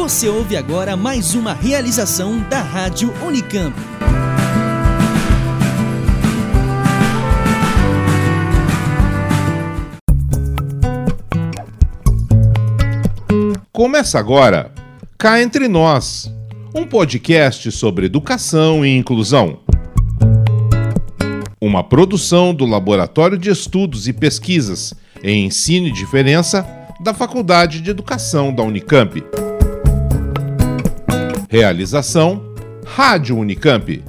Você 0.00 0.30
ouve 0.30 0.56
agora 0.56 0.96
mais 0.96 1.34
uma 1.34 1.52
realização 1.52 2.40
da 2.48 2.62
Rádio 2.62 3.12
Unicamp. 3.22 3.76
Começa 13.70 14.18
agora 14.18 14.72
Cá 15.18 15.42
Entre 15.42 15.68
Nós, 15.68 16.32
um 16.74 16.86
podcast 16.86 17.70
sobre 17.70 18.06
educação 18.06 18.84
e 18.86 18.96
inclusão. 18.96 19.60
Uma 21.60 21.84
produção 21.84 22.54
do 22.54 22.64
Laboratório 22.64 23.36
de 23.36 23.50
Estudos 23.50 24.08
e 24.08 24.14
Pesquisas 24.14 24.94
em 25.22 25.44
Ensino 25.44 25.88
e 25.88 25.92
Diferença 25.92 26.66
da 27.00 27.12
Faculdade 27.12 27.82
de 27.82 27.90
Educação 27.90 28.50
da 28.50 28.62
Unicamp. 28.62 29.22
Realização 31.52 32.54
Rádio 32.86 33.36
Unicamp. 33.36 34.04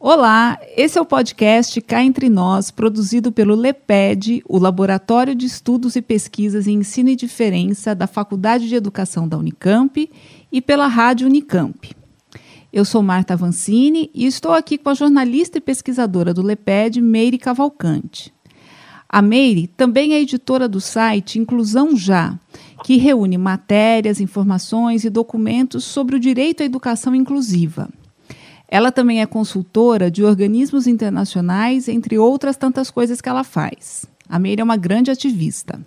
Olá, 0.00 0.58
esse 0.76 0.98
é 0.98 1.00
o 1.00 1.04
podcast 1.04 1.80
Cá 1.80 2.02
Entre 2.02 2.28
Nós, 2.28 2.72
produzido 2.72 3.30
pelo 3.30 3.54
LEPED, 3.54 4.42
o 4.48 4.58
Laboratório 4.58 5.32
de 5.32 5.46
Estudos 5.46 5.94
e 5.94 6.02
Pesquisas 6.02 6.66
em 6.66 6.78
Ensino 6.78 7.10
e 7.10 7.14
Diferença 7.14 7.94
da 7.94 8.08
Faculdade 8.08 8.68
de 8.68 8.74
Educação 8.74 9.28
da 9.28 9.38
Unicamp 9.38 10.10
e 10.50 10.60
pela 10.60 10.88
Rádio 10.88 11.28
Unicamp. 11.28 11.88
Eu 12.72 12.84
sou 12.84 13.00
Marta 13.00 13.34
Avancini 13.34 14.10
e 14.12 14.26
estou 14.26 14.50
aqui 14.50 14.76
com 14.76 14.88
a 14.88 14.94
jornalista 14.94 15.58
e 15.58 15.60
pesquisadora 15.60 16.34
do 16.34 16.42
LEPED, 16.42 17.00
Meire 17.00 17.38
Cavalcante. 17.38 18.34
A 19.12 19.20
Meire 19.20 19.66
também 19.66 20.14
é 20.14 20.22
editora 20.22 20.66
do 20.66 20.80
site 20.80 21.38
Inclusão 21.38 21.94
Já, 21.94 22.38
que 22.82 22.96
reúne 22.96 23.36
matérias, 23.36 24.22
informações 24.22 25.04
e 25.04 25.10
documentos 25.10 25.84
sobre 25.84 26.16
o 26.16 26.18
direito 26.18 26.62
à 26.62 26.64
educação 26.64 27.14
inclusiva. 27.14 27.90
Ela 28.66 28.90
também 28.90 29.20
é 29.20 29.26
consultora 29.26 30.10
de 30.10 30.24
organismos 30.24 30.86
internacionais, 30.86 31.88
entre 31.88 32.16
outras 32.16 32.56
tantas 32.56 32.90
coisas 32.90 33.20
que 33.20 33.28
ela 33.28 33.44
faz. 33.44 34.06
A 34.26 34.38
Meire 34.38 34.62
é 34.62 34.64
uma 34.64 34.78
grande 34.78 35.10
ativista. 35.10 35.78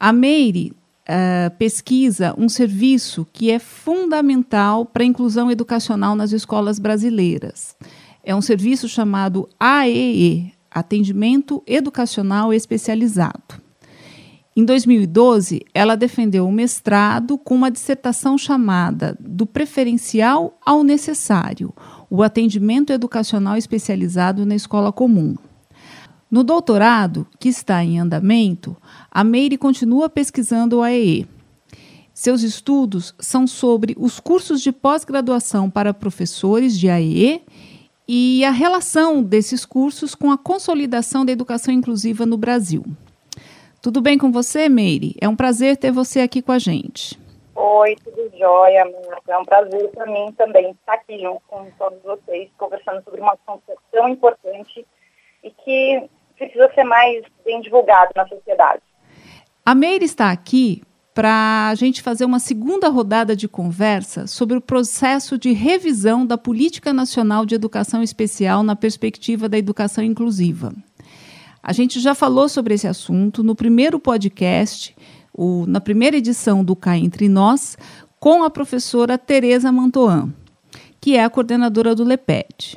A 0.00 0.10
Meire 0.10 0.72
uh, 1.06 1.54
pesquisa 1.58 2.34
um 2.38 2.48
serviço 2.48 3.26
que 3.34 3.50
é 3.50 3.58
fundamental 3.58 4.86
para 4.86 5.02
a 5.02 5.06
inclusão 5.06 5.50
educacional 5.50 6.16
nas 6.16 6.32
escolas 6.32 6.78
brasileiras. 6.78 7.76
É 8.22 8.34
um 8.34 8.40
serviço 8.40 8.88
chamado 8.88 9.46
AEE, 9.60 10.54
Atendimento 10.74 11.62
Educacional 11.66 12.52
Especializado. 12.52 13.62
Em 14.56 14.64
2012, 14.64 15.62
ela 15.72 15.96
defendeu 15.96 16.46
um 16.46 16.52
mestrado 16.52 17.38
com 17.38 17.54
uma 17.54 17.70
dissertação 17.70 18.36
chamada 18.36 19.16
Do 19.20 19.46
Preferencial 19.46 20.58
ao 20.64 20.82
Necessário: 20.82 21.72
O 22.10 22.22
Atendimento 22.22 22.92
Educacional 22.92 23.56
Especializado 23.56 24.44
na 24.44 24.54
Escola 24.54 24.92
Comum. 24.92 25.36
No 26.30 26.42
doutorado, 26.42 27.26
que 27.38 27.48
está 27.48 27.84
em 27.84 28.00
andamento, 28.00 28.76
a 29.10 29.22
Meire 29.22 29.56
continua 29.56 30.08
pesquisando 30.08 30.78
o 30.78 30.82
AEE. 30.82 31.28
Seus 32.12 32.42
estudos 32.42 33.14
são 33.18 33.46
sobre 33.46 33.96
os 33.98 34.20
cursos 34.20 34.60
de 34.60 34.70
pós-graduação 34.70 35.68
para 35.68 35.94
professores 35.94 36.78
de 36.78 36.88
AEE 36.88 37.42
e 38.06 38.44
a 38.44 38.50
relação 38.50 39.22
desses 39.22 39.64
cursos 39.64 40.14
com 40.14 40.30
a 40.30 40.38
consolidação 40.38 41.24
da 41.24 41.32
educação 41.32 41.72
inclusiva 41.72 42.26
no 42.26 42.36
Brasil. 42.36 42.84
Tudo 43.80 44.00
bem 44.00 44.18
com 44.18 44.30
você, 44.30 44.68
Meire? 44.68 45.14
É 45.20 45.28
um 45.28 45.36
prazer 45.36 45.76
ter 45.76 45.90
você 45.90 46.20
aqui 46.20 46.40
com 46.40 46.52
a 46.52 46.58
gente. 46.58 47.18
Oi, 47.54 47.96
tudo 48.02 48.30
jóia, 48.36 48.84
Marta. 48.84 49.32
É 49.32 49.38
um 49.38 49.44
prazer 49.44 49.90
para 49.90 50.06
mim 50.06 50.32
também 50.32 50.70
estar 50.70 50.94
aqui 50.94 51.20
junto 51.20 51.42
com 51.46 51.70
todos 51.78 52.02
vocês, 52.02 52.50
conversando 52.58 53.02
sobre 53.04 53.20
uma 53.20 53.34
assunto 53.34 53.62
tão 53.92 54.08
importante 54.08 54.86
e 55.42 55.50
que 55.50 56.08
precisa 56.36 56.72
ser 56.74 56.84
mais 56.84 57.22
bem 57.44 57.60
divulgado 57.60 58.10
na 58.16 58.26
sociedade. 58.26 58.82
A 59.64 59.74
Meire 59.74 60.04
está 60.04 60.30
aqui 60.30 60.82
para 61.14 61.68
a 61.68 61.74
gente 61.76 62.02
fazer 62.02 62.24
uma 62.24 62.40
segunda 62.40 62.88
rodada 62.88 63.36
de 63.36 63.46
conversa 63.46 64.26
sobre 64.26 64.56
o 64.56 64.60
processo 64.60 65.38
de 65.38 65.52
revisão 65.52 66.26
da 66.26 66.36
Política 66.36 66.92
Nacional 66.92 67.46
de 67.46 67.54
Educação 67.54 68.02
Especial 68.02 68.64
na 68.64 68.74
perspectiva 68.74 69.48
da 69.48 69.56
educação 69.56 70.02
inclusiva. 70.02 70.74
A 71.62 71.72
gente 71.72 72.00
já 72.00 72.14
falou 72.14 72.48
sobre 72.48 72.74
esse 72.74 72.88
assunto 72.88 73.44
no 73.44 73.54
primeiro 73.54 74.00
podcast, 74.00 74.94
o, 75.32 75.64
na 75.66 75.80
primeira 75.80 76.16
edição 76.16 76.64
do 76.64 76.74
Cá 76.74 76.98
Entre 76.98 77.28
Nós, 77.28 77.78
com 78.18 78.42
a 78.42 78.50
professora 78.50 79.16
Tereza 79.16 79.70
Mantoan, 79.70 80.32
que 81.00 81.16
é 81.16 81.22
a 81.22 81.30
coordenadora 81.30 81.94
do 81.94 82.02
LEPED. 82.02 82.76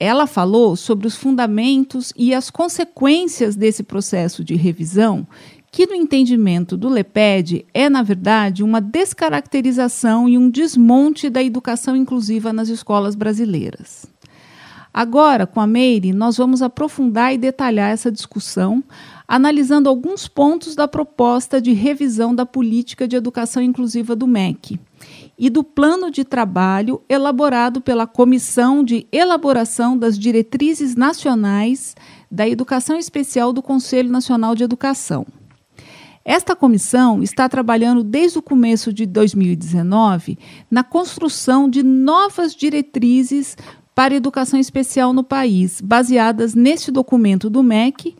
Ela 0.00 0.28
falou 0.28 0.76
sobre 0.76 1.08
os 1.08 1.16
fundamentos 1.16 2.12
e 2.16 2.32
as 2.32 2.50
consequências 2.50 3.56
desse 3.56 3.82
processo 3.82 4.44
de 4.44 4.54
revisão 4.54 5.26
que 5.78 5.86
no 5.86 5.94
entendimento 5.94 6.76
do 6.76 6.88
LEPED 6.88 7.64
é, 7.72 7.88
na 7.88 8.02
verdade, 8.02 8.64
uma 8.64 8.80
descaracterização 8.80 10.28
e 10.28 10.36
um 10.36 10.50
desmonte 10.50 11.30
da 11.30 11.40
educação 11.40 11.94
inclusiva 11.94 12.52
nas 12.52 12.68
escolas 12.68 13.14
brasileiras. 13.14 14.04
Agora, 14.92 15.46
com 15.46 15.60
a 15.60 15.68
Meire, 15.68 16.12
nós 16.12 16.36
vamos 16.36 16.62
aprofundar 16.62 17.32
e 17.32 17.38
detalhar 17.38 17.92
essa 17.92 18.10
discussão, 18.10 18.82
analisando 19.28 19.88
alguns 19.88 20.26
pontos 20.26 20.74
da 20.74 20.88
proposta 20.88 21.60
de 21.60 21.72
revisão 21.72 22.34
da 22.34 22.44
política 22.44 23.06
de 23.06 23.14
educação 23.14 23.62
inclusiva 23.62 24.16
do 24.16 24.26
MEC 24.26 24.80
e 25.38 25.48
do 25.48 25.62
plano 25.62 26.10
de 26.10 26.24
trabalho 26.24 27.00
elaborado 27.08 27.80
pela 27.80 28.04
Comissão 28.04 28.82
de 28.82 29.06
Elaboração 29.12 29.96
das 29.96 30.18
Diretrizes 30.18 30.96
Nacionais 30.96 31.94
da 32.28 32.48
Educação 32.48 32.98
Especial 32.98 33.52
do 33.52 33.62
Conselho 33.62 34.10
Nacional 34.10 34.56
de 34.56 34.64
Educação. 34.64 35.24
Esta 36.28 36.54
comissão 36.54 37.22
está 37.22 37.48
trabalhando 37.48 38.04
desde 38.04 38.38
o 38.38 38.42
começo 38.42 38.92
de 38.92 39.06
2019 39.06 40.38
na 40.70 40.84
construção 40.84 41.70
de 41.70 41.82
novas 41.82 42.54
diretrizes 42.54 43.56
para 43.94 44.14
educação 44.14 44.60
especial 44.60 45.14
no 45.14 45.24
país, 45.24 45.80
baseadas 45.80 46.54
neste 46.54 46.90
documento 46.90 47.48
do 47.48 47.62
MEC, 47.62 48.14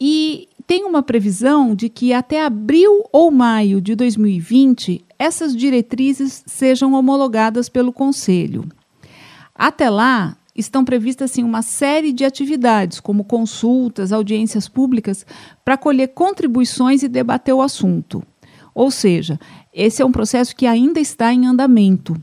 e 0.00 0.48
tem 0.66 0.84
uma 0.84 1.02
previsão 1.02 1.74
de 1.74 1.90
que 1.90 2.14
até 2.14 2.42
abril 2.42 3.04
ou 3.12 3.30
maio 3.30 3.78
de 3.78 3.94
2020 3.94 5.04
essas 5.18 5.54
diretrizes 5.54 6.42
sejam 6.46 6.94
homologadas 6.94 7.68
pelo 7.68 7.92
Conselho. 7.92 8.64
Até 9.54 9.90
lá, 9.90 10.34
estão 10.54 10.84
previstas 10.84 11.30
assim, 11.30 11.42
uma 11.42 11.62
série 11.62 12.12
de 12.12 12.24
atividades, 12.24 13.00
como 13.00 13.24
consultas, 13.24 14.12
audiências 14.12 14.68
públicas, 14.68 15.26
para 15.64 15.76
colher 15.76 16.08
contribuições 16.08 17.02
e 17.02 17.08
debater 17.08 17.54
o 17.54 17.62
assunto. 17.62 18.22
Ou 18.74 18.90
seja, 18.90 19.38
esse 19.72 20.02
é 20.02 20.04
um 20.04 20.12
processo 20.12 20.54
que 20.54 20.66
ainda 20.66 21.00
está 21.00 21.32
em 21.32 21.46
andamento. 21.46 22.16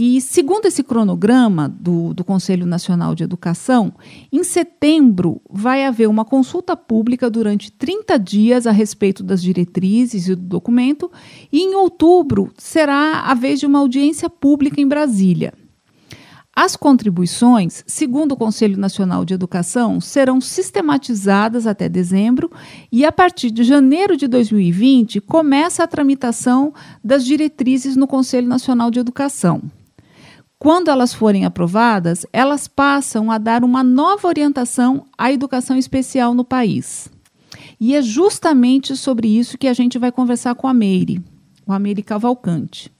E, 0.00 0.20
segundo 0.20 0.66
esse 0.66 0.84
cronograma 0.84 1.68
do, 1.68 2.14
do 2.14 2.22
Conselho 2.22 2.64
Nacional 2.66 3.14
de 3.14 3.24
Educação, 3.24 3.92
em 4.30 4.44
setembro 4.44 5.40
vai 5.50 5.84
haver 5.84 6.08
uma 6.08 6.24
consulta 6.24 6.76
pública 6.76 7.28
durante 7.28 7.72
30 7.72 8.16
dias 8.18 8.66
a 8.66 8.70
respeito 8.70 9.24
das 9.24 9.42
diretrizes 9.42 10.28
e 10.28 10.36
do 10.36 10.42
documento, 10.42 11.10
e 11.50 11.62
em 11.62 11.74
outubro 11.74 12.52
será 12.56 13.22
a 13.22 13.34
vez 13.34 13.58
de 13.58 13.66
uma 13.66 13.80
audiência 13.80 14.30
pública 14.30 14.80
em 14.80 14.86
Brasília. 14.86 15.52
As 16.60 16.74
contribuições, 16.74 17.84
segundo 17.86 18.32
o 18.32 18.36
Conselho 18.36 18.76
Nacional 18.76 19.24
de 19.24 19.32
Educação, 19.32 20.00
serão 20.00 20.40
sistematizadas 20.40 21.68
até 21.68 21.88
dezembro 21.88 22.50
e, 22.90 23.04
a 23.04 23.12
partir 23.12 23.52
de 23.52 23.62
janeiro 23.62 24.16
de 24.16 24.26
2020, 24.26 25.20
começa 25.20 25.84
a 25.84 25.86
tramitação 25.86 26.74
das 27.02 27.24
diretrizes 27.24 27.94
no 27.94 28.08
Conselho 28.08 28.48
Nacional 28.48 28.90
de 28.90 28.98
Educação. 28.98 29.62
Quando 30.58 30.90
elas 30.90 31.14
forem 31.14 31.44
aprovadas, 31.44 32.26
elas 32.32 32.66
passam 32.66 33.30
a 33.30 33.38
dar 33.38 33.62
uma 33.62 33.84
nova 33.84 34.26
orientação 34.26 35.06
à 35.16 35.30
educação 35.30 35.78
especial 35.78 36.34
no 36.34 36.42
país. 36.42 37.08
E 37.78 37.94
é 37.94 38.02
justamente 38.02 38.96
sobre 38.96 39.28
isso 39.28 39.56
que 39.56 39.68
a 39.68 39.72
gente 39.72 39.96
vai 39.96 40.10
conversar 40.10 40.56
com 40.56 40.66
a 40.66 40.74
Meire, 40.74 41.22
o 41.64 41.72
a 41.72 41.78
Meire 41.78 42.02
Cavalcante. 42.02 42.90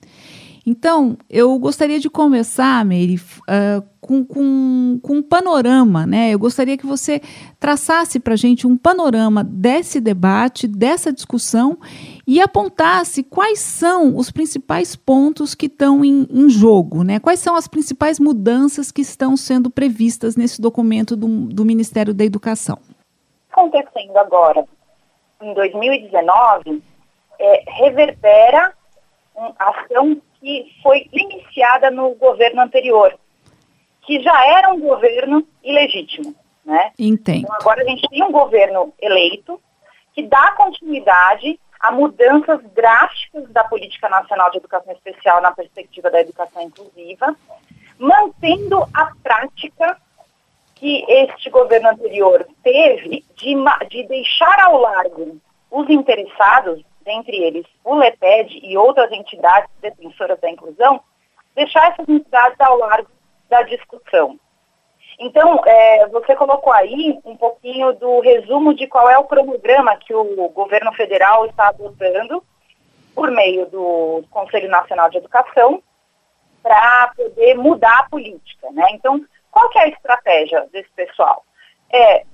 Então, 0.70 1.16
eu 1.30 1.58
gostaria 1.58 1.98
de 1.98 2.10
começar, 2.10 2.84
Meire, 2.84 3.14
uh, 3.16 3.82
com, 4.02 4.22
com, 4.22 5.00
com 5.02 5.14
um 5.14 5.22
panorama, 5.22 6.06
né? 6.06 6.28
Eu 6.28 6.38
gostaria 6.38 6.76
que 6.76 6.84
você 6.84 7.22
traçasse 7.58 8.20
para 8.20 8.34
a 8.34 8.36
gente 8.36 8.66
um 8.66 8.76
panorama 8.76 9.42
desse 9.42 9.98
debate, 9.98 10.68
dessa 10.68 11.10
discussão 11.10 11.78
e 12.26 12.38
apontasse 12.38 13.22
quais 13.22 13.60
são 13.60 14.14
os 14.14 14.30
principais 14.30 14.94
pontos 14.94 15.54
que 15.54 15.64
estão 15.64 16.04
em, 16.04 16.28
em 16.30 16.50
jogo, 16.50 17.02
né? 17.02 17.18
Quais 17.18 17.40
são 17.40 17.56
as 17.56 17.66
principais 17.66 18.20
mudanças 18.20 18.92
que 18.92 19.00
estão 19.00 19.38
sendo 19.38 19.70
previstas 19.70 20.36
nesse 20.36 20.60
documento 20.60 21.16
do, 21.16 21.46
do 21.46 21.64
Ministério 21.64 22.12
da 22.12 22.26
Educação? 22.26 22.76
Acontecendo 23.50 24.18
agora, 24.18 24.66
em 25.40 25.54
2019, 25.54 26.82
é, 27.38 27.64
reverbera 27.68 28.74
uma 29.34 29.54
ação 29.58 30.20
que 30.40 30.72
foi 30.82 31.08
iniciada 31.12 31.90
no 31.90 32.14
governo 32.14 32.62
anterior, 32.62 33.18
que 34.02 34.22
já 34.22 34.46
era 34.46 34.72
um 34.72 34.80
governo 34.80 35.46
ilegítimo. 35.62 36.34
Né? 36.64 36.92
Entendo. 36.98 37.44
Então, 37.44 37.56
agora 37.60 37.82
a 37.82 37.84
gente 37.86 38.08
tem 38.08 38.22
um 38.22 38.30
governo 38.30 38.92
eleito 39.00 39.60
que 40.14 40.22
dá 40.22 40.52
continuidade 40.52 41.58
a 41.80 41.92
mudanças 41.92 42.60
drásticas 42.74 43.48
da 43.50 43.64
política 43.64 44.08
nacional 44.08 44.50
de 44.50 44.58
educação 44.58 44.92
especial 44.92 45.40
na 45.40 45.52
perspectiva 45.52 46.10
da 46.10 46.20
educação 46.20 46.62
inclusiva, 46.62 47.36
mantendo 47.98 48.84
a 48.92 49.12
prática 49.22 49.96
que 50.74 51.04
este 51.08 51.50
governo 51.50 51.88
anterior 51.88 52.46
teve 52.62 53.24
de, 53.36 53.54
de 53.88 54.02
deixar 54.06 54.60
ao 54.60 54.78
largo 54.78 55.40
os 55.70 55.88
interessados, 55.90 56.82
dentre 57.08 57.34
eles 57.42 57.66
o 57.82 57.94
LEPED 57.94 58.60
e 58.62 58.76
outras 58.76 59.10
entidades 59.10 59.70
defensoras 59.80 60.38
da 60.40 60.50
inclusão, 60.50 61.00
deixar 61.56 61.90
essas 61.90 62.06
entidades 62.06 62.60
ao 62.60 62.76
largo 62.76 63.08
da 63.48 63.62
discussão. 63.62 64.38
Então, 65.18 65.60
é, 65.66 66.06
você 66.08 66.36
colocou 66.36 66.72
aí 66.72 67.18
um 67.24 67.34
pouquinho 67.36 67.94
do 67.94 68.20
resumo 68.20 68.74
de 68.74 68.86
qual 68.86 69.08
é 69.08 69.18
o 69.18 69.24
cronograma 69.24 69.96
que 69.96 70.14
o 70.14 70.48
governo 70.50 70.92
federal 70.92 71.46
está 71.46 71.68
adotando 71.68 72.44
por 73.14 73.30
meio 73.30 73.66
do 73.66 74.22
Conselho 74.30 74.68
Nacional 74.68 75.08
de 75.08 75.16
Educação 75.16 75.82
para 76.62 77.12
poder 77.16 77.54
mudar 77.56 78.00
a 78.00 78.08
política. 78.08 78.70
Né? 78.70 78.86
Então, 78.92 79.24
qual 79.50 79.68
que 79.70 79.78
é 79.78 79.84
a 79.84 79.88
estratégia 79.88 80.68
desse 80.70 80.90
pessoal? 80.90 81.42
É 81.90 82.24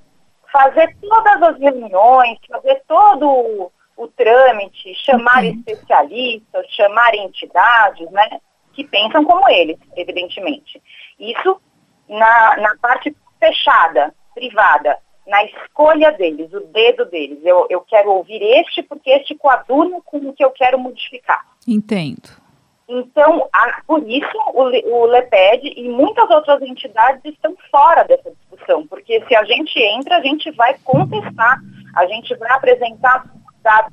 fazer 0.53 0.94
todas 1.00 1.43
as 1.43 1.59
reuniões, 1.59 2.38
fazer 2.50 2.82
todo 2.87 3.71
o, 3.96 4.08
trâmite, 4.08 4.94
chamar 4.94 5.44
uhum. 5.44 5.50
especialistas, 5.67 6.67
chamar 6.70 7.14
entidades, 7.14 8.11
né, 8.11 8.41
que 8.73 8.85
pensam 8.85 9.25
como 9.25 9.49
eles, 9.49 9.79
evidentemente. 9.96 10.82
Isso 11.19 11.61
na, 12.08 12.56
na 12.56 12.76
parte 12.76 13.14
fechada, 13.38 14.14
privada, 14.35 14.99
na 15.26 15.44
escolha 15.44 16.12
deles, 16.12 16.52
o 16.52 16.61
dedo 16.61 17.05
deles. 17.06 17.38
Eu, 17.44 17.67
eu 17.70 17.81
quero 17.82 18.11
ouvir 18.11 18.43
este 18.43 18.82
porque 18.82 19.11
este 19.11 19.35
coaduna 19.35 20.00
com 20.05 20.19
o 20.19 20.32
que 20.32 20.44
eu 20.44 20.50
quero 20.50 20.79
modificar. 20.79 21.44
Entendo. 21.67 22.44
Então, 22.87 23.49
a, 23.50 23.81
por 23.87 24.06
isso, 24.08 24.37
o, 24.52 24.62
o 24.62 25.06
LEPED 25.06 25.73
e 25.75 25.88
muitas 25.88 26.29
outras 26.31 26.61
entidades 26.61 27.25
estão 27.25 27.56
fora 27.70 28.05
dessa 28.05 28.31
discussão, 28.31 28.87
porque 28.87 29.25
se 29.26 29.35
a 29.35 29.43
gente 29.44 29.79
entra, 29.79 30.19
a 30.19 30.23
gente 30.23 30.50
vai 30.50 30.76
contestar, 30.85 31.61
a 31.97 32.06
gente 32.06 32.35
vai 32.35 32.50
apresentar 32.50 33.25
dados 33.64 33.93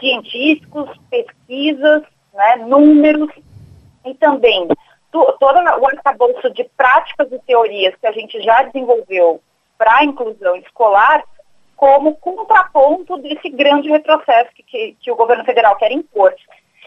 científicos, 0.00 0.90
pesquisas, 1.08 2.02
né, 2.32 2.56
números, 2.56 3.30
e 4.04 4.14
também 4.14 4.66
todo 5.12 5.58
o 5.80 5.86
arcabouço 5.86 6.50
de 6.50 6.64
práticas 6.76 7.30
e 7.30 7.38
teorias 7.40 7.94
que 7.96 8.06
a 8.06 8.12
gente 8.12 8.40
já 8.40 8.62
desenvolveu 8.62 9.40
para 9.76 9.98
a 9.98 10.04
inclusão 10.04 10.56
escolar 10.56 11.22
como 11.76 12.14
contraponto 12.16 13.18
desse 13.18 13.50
grande 13.50 13.90
retrocesso 13.90 14.50
que, 14.54 14.62
que, 14.62 14.96
que, 15.00 15.10
o 15.10 15.16
governo 15.16 15.44
federal 15.44 15.76
quer 15.76 15.92
impor. 15.92 16.34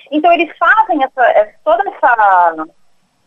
Então, 0.10 0.32
eles 0.32 0.58
fazem 0.58 1.04
essa, 1.04 1.54
toda 1.64 1.84
essa, 1.90 2.68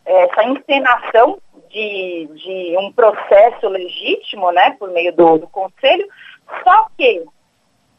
essa 0.05 0.43
encenação 0.45 1.39
de, 1.69 2.27
de 2.33 2.75
um 2.79 2.91
processo 2.91 3.67
legítimo, 3.69 4.51
né, 4.51 4.71
por 4.79 4.89
meio 4.89 5.13
do, 5.13 5.37
do 5.37 5.47
conselho, 5.47 6.07
só 6.63 6.87
que 6.97 7.23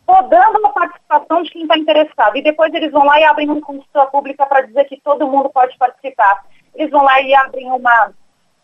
podando 0.06 0.66
a 0.66 0.70
participação 0.70 1.42
de 1.42 1.50
quem 1.50 1.62
está 1.62 1.78
interessado. 1.78 2.36
E 2.36 2.42
depois 2.42 2.72
eles 2.74 2.90
vão 2.90 3.04
lá 3.04 3.20
e 3.20 3.24
abrem 3.24 3.48
uma 3.48 3.60
consulta 3.60 4.06
pública 4.06 4.46
para 4.46 4.62
dizer 4.62 4.84
que 4.84 5.00
todo 5.00 5.28
mundo 5.28 5.48
pode 5.50 5.76
participar 5.78 6.42
eles 6.74 6.90
vão 6.90 7.02
lá 7.02 7.20
e 7.20 7.34
abrem 7.34 7.70
uma, 7.70 8.12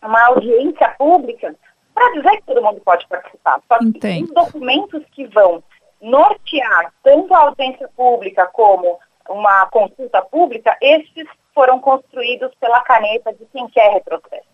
uma 0.01 0.27
audiência 0.27 0.89
pública 0.97 1.55
para 1.93 2.13
dizer 2.13 2.37
que 2.37 2.43
todo 2.45 2.61
mundo 2.61 2.81
pode 2.83 3.07
participar. 3.07 3.61
Só 3.67 3.77
que 3.79 4.23
os 4.23 4.31
documentos 4.31 5.03
que 5.11 5.25
vão 5.27 5.63
nortear 6.01 6.93
tanto 7.03 7.33
a 7.33 7.39
audiência 7.39 7.89
pública 7.95 8.45
como 8.47 8.99
uma 9.29 9.65
consulta 9.67 10.21
pública, 10.21 10.77
estes 10.81 11.27
foram 11.53 11.79
construídos 11.79 12.51
pela 12.59 12.81
caneta 12.81 13.33
de 13.33 13.45
quem 13.51 13.67
quer 13.67 13.93
retrocesso. 13.93 14.47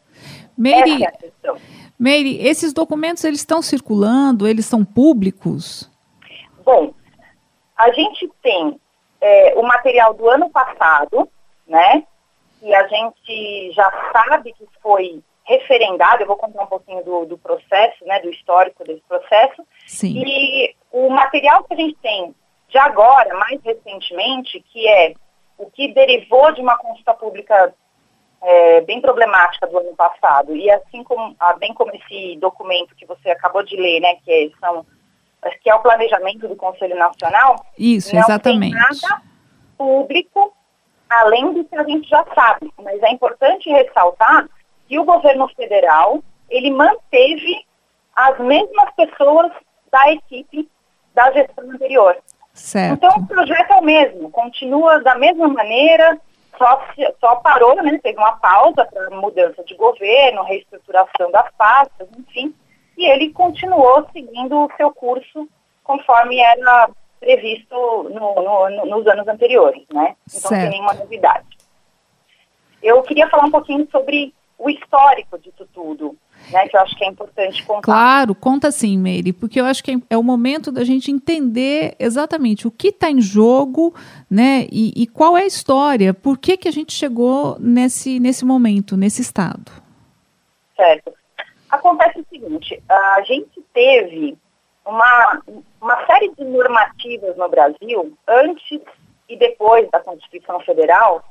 Meire, 0.57 1.03
é 1.03 1.11
Meire, 1.99 2.47
esses 2.47 2.73
documentos 2.73 3.23
eles 3.23 3.39
estão 3.39 3.61
circulando, 3.61 4.47
eles 4.47 4.65
são 4.65 4.85
públicos? 4.85 5.91
Bom, 6.63 6.93
a 7.77 7.91
gente 7.91 8.31
tem 8.41 8.79
é, 9.19 9.53
o 9.55 9.63
material 9.63 10.13
do 10.13 10.29
ano 10.29 10.49
passado, 10.49 11.29
né, 11.67 12.03
que 12.59 12.73
a 12.73 12.87
gente 12.87 13.71
já 13.71 13.91
sabe 14.11 14.53
que 14.53 14.67
foi 14.81 15.21
referendado, 15.45 16.23
eu 16.23 16.27
vou 16.27 16.37
contar 16.37 16.63
um 16.63 16.67
pouquinho 16.67 17.03
do, 17.03 17.25
do 17.25 17.37
processo, 17.37 18.05
né, 18.05 18.19
do 18.21 18.29
histórico 18.29 18.83
desse 18.83 19.01
processo. 19.01 19.61
Sim. 19.85 20.23
E 20.25 20.75
o 20.91 21.09
material 21.09 21.63
que 21.63 21.73
a 21.73 21.77
gente 21.77 21.95
tem 22.01 22.33
de 22.69 22.77
agora, 22.77 23.35
mais 23.35 23.61
recentemente, 23.61 24.61
que 24.71 24.87
é 24.87 25.13
o 25.57 25.69
que 25.69 25.93
derivou 25.93 26.51
de 26.53 26.61
uma 26.61 26.77
consulta 26.77 27.13
pública 27.13 27.73
é, 28.41 28.81
bem 28.81 28.99
problemática 29.01 29.67
do 29.67 29.77
ano 29.77 29.95
passado, 29.95 30.55
e 30.55 30.69
assim 30.71 31.03
como, 31.03 31.35
ah, 31.39 31.53
bem 31.53 31.73
como 31.73 31.91
esse 31.93 32.37
documento 32.37 32.95
que 32.95 33.05
você 33.05 33.29
acabou 33.29 33.63
de 33.63 33.75
ler, 33.75 33.99
né, 33.99 34.15
que 34.23 34.31
é, 34.31 34.49
que 35.61 35.69
é 35.69 35.75
o 35.75 35.79
planejamento 35.79 36.47
do 36.47 36.55
Conselho 36.55 36.95
Nacional. 36.95 37.65
Isso, 37.77 38.15
exatamente. 38.15 38.75
Não 38.75 38.89
tem 38.89 38.99
nada 39.01 39.21
público 39.77 40.53
além 41.09 41.53
do 41.53 41.63
que 41.63 41.75
a 41.75 41.83
gente 41.83 42.09
já 42.09 42.25
sabe. 42.33 42.71
Mas 42.81 43.01
é 43.03 43.11
importante 43.11 43.69
ressaltar 43.69 44.47
que 44.87 44.97
o 44.99 45.03
governo 45.03 45.47
federal, 45.49 46.23
ele 46.49 46.71
manteve 46.71 47.65
as 48.15 48.37
mesmas 48.39 48.89
pessoas 48.95 49.51
da 49.91 50.11
equipe 50.11 50.69
da 51.13 51.31
gestão 51.31 51.69
anterior. 51.69 52.17
Certo. 52.53 52.93
Então 52.93 53.09
o 53.17 53.27
projeto 53.27 53.71
é 53.71 53.75
o 53.75 53.83
mesmo, 53.83 54.29
continua 54.29 54.99
da 55.01 55.15
mesma 55.15 55.47
maneira, 55.47 56.19
só, 56.55 56.85
só 57.19 57.35
parou, 57.37 57.75
né, 57.81 57.99
teve 58.01 58.17
uma 58.17 58.33
pausa 58.33 58.85
para 58.85 59.09
mudança 59.09 59.63
de 59.63 59.73
governo, 59.75 60.43
reestruturação 60.43 61.31
das 61.31 61.51
pastas, 61.57 62.07
enfim, 62.15 62.53
e 62.97 63.09
ele 63.09 63.31
continuou 63.31 64.07
seguindo 64.11 64.55
o 64.55 64.71
seu 64.77 64.91
curso 64.91 65.47
conforme 65.83 66.39
era 66.39 66.89
previsto 67.19 67.75
no, 68.09 68.35
no, 68.35 68.85
nos 68.85 69.07
anos 69.07 69.27
anteriores, 69.27 69.83
né? 69.91 70.15
Então 70.27 70.49
certo. 70.49 70.61
tem 70.61 70.69
nenhuma 70.69 70.93
novidade. 70.93 71.47
Eu 72.81 73.01
queria 73.01 73.29
falar 73.29 73.45
um 73.45 73.51
pouquinho 73.51 73.87
sobre 73.89 74.33
o 74.57 74.69
histórico 74.69 75.37
disso 75.39 75.67
tudo, 75.73 76.15
né, 76.51 76.67
que 76.67 76.77
eu 76.77 76.81
acho 76.81 76.95
que 76.95 77.03
é 77.03 77.07
importante 77.07 77.63
contar. 77.65 77.81
Claro, 77.81 78.35
conta 78.35 78.71
sim, 78.71 78.97
Meire, 78.97 79.33
porque 79.33 79.59
eu 79.59 79.65
acho 79.65 79.83
que 79.83 79.97
é 80.09 80.17
o 80.17 80.23
momento 80.23 80.71
da 80.71 80.83
gente 80.83 81.11
entender 81.11 81.95
exatamente 81.99 82.67
o 82.67 82.71
que 82.71 82.89
está 82.89 83.09
em 83.09 83.19
jogo, 83.19 83.93
né, 84.29 84.67
e, 84.71 84.93
e, 84.95 85.07
qual 85.07 85.37
é 85.37 85.43
a 85.43 85.47
história, 85.47 86.13
por 86.13 86.37
que, 86.37 86.55
que 86.55 86.67
a 86.67 86.71
gente 86.71 86.93
chegou 86.93 87.57
nesse, 87.59 88.19
nesse 88.19 88.45
momento, 88.45 88.95
nesse 88.95 89.21
estado. 89.21 89.71
Certo. 90.75 91.13
Acontece 91.73 92.19
o 92.19 92.25
seguinte, 92.29 92.83
a 92.87 93.21
gente 93.23 93.59
teve 93.73 94.37
uma, 94.85 95.41
uma 95.81 96.05
série 96.05 96.29
de 96.35 96.43
normativas 96.43 97.35
no 97.35 97.49
Brasil, 97.49 98.15
antes 98.27 98.79
e 99.27 99.35
depois 99.35 99.89
da 99.89 99.99
Constituição 99.99 100.59
Federal, 100.59 101.23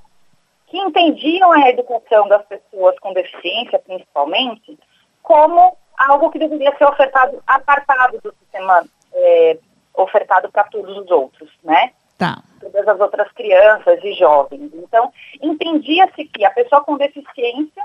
que 0.67 0.77
entendiam 0.79 1.53
a 1.53 1.69
educação 1.69 2.27
das 2.27 2.45
pessoas 2.47 2.99
com 2.99 3.13
deficiência, 3.13 3.79
principalmente, 3.79 4.77
como 5.23 5.77
algo 5.97 6.29
que 6.33 6.41
deveria 6.41 6.77
ser 6.77 6.87
ofertado, 6.87 7.41
apartado 7.47 8.19
do 8.21 8.35
sistema 8.41 8.85
é, 9.15 9.59
ofertado 9.95 10.51
para 10.51 10.65
todos 10.65 10.99
os 10.99 11.09
outros, 11.09 11.51
né? 11.63 11.93
Tá. 12.19 12.43
Todas 12.61 12.89
as 12.89 12.99
outras 12.99 13.31
crianças 13.31 14.03
e 14.03 14.13
jovens. 14.15 14.73
Então, 14.75 15.13
entendia-se 15.41 16.25
que 16.25 16.45
a 16.45 16.51
pessoa 16.51 16.83
com 16.83 16.97
deficiência 16.97 17.85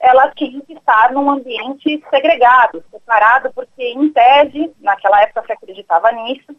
ela 0.00 0.30
tinha 0.30 0.60
que 0.62 0.74
estar 0.74 1.12
num 1.12 1.30
ambiente 1.30 2.02
segregado, 2.08 2.84
separado, 2.90 3.52
porque, 3.52 3.82
em 3.82 4.12
tese, 4.12 4.72
naquela 4.80 5.20
época 5.22 5.44
se 5.44 5.52
acreditava 5.52 6.12
nisso, 6.12 6.54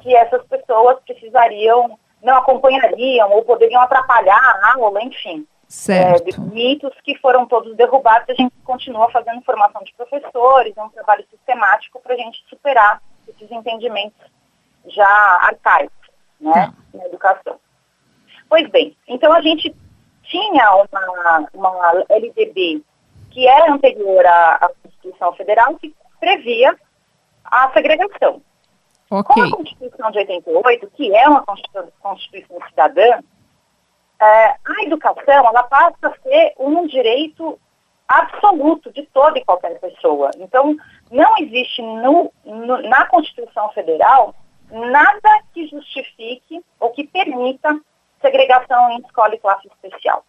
que 0.00 0.16
essas 0.16 0.44
pessoas 0.46 0.98
precisariam, 1.04 1.98
não 2.22 2.36
acompanhariam 2.38 3.30
ou 3.30 3.44
poderiam 3.44 3.82
atrapalhar 3.82 4.40
a 4.40 4.72
aula, 4.74 5.02
enfim. 5.02 5.46
Certo. 5.68 6.40
É, 6.40 6.40
mitos 6.40 6.94
que 7.04 7.14
foram 7.18 7.46
todos 7.46 7.76
derrubados, 7.76 8.30
a 8.30 8.34
gente 8.34 8.54
continua 8.64 9.10
fazendo 9.10 9.42
formação 9.42 9.82
de 9.82 9.92
professores, 9.94 10.74
é 10.74 10.82
um 10.82 10.88
trabalho 10.88 11.24
sistemático 11.30 12.00
para 12.00 12.14
a 12.14 12.16
gente 12.16 12.42
superar 12.48 13.02
esses 13.28 13.50
entendimentos 13.52 14.18
já 14.86 15.06
arcaicos 15.42 16.08
né, 16.40 16.52
tá. 16.52 16.72
na 16.94 17.04
educação. 17.04 17.60
Pois 18.48 18.66
bem, 18.70 18.96
então 19.06 19.30
a 19.30 19.42
gente 19.42 19.74
tinha 20.28 20.74
uma, 20.74 21.48
uma 21.54 22.04
LDB 22.08 22.82
que 23.30 23.46
era 23.46 23.72
anterior 23.72 24.24
à, 24.26 24.54
à 24.54 24.70
Constituição 24.82 25.32
Federal 25.34 25.74
que 25.76 25.94
previa 26.20 26.76
a 27.44 27.70
segregação. 27.72 28.42
Okay. 29.10 29.34
Com 29.34 29.42
a 29.42 29.56
Constituição 29.56 30.10
de 30.10 30.18
88, 30.18 30.90
que 30.94 31.14
é 31.14 31.28
uma 31.28 31.42
Constituição, 31.42 31.92
Constituição 32.00 32.58
cidadã, 32.68 33.20
é, 34.20 34.24
a 34.24 34.82
educação 34.82 35.46
ela 35.46 35.62
passa 35.64 35.96
a 36.08 36.22
ser 36.22 36.52
um 36.58 36.86
direito 36.86 37.58
absoluto 38.06 38.92
de 38.92 39.06
toda 39.06 39.38
e 39.38 39.44
qualquer 39.44 39.78
pessoa. 39.78 40.30
Então, 40.38 40.76
não 41.10 41.38
existe 41.38 41.82
no, 41.82 42.32
no, 42.44 42.82
na 42.82 43.06
Constituição 43.06 43.70
Federal 43.70 44.34
nada 44.70 45.40
que 45.54 45.66
justifique 45.68 46.62
ou 46.80 46.90
que 46.90 47.06
permita 47.06 47.78
segregação 48.20 48.90
em 48.90 48.98
escola 48.98 49.34
e 49.34 49.38
classe 49.38 49.66
especial. 49.68 50.24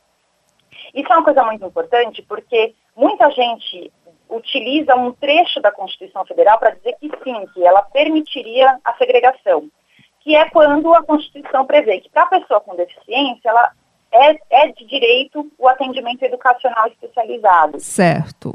Isso 0.93 1.11
é 1.11 1.15
uma 1.15 1.23
coisa 1.23 1.43
muito 1.43 1.65
importante 1.65 2.21
porque 2.23 2.73
muita 2.95 3.29
gente 3.31 3.91
utiliza 4.29 4.95
um 4.95 5.11
trecho 5.11 5.59
da 5.59 5.71
Constituição 5.71 6.25
Federal 6.25 6.59
para 6.59 6.71
dizer 6.71 6.95
que 6.99 7.09
sim, 7.23 7.47
que 7.53 7.65
ela 7.65 7.81
permitiria 7.81 8.79
a 8.83 8.93
segregação, 8.93 9.69
que 10.19 10.35
é 10.35 10.47
quando 10.49 10.93
a 10.93 11.03
Constituição 11.03 11.65
prevê 11.65 11.99
que 11.99 12.09
para 12.09 12.23
a 12.23 12.27
pessoa 12.27 12.61
com 12.61 12.75
deficiência 12.75 13.49
ela 13.49 13.71
é, 14.11 14.37
é 14.49 14.67
de 14.67 14.85
direito 14.85 15.51
o 15.57 15.67
atendimento 15.67 16.23
educacional 16.23 16.87
especializado. 16.87 17.79
Certo. 17.79 18.53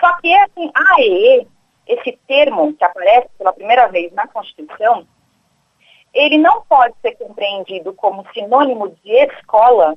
Só 0.00 0.16
que 0.20 0.34
assim, 0.34 0.70
a 0.74 0.96
AEE, 0.96 1.48
esse 1.86 2.18
termo 2.26 2.74
que 2.74 2.84
aparece 2.84 3.28
pela 3.38 3.52
primeira 3.52 3.86
vez 3.88 4.12
na 4.12 4.26
Constituição, 4.26 5.06
ele 6.14 6.38
não 6.38 6.62
pode 6.62 6.94
ser 7.02 7.16
compreendido 7.16 7.92
como 7.92 8.24
sinônimo 8.32 8.88
de 8.88 9.12
escola, 9.12 9.96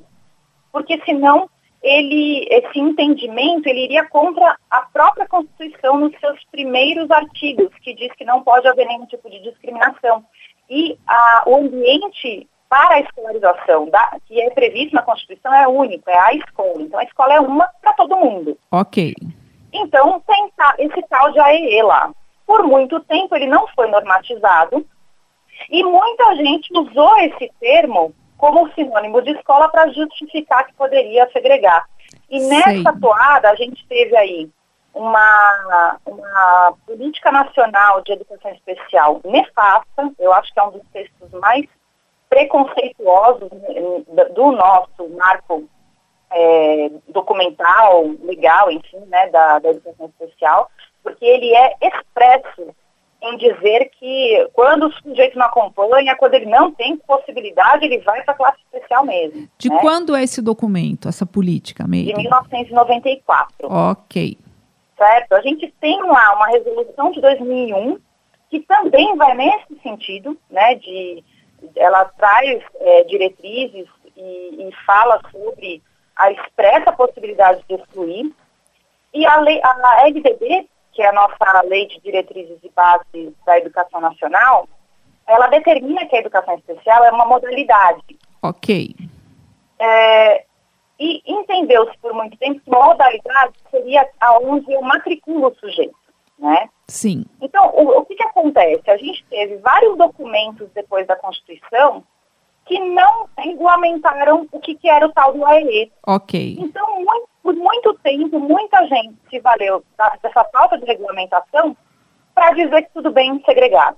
porque 0.72 1.00
senão 1.04 1.48
ele, 1.82 2.46
esse 2.50 2.78
entendimento 2.78 3.68
ele 3.68 3.84
iria 3.84 4.04
contra 4.08 4.56
a 4.68 4.82
própria 4.82 5.28
Constituição 5.28 5.98
nos 5.98 6.18
seus 6.18 6.42
primeiros 6.50 7.10
artigos, 7.10 7.72
que 7.82 7.94
diz 7.94 8.12
que 8.14 8.24
não 8.24 8.42
pode 8.42 8.66
haver 8.66 8.86
nenhum 8.86 9.06
tipo 9.06 9.30
de 9.30 9.40
discriminação. 9.42 10.24
E 10.68 10.98
a, 11.06 11.44
o 11.46 11.56
ambiente 11.56 12.48
para 12.68 12.96
a 12.96 13.00
escolarização 13.00 13.88
da, 13.88 14.18
que 14.26 14.40
é 14.40 14.50
previsto 14.50 14.94
na 14.94 15.02
Constituição 15.02 15.54
é 15.54 15.66
único, 15.66 16.10
é 16.10 16.18
a 16.18 16.34
escola. 16.34 16.82
Então 16.82 16.98
a 16.98 17.04
escola 17.04 17.34
é 17.34 17.40
uma 17.40 17.66
para 17.80 17.92
todo 17.94 18.16
mundo. 18.16 18.58
Ok. 18.70 19.14
Então 19.72 20.22
tem 20.26 20.50
esse 20.78 21.02
tal 21.08 21.30
de 21.32 21.38
AEE 21.38 21.82
lá. 21.82 22.10
Por 22.46 22.64
muito 22.64 23.00
tempo 23.00 23.34
ele 23.36 23.46
não 23.46 23.66
foi 23.68 23.88
normatizado 23.88 24.84
e 25.70 25.82
muita 25.84 26.36
gente 26.36 26.72
usou 26.72 27.18
esse 27.18 27.50
termo 27.60 28.14
como 28.36 28.72
sinônimo 28.72 29.20
de 29.22 29.32
escola 29.32 29.68
para 29.68 29.92
justificar 29.92 30.66
que 30.66 30.74
poderia 30.74 31.28
segregar. 31.32 31.86
E 32.30 32.40
nessa 32.40 32.96
toada 33.00 33.50
a 33.50 33.54
gente 33.56 33.86
teve 33.88 34.16
aí 34.16 34.48
uma, 34.94 35.98
uma 36.06 36.74
política 36.86 37.30
nacional 37.30 38.00
de 38.02 38.12
educação 38.12 38.50
especial 38.52 39.20
nefasta, 39.24 40.12
eu 40.18 40.32
acho 40.32 40.52
que 40.52 40.60
é 40.60 40.62
um 40.62 40.70
dos 40.70 40.82
textos 40.92 41.30
mais 41.32 41.66
preconceituosos 42.28 43.50
do 44.34 44.52
nosso 44.52 45.08
marco 45.16 45.68
é, 46.30 46.90
documental, 47.08 48.04
legal, 48.22 48.70
enfim, 48.70 48.98
né, 49.06 49.28
da, 49.28 49.58
da 49.58 49.70
educação 49.70 50.06
especial, 50.06 50.70
porque 51.02 51.24
ele 51.24 51.54
é 51.54 51.74
expresso 51.80 52.74
em 53.20 53.36
dizer 53.36 53.90
que 53.98 54.48
quando 54.52 54.86
o 54.86 54.92
sujeito 54.92 55.36
não 55.38 55.46
acompanha, 55.46 56.16
quando 56.16 56.34
ele 56.34 56.46
não 56.46 56.70
tem 56.70 56.96
possibilidade, 56.96 57.84
ele 57.84 57.98
vai 57.98 58.22
para 58.22 58.34
a 58.34 58.36
classe 58.36 58.58
especial 58.64 59.04
mesmo. 59.04 59.48
De 59.58 59.68
né? 59.68 59.78
quando 59.80 60.14
é 60.14 60.22
esse 60.22 60.40
documento, 60.40 61.08
essa 61.08 61.26
política 61.26 61.86
mesmo? 61.86 62.12
De 62.12 62.16
1994. 62.16 63.68
Ok. 63.68 64.38
Certo? 64.96 65.32
A 65.32 65.40
gente 65.40 65.72
tem 65.80 66.00
lá 66.02 66.36
uma 66.36 66.46
resolução 66.46 67.10
de 67.10 67.20
2001 67.20 67.98
que 68.50 68.60
também 68.60 69.16
vai 69.16 69.34
nesse 69.34 69.80
sentido, 69.82 70.36
né, 70.50 70.74
de 70.76 71.22
ela 71.76 72.04
traz 72.04 72.62
é, 72.80 73.04
diretrizes 73.04 73.86
e, 74.16 74.20
e, 74.20 74.70
fala 74.86 75.20
sobre 75.30 75.82
a 76.16 76.30
expressa 76.30 76.92
possibilidade 76.92 77.62
de 77.68 77.74
excluir. 77.74 78.32
E 79.12 79.26
a, 79.26 79.40
lei, 79.40 79.60
a 79.62 80.06
LDB, 80.06 80.68
que 80.98 81.02
é 81.02 81.10
a 81.10 81.12
nossa 81.12 81.62
Lei 81.68 81.86
de 81.86 82.00
Diretrizes 82.00 82.58
e 82.60 82.68
Bases 82.74 83.32
da 83.46 83.56
Educação 83.56 84.00
Nacional, 84.00 84.68
ela 85.28 85.46
determina 85.46 86.04
que 86.06 86.16
a 86.16 86.18
educação 86.18 86.56
especial 86.56 87.04
é 87.04 87.12
uma 87.12 87.24
modalidade. 87.24 88.18
Ok. 88.42 88.96
É, 89.78 90.44
e 90.98 91.22
entendeu-se 91.24 91.96
por 91.98 92.12
muito 92.12 92.36
tempo 92.38 92.58
que 92.58 92.68
modalidade 92.68 93.52
seria 93.70 94.08
aonde 94.18 94.72
eu 94.72 94.82
matriculo 94.82 95.46
o 95.46 95.54
sujeito 95.54 95.94
né? 96.36 96.68
Sim. 96.88 97.24
Então, 97.40 97.68
o, 97.74 97.98
o 97.98 98.04
que, 98.04 98.16
que 98.16 98.22
acontece? 98.22 98.90
A 98.90 98.96
gente 98.96 99.24
teve 99.28 99.56
vários 99.58 99.96
documentos 99.96 100.68
depois 100.74 101.06
da 101.06 101.16
Constituição 101.16 102.02
que 102.64 102.78
não 102.78 103.28
regulamentaram 103.36 104.46
o 104.52 104.60
que, 104.60 104.74
que 104.74 104.88
era 104.88 105.06
o 105.06 105.12
tal 105.12 105.32
do 105.32 105.44
AEE. 105.44 105.90
Ok. 106.06 106.56
Então, 106.60 106.86
muito, 106.96 107.28
por 107.48 107.56
muito 107.56 107.94
tempo, 108.02 108.38
muita 108.38 108.86
gente 108.88 109.16
se 109.30 109.40
valeu 109.40 109.82
dessa 110.22 110.44
falta 110.52 110.76
de 110.76 110.84
regulamentação 110.84 111.74
para 112.34 112.50
dizer 112.50 112.82
que 112.82 112.92
tudo 112.92 113.10
bem 113.10 113.42
segregado. 113.42 113.96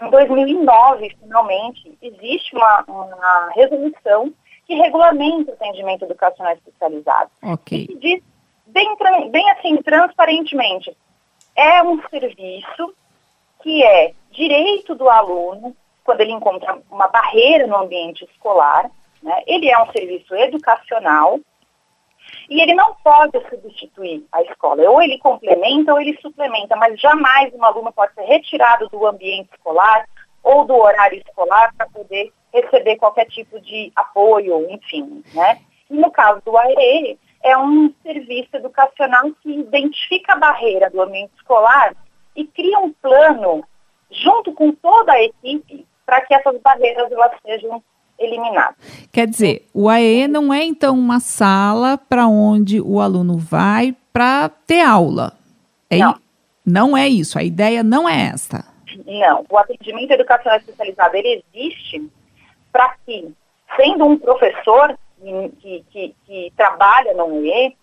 Em 0.00 0.08
2009, 0.10 1.16
finalmente, 1.20 1.98
existe 2.00 2.54
uma, 2.54 2.84
uma 2.86 3.50
resolução 3.52 4.32
que 4.64 4.76
regulamenta 4.76 5.50
o 5.50 5.54
atendimento 5.54 6.04
educacional 6.04 6.52
especializado. 6.52 7.32
Ok. 7.42 7.78
E 7.78 7.86
que 7.88 7.96
diz 7.96 8.22
bem, 8.66 8.96
bem 9.32 9.50
assim, 9.50 9.76
transparentemente, 9.78 10.96
é 11.56 11.82
um 11.82 12.00
serviço 12.08 12.94
que 13.60 13.82
é 13.82 14.12
direito 14.30 14.94
do 14.94 15.08
aluno, 15.08 15.74
quando 16.04 16.20
ele 16.20 16.30
encontra 16.30 16.78
uma 16.88 17.08
barreira 17.08 17.66
no 17.66 17.76
ambiente 17.76 18.24
escolar, 18.24 18.88
né? 19.20 19.42
ele 19.48 19.68
é 19.68 19.82
um 19.82 19.90
serviço 19.90 20.32
educacional 20.36 21.40
e 22.48 22.60
ele 22.60 22.74
não 22.74 22.94
pode 23.02 23.38
substituir 23.48 24.24
a 24.32 24.42
escola. 24.42 24.82
Ou 24.90 25.02
ele 25.02 25.18
complementa 25.18 25.92
ou 25.92 26.00
ele 26.00 26.18
suplementa, 26.20 26.76
mas 26.76 27.00
jamais 27.00 27.52
um 27.54 27.64
aluno 27.64 27.92
pode 27.92 28.14
ser 28.14 28.22
retirado 28.22 28.88
do 28.88 29.06
ambiente 29.06 29.50
escolar 29.52 30.06
ou 30.42 30.64
do 30.64 30.74
horário 30.74 31.18
escolar 31.18 31.72
para 31.76 31.88
poder 31.88 32.32
receber 32.52 32.96
qualquer 32.96 33.26
tipo 33.26 33.58
de 33.60 33.90
apoio, 33.96 34.70
enfim. 34.70 35.24
Né? 35.34 35.60
E 35.90 35.94
no 35.94 36.10
caso 36.10 36.42
do 36.44 36.56
AEE, 36.56 37.18
é 37.42 37.56
um 37.56 37.92
serviço 38.02 38.56
educacional 38.56 39.30
que 39.42 39.50
identifica 39.50 40.32
a 40.32 40.38
barreira 40.38 40.90
do 40.90 41.02
ambiente 41.02 41.32
escolar 41.36 41.94
e 42.36 42.44
cria 42.46 42.78
um 42.78 42.92
plano 42.92 43.64
junto 44.10 44.52
com 44.52 44.72
toda 44.72 45.12
a 45.12 45.22
equipe 45.22 45.86
para 46.06 46.20
que 46.20 46.34
essas 46.34 46.58
barreiras 46.60 47.10
elas 47.10 47.32
sejam 47.44 47.82
eliminadas. 48.18 48.76
Quer 49.12 49.26
dizer, 49.26 49.66
o 49.72 49.88
AE 49.88 50.28
não 50.28 50.52
é 50.52 50.64
então 50.64 50.98
uma 50.98 51.20
sala 51.20 51.98
para 51.98 52.26
onde 52.26 52.80
o 52.80 53.00
aluno 53.00 53.36
vai 53.36 53.94
para 54.12 54.48
ter 54.48 54.80
aula. 54.80 55.32
É 55.90 55.98
não. 55.98 56.14
não 56.64 56.96
é 56.96 57.08
isso, 57.08 57.38
a 57.38 57.42
ideia 57.42 57.82
não 57.82 58.08
é 58.08 58.30
esta. 58.32 58.64
Não, 59.06 59.44
o 59.48 59.58
atendimento 59.58 60.12
educacional 60.12 60.58
especializado 60.58 61.16
ele 61.16 61.44
existe 61.52 62.08
para 62.72 62.94
que, 63.04 63.32
sendo 63.76 64.04
um 64.04 64.18
professor, 64.18 64.96
que, 65.60 65.84
que, 65.90 66.14
que 66.26 66.52
trabalha 66.56 67.14
no 67.14 67.26
UE, 67.26 67.76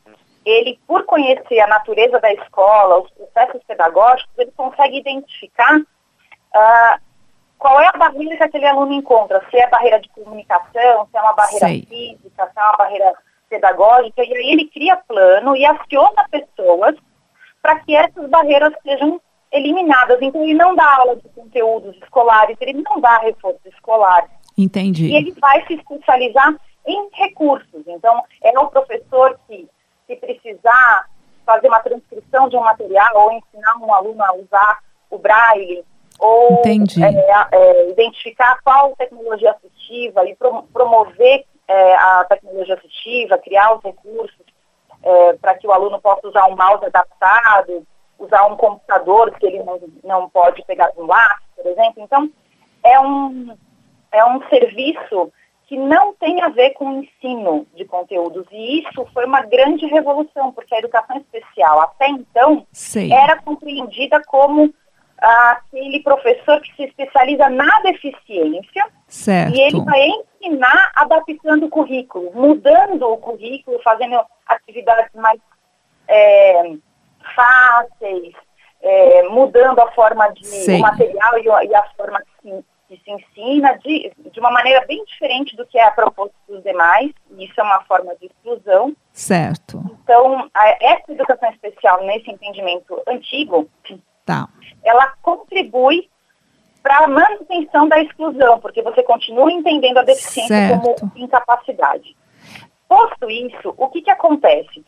ele, 0.46 0.80
por 0.88 1.06
conhecer 1.06 1.60
a 1.60 1.68
natureza 1.68 2.20
da 2.20 2.34
escola, 2.34 3.02
os 3.02 3.12
processos 3.12 3.62
pedagógicos, 3.64 4.34
ele 4.38 4.52
consegue 4.56 4.98
identificar 4.98 5.78
uh, 5.78 7.02
qual 7.62 7.80
é 7.80 7.88
a 7.88 7.98
barreira 7.98 8.36
que 8.36 8.44
aquele 8.44 8.66
aluno 8.66 8.92
encontra, 8.92 9.40
se 9.52 9.56
é 9.56 9.70
barreira 9.70 10.00
de 10.00 10.10
comunicação, 10.10 11.08
se 11.12 11.16
é 11.16 11.22
uma 11.22 11.34
barreira 11.34 11.68
Sei. 11.68 11.86
física, 11.88 12.52
se 12.52 12.60
é 12.60 12.64
uma 12.64 12.76
barreira 12.76 13.14
pedagógica, 13.48 14.24
e 14.24 14.34
aí 14.36 14.52
ele 14.52 14.68
cria 14.68 14.98
plano 14.98 15.56
e 15.56 15.64
aciona 15.64 16.28
pessoas 16.32 16.96
para 17.62 17.78
que 17.82 17.96
essas 17.96 18.28
barreiras 18.32 18.74
sejam 18.82 19.22
eliminadas. 19.52 20.20
Então 20.24 20.42
ele 20.42 20.56
não 20.56 20.74
dá 20.76 20.96
aula 20.96 21.16
de 21.18 21.30
conteúdos 21.30 21.96
escolares, 21.98 22.58
ele 22.60 22.82
não 22.82 23.00
dá 23.00 23.20
reforço 23.20 23.62
escolar. 23.66 24.28
Entendi. 24.58 25.06
E 25.06 25.16
ele 25.16 25.32
vai 25.40 25.64
se 25.68 25.76
especializar 25.76 26.56
em 26.88 27.10
recursos. 27.14 27.84
Então, 27.86 28.24
é 28.42 28.58
o 28.58 28.72
professor 28.72 29.40
que, 29.48 29.70
se 30.08 30.16
precisar 30.16 31.06
fazer 31.46 31.68
uma 31.68 31.80
transcrição 31.80 32.50
de 32.50 32.58
um 32.58 32.62
material 32.62 33.12
ou 33.18 33.32
ensinar 33.34 33.78
um 33.78 33.94
aluno 33.94 34.24
a 34.24 34.34
usar 34.34 34.80
o 35.12 35.20
braille 35.20 35.86
ou 36.22 36.62
é, 36.64 37.58
é, 37.58 37.90
identificar 37.90 38.60
qual 38.64 38.96
tecnologia 38.96 39.52
assistiva 39.52 40.24
e 40.30 40.38
promover 40.72 41.46
é, 41.68 41.96
a 41.96 42.26
tecnologia 42.30 42.76
assistiva, 42.76 43.40
criar 43.40 43.76
os 43.76 43.84
recursos 43.84 44.46
é, 45.02 45.34
para 45.34 45.56
que 45.56 45.66
o 45.66 45.72
aluno 45.72 46.00
possa 46.00 46.28
usar 46.28 46.46
um 46.46 46.56
mouse 46.56 46.86
adaptado, 46.86 47.86
usar 48.20 48.46
um 48.46 48.56
computador 48.56 49.32
que 49.32 49.48
ele 49.48 49.64
não, 49.64 49.80
não 50.04 50.30
pode 50.30 50.64
pegar 50.66 50.92
um 50.96 51.08
lápis, 51.08 51.48
por 51.56 51.66
exemplo. 51.66 52.04
Então, 52.04 52.30
é 52.84 53.00
um, 53.00 53.58
é 54.12 54.24
um 54.24 54.48
serviço 54.48 55.34
que 55.66 55.76
não 55.76 56.14
tem 56.14 56.40
a 56.44 56.50
ver 56.50 56.72
com 56.72 56.86
o 56.86 57.02
ensino 57.02 57.66
de 57.74 57.86
conteúdos. 57.86 58.46
E 58.52 58.82
isso 58.82 59.08
foi 59.12 59.26
uma 59.26 59.42
grande 59.42 59.88
revolução, 59.88 60.52
porque 60.52 60.76
a 60.76 60.80
educação 60.80 61.18
especial, 61.18 61.80
até 61.80 62.10
então, 62.10 62.68
Sei. 62.72 63.12
era 63.12 63.42
compreendida 63.42 64.22
como 64.28 64.72
aquele 65.22 66.02
professor 66.02 66.60
que 66.62 66.76
se 66.76 66.84
especializa 66.86 67.48
na 67.50 67.80
deficiência 67.82 68.88
certo. 69.08 69.56
e 69.56 69.62
ele 69.62 69.80
vai 69.82 70.10
ensinar 70.42 70.92
adaptando 70.96 71.68
o 71.68 71.70
currículo, 71.70 72.32
mudando 72.34 73.08
o 73.08 73.18
currículo, 73.18 73.80
fazendo 73.84 74.20
atividades 74.48 75.14
mais 75.14 75.40
é, 76.08 76.74
fáceis, 77.36 78.34
é, 78.82 79.24
mudando 79.30 79.80
a 79.80 79.92
forma 79.92 80.28
de 80.30 80.72
o 80.72 80.80
material 80.80 81.38
e, 81.38 81.68
e, 81.68 81.76
a 81.76 81.84
forma 81.96 82.20
que 82.20 82.50
se, 82.50 82.66
que 82.88 83.04
se 83.04 83.12
ensina 83.12 83.78
de, 83.78 84.12
de 84.32 84.40
uma 84.40 84.50
maneira 84.50 84.84
bem 84.88 85.04
diferente 85.06 85.56
do 85.56 85.68
que 85.68 85.78
é 85.78 85.86
a 85.86 85.92
proposta 85.92 86.34
dos 86.48 86.64
demais. 86.64 87.12
Isso 87.38 87.54
é 87.60 87.64
uma 87.64 87.84
forma 87.84 88.16
de 88.16 88.26
exclusão. 88.26 88.96
Certo. 89.14 89.84
Então, 90.04 90.50
a, 90.52 90.70
essa 90.82 91.12
educação 91.12 91.52
especial, 91.52 92.04
nesse 92.04 92.32
entendimento 92.32 93.00
antigo, 93.08 93.70
tá. 94.26 94.48
ela 94.84 95.14
contribui 95.22 96.10
para 96.82 97.06
a 97.06 97.08
manutenção 97.08 97.88
da 97.88 98.00
exclusão, 98.02 98.60
porque 98.60 98.82
você 98.82 99.04
continua 99.04 99.52
entendendo 99.52 100.00
a 100.00 100.04
deficiência 100.04 100.56
certo. 100.70 100.82
como 101.00 101.12
incapacidade. 101.16 102.16
Posto 102.88 103.30
isso, 103.30 103.74
o 103.78 103.88
que, 103.90 104.02
que 104.02 104.12
acontece? 104.12 104.84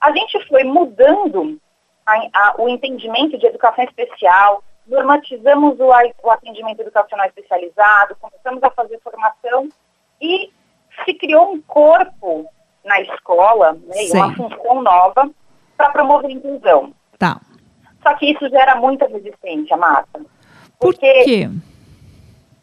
A 0.00 0.12
gente 0.12 0.46
foi 0.48 0.64
mudando 0.64 1.58
a, 2.04 2.14
a, 2.32 2.54
o 2.58 2.68
entendimento 2.68 3.38
de 3.38 3.46
educação 3.46 3.84
especial, 3.84 4.62
normatizamos 4.86 5.78
o, 5.80 5.86
o 6.22 6.30
atendimento 6.30 6.80
educacional 6.80 7.26
especializado, 7.26 8.16
começamos 8.20 8.62
a 8.62 8.70
fazer 8.70 9.00
formação 9.00 9.68
e 10.20 10.50
se 11.04 11.14
criou 11.14 11.52
um 11.52 11.60
corpo 11.62 12.46
na 12.84 13.00
escola, 13.00 13.72
né, 13.72 14.08
uma 14.12 14.34
função 14.34 14.82
nova 14.82 15.30
para 15.76 15.90
promover 15.90 16.30
a 16.30 16.34
inclusão. 16.34 16.92
Tá. 17.18 17.40
Só 18.06 18.14
que 18.14 18.30
isso 18.30 18.48
gera 18.48 18.76
muita 18.76 19.08
resistência, 19.08 19.76
Marta. 19.76 20.20
Porque, 20.78 21.12
Por 21.12 21.24
quê? 21.24 21.50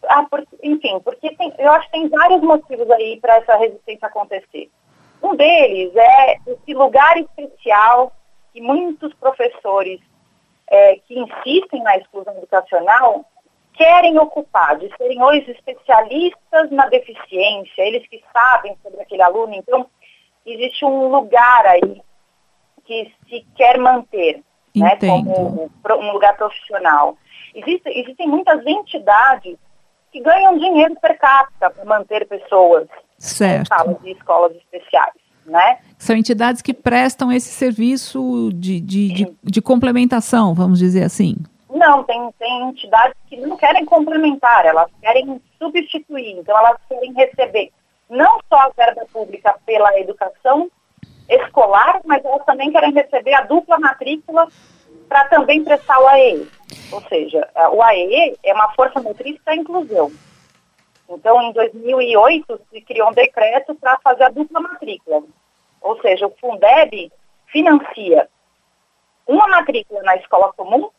Ah, 0.07 0.25
por, 0.29 0.45
enfim, 0.61 1.01
porque 1.03 1.35
tem, 1.35 1.53
eu 1.57 1.69
acho 1.71 1.85
que 1.87 1.91
tem 1.91 2.07
vários 2.07 2.41
motivos 2.41 2.89
aí 2.91 3.19
para 3.19 3.35
essa 3.37 3.57
resistência 3.57 4.07
acontecer. 4.07 4.69
Um 5.21 5.35
deles 5.35 5.93
é 5.95 6.37
esse 6.47 6.73
lugar 6.73 7.17
especial 7.17 8.13
que 8.53 8.61
muitos 8.61 9.13
professores 9.15 9.99
é, 10.67 10.95
que 10.95 11.19
insistem 11.19 11.83
na 11.83 11.97
exclusão 11.97 12.37
educacional 12.37 13.25
querem 13.73 14.17
ocupar, 14.19 14.77
de 14.77 14.95
serem 14.95 15.21
hoje 15.21 15.51
especialistas 15.51 16.71
na 16.71 16.87
deficiência, 16.87 17.81
eles 17.81 18.07
que 18.07 18.23
sabem 18.31 18.77
sobre 18.81 19.01
aquele 19.01 19.23
aluno. 19.23 19.53
Então, 19.55 19.87
existe 20.45 20.85
um 20.85 21.07
lugar 21.07 21.65
aí 21.65 22.01
que 22.85 23.11
se 23.27 23.45
quer 23.55 23.77
manter 23.77 24.41
né, 24.75 24.97
como 24.97 25.69
um 25.99 26.11
lugar 26.11 26.35
profissional. 26.35 27.17
Existe, 27.53 27.89
existem 27.89 28.27
muitas 28.27 28.65
entidades 28.65 29.57
que 30.11 30.19
ganham 30.19 30.57
dinheiro 30.57 30.95
per 31.01 31.17
capita 31.17 31.69
para 31.69 31.85
manter 31.85 32.27
pessoas 32.27 32.87
certo. 33.17 33.73
em 33.73 33.77
salas 33.77 34.01
de 34.01 34.11
escolas 34.11 34.55
especiais. 34.55 35.13
Né? 35.45 35.79
São 35.97 36.15
entidades 36.15 36.61
que 36.61 36.73
prestam 36.73 37.31
esse 37.31 37.49
serviço 37.49 38.49
de, 38.53 38.79
de, 38.79 39.13
de, 39.13 39.37
de, 39.43 39.61
complementação, 39.61 40.53
vamos 40.53 40.79
dizer 40.79 41.03
assim. 41.03 41.35
Não, 41.69 42.01
tem, 42.03 42.31
tem 42.39 42.69
entidades 42.69 43.17
que 43.27 43.35
não 43.35 43.57
querem 43.57 43.83
complementar, 43.83 44.65
elas 44.65 44.89
querem 45.01 45.41
substituir, 45.59 46.37
então 46.39 46.57
elas 46.57 46.77
querem 46.87 47.11
receber 47.13 47.71
não 48.09 48.39
só 48.47 48.55
a 48.55 48.71
verba 48.77 49.05
pública 49.11 49.55
pela 49.65 49.99
educação 49.99 50.69
escolar, 51.29 52.01
mas 52.05 52.23
elas 52.23 52.45
também 52.45 52.71
querem 52.71 52.93
receber 52.93 53.33
a 53.33 53.41
dupla 53.41 53.77
matrícula 53.79 54.47
para 55.07 55.25
também 55.25 55.63
prestar 55.63 55.99
o 55.99 56.07
AEE. 56.07 56.47
Ou 56.91 57.01
seja, 57.03 57.47
o 57.71 57.81
AEE 57.81 58.37
é 58.43 58.53
uma 58.53 58.71
força 58.73 59.01
motriz 59.01 59.39
para 59.43 59.55
inclusão. 59.55 60.11
Então, 61.09 61.41
em 61.41 61.51
2008, 61.51 62.61
se 62.71 62.81
criou 62.81 63.09
um 63.09 63.13
decreto 63.13 63.75
para 63.75 63.99
fazer 64.03 64.23
a 64.23 64.29
dupla 64.29 64.59
matrícula. 64.59 65.23
Ou 65.81 65.99
seja, 66.01 66.27
o 66.27 66.35
Fundeb 66.39 67.11
financia 67.47 68.27
uma 69.27 69.47
matrícula 69.47 70.01
na 70.03 70.15
escola 70.17 70.51
comum 70.53 70.89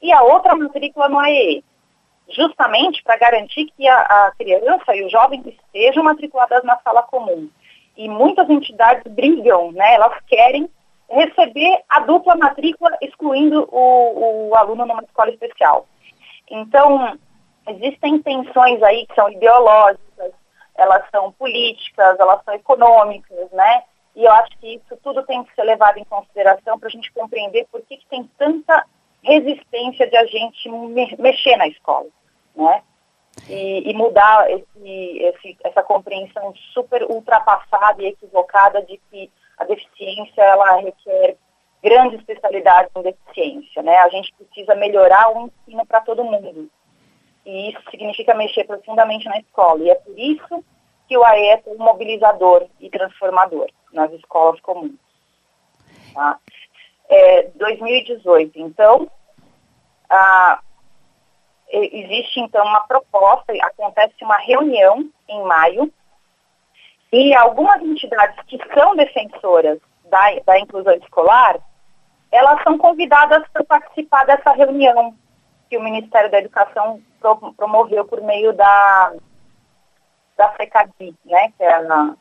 e 0.00 0.12
a 0.12 0.22
outra 0.22 0.54
matrícula 0.54 1.08
no 1.08 1.18
AEE, 1.18 1.64
justamente 2.28 3.02
para 3.02 3.16
garantir 3.16 3.66
que 3.66 3.86
a, 3.88 3.96
a, 3.96 4.32
criança 4.36 4.94
e 4.94 5.04
o 5.04 5.10
jovem 5.10 5.42
estejam 5.46 6.02
matriculadas 6.04 6.62
na 6.64 6.76
sala 6.78 7.02
comum. 7.04 7.48
E 7.96 8.08
muitas 8.08 8.48
entidades 8.48 9.10
brigam, 9.12 9.72
né? 9.72 9.94
elas 9.94 10.18
querem 10.26 10.68
receber 11.10 11.82
a 11.88 12.00
dupla 12.00 12.34
matrícula, 12.36 12.96
excluindo 13.00 13.68
o, 13.70 14.48
o 14.48 14.56
aluno 14.56 14.86
numa 14.86 15.02
escola 15.02 15.30
especial. 15.30 15.86
Então, 16.50 17.18
existem 17.68 18.20
tensões 18.22 18.82
aí 18.82 19.06
que 19.06 19.14
são 19.14 19.30
ideológicas, 19.30 20.32
elas 20.74 21.04
são 21.10 21.32
políticas, 21.32 22.18
elas 22.18 22.42
são 22.44 22.54
econômicas, 22.54 23.50
né? 23.52 23.82
E 24.14 24.24
eu 24.24 24.32
acho 24.32 24.58
que 24.58 24.74
isso 24.74 24.96
tudo 25.02 25.22
tem 25.24 25.42
que 25.44 25.54
ser 25.54 25.62
levado 25.62 25.98
em 25.98 26.04
consideração 26.04 26.78
para 26.78 26.88
a 26.88 26.90
gente 26.90 27.12
compreender 27.12 27.66
por 27.70 27.80
que, 27.82 27.96
que, 27.96 28.06
tem 28.06 28.28
tanta 28.38 28.84
resistência 29.22 30.08
de 30.08 30.16
a 30.16 30.26
gente 30.26 30.68
me 30.68 31.14
mexer 31.18 31.56
na 31.56 31.68
escola, 31.68 32.08
né? 32.56 32.82
E, 33.48 33.90
e 33.90 33.94
mudar 33.94 34.48
esse, 34.50 35.18
esse, 35.18 35.58
essa 35.64 35.82
compreensão 35.82 36.54
super 36.72 37.02
ultrapassada 37.04 38.02
e 38.02 38.06
equivocada 38.06 38.80
de 38.82 39.00
que 39.10 39.30
a 39.58 39.64
deficiência 39.64 40.42
ela 40.42 40.76
requer 40.76 41.36
grande 41.82 42.16
especialidade 42.16 42.88
em 42.96 43.02
deficiência, 43.02 43.82
né? 43.82 43.96
A 43.98 44.08
gente 44.08 44.32
precisa 44.34 44.74
melhorar 44.74 45.36
o 45.36 45.46
ensino 45.46 45.84
para 45.84 46.00
todo 46.00 46.24
mundo. 46.24 46.70
E 47.44 47.70
isso 47.70 47.80
significa 47.90 48.34
mexer 48.34 48.64
profundamente 48.64 49.28
na 49.28 49.38
escola. 49.38 49.82
E 49.82 49.90
é 49.90 49.94
por 49.96 50.16
isso 50.16 50.64
que 51.08 51.18
o 51.18 51.24
AE 51.24 51.48
é 51.48 51.62
um 51.66 51.78
mobilizador 51.78 52.66
e 52.78 52.88
transformador 52.88 53.68
nas 53.92 54.12
escolas 54.12 54.60
comuns. 54.60 54.94
Tá? 56.14 56.38
É, 57.08 57.48
2018, 57.56 58.58
então, 58.60 59.10
a, 60.08 60.60
existe 61.72 62.40
então 62.40 62.64
uma 62.64 62.80
proposta, 62.80 63.52
acontece 63.62 64.14
uma 64.22 64.36
reunião 64.36 65.08
em 65.28 65.42
maio, 65.42 65.92
e 67.10 67.34
algumas 67.34 67.80
entidades 67.82 68.36
que 68.46 68.58
são 68.74 68.94
defensoras 68.94 69.78
da, 70.04 70.20
da 70.46 70.58
inclusão 70.58 70.94
escolar, 70.94 71.58
elas 72.30 72.62
são 72.62 72.78
convidadas 72.78 73.46
para 73.52 73.64
participar 73.64 74.24
dessa 74.24 74.52
reunião 74.52 75.14
que 75.68 75.76
o 75.76 75.82
Ministério 75.82 76.30
da 76.30 76.38
Educação 76.38 77.00
pro, 77.20 77.52
promoveu 77.54 78.04
por 78.06 78.20
meio 78.22 78.52
da, 78.52 79.14
da 80.36 80.54
SECADI, 80.56 81.14
né, 81.24 81.52
que 81.56 81.62
é 81.62 81.74
a, 81.74 82.14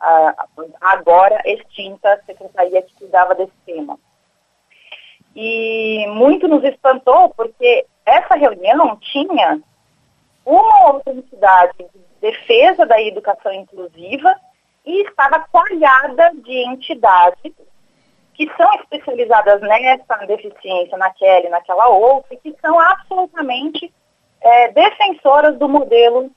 a, 0.00 0.46
agora 0.80 1.40
extinta 1.44 2.22
secretaria 2.24 2.82
que 2.82 2.94
cuidava 2.94 3.34
desse 3.34 3.52
tema. 3.64 3.98
E 5.36 6.06
muito 6.08 6.48
nos 6.48 6.64
espantou 6.64 7.28
porque 7.30 7.86
essa 8.08 8.34
reunião 8.34 8.96
tinha 8.96 9.60
uma 10.44 10.92
outra 10.92 11.12
entidade 11.12 11.76
de 11.78 12.00
defesa 12.20 12.86
da 12.86 13.00
educação 13.00 13.52
inclusiva 13.52 14.34
e 14.84 15.02
estava 15.02 15.46
coalhada 15.52 16.32
de 16.42 16.66
entidades 16.66 17.52
que 18.34 18.50
são 18.56 18.72
especializadas 18.74 19.60
nessa 19.60 20.16
deficiência, 20.26 20.96
naquela 20.96 21.46
e 21.46 21.48
naquela 21.48 21.88
outra, 21.88 22.34
e 22.34 22.36
que 22.38 22.56
são 22.60 22.78
absolutamente 22.78 23.92
é, 24.40 24.68
defensoras 24.68 25.58
do 25.58 25.68
modelo 25.68 26.30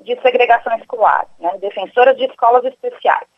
de 0.00 0.20
segregação 0.22 0.74
escolar, 0.78 1.26
né, 1.38 1.56
defensoras 1.58 2.16
de 2.16 2.24
escolas 2.24 2.64
especiais. 2.64 3.28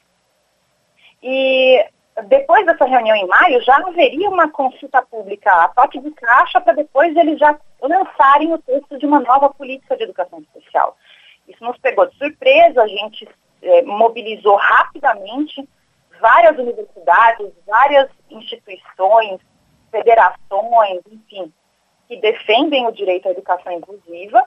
E 1.23 1.85
depois 2.22 2.64
dessa 2.64 2.85
reunião 2.85 3.16
em 3.16 3.27
maio, 3.27 3.62
já 3.62 3.77
haveria 3.77 4.31
uma 4.31 4.48
consulta 4.50 5.03
pública 5.03 5.50
a 5.50 5.68
toque 5.68 5.98
de 5.98 6.11
caixa 6.12 6.61
para 6.61 6.74
depois 6.74 7.14
eles 7.16 7.38
já 7.38 7.59
lançarem 7.83 8.53
o 8.53 8.59
texto 8.59 8.98
de 8.98 9.07
uma 9.07 9.20
nova 9.20 9.50
política 9.50 9.96
de 9.96 10.05
educação 10.05 10.38
especial. 10.40 10.96
Isso 11.48 11.62
nos 11.62 11.77
pegou 11.79 12.07
de 12.07 12.16
surpresa, 12.16 12.83
a 12.83 12.87
gente 12.87 13.29
é, 13.62 13.83
mobilizou 13.83 14.57
rapidamente 14.57 15.68
várias 16.20 16.57
universidades, 16.57 17.50
várias 17.66 18.09
instituições, 18.31 19.40
federações, 19.90 21.00
enfim, 21.11 21.53
que 22.09 22.16
defendem 22.16 22.87
o 22.87 22.92
direito 22.92 23.29
à 23.29 23.33
educação 23.33 23.72
inclusiva. 23.72 24.46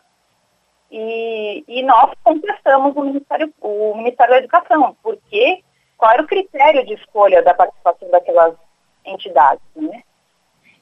E, 0.90 1.66
e 1.68 1.84
nós 1.84 2.12
contestamos 2.24 2.96
o 2.96 3.02
Ministério, 3.02 3.54
o 3.60 3.94
Ministério 3.96 4.34
da 4.34 4.40
Educação, 4.40 4.96
porque 5.04 5.64
qual 5.98 6.12
era 6.12 6.22
o 6.22 6.28
critério 6.28 6.86
de 6.86 6.94
escolha 6.94 7.42
da 7.42 7.54
participação 7.54 8.10
daquelas 8.10 8.56
entidades, 9.06 9.64
né? 9.76 10.04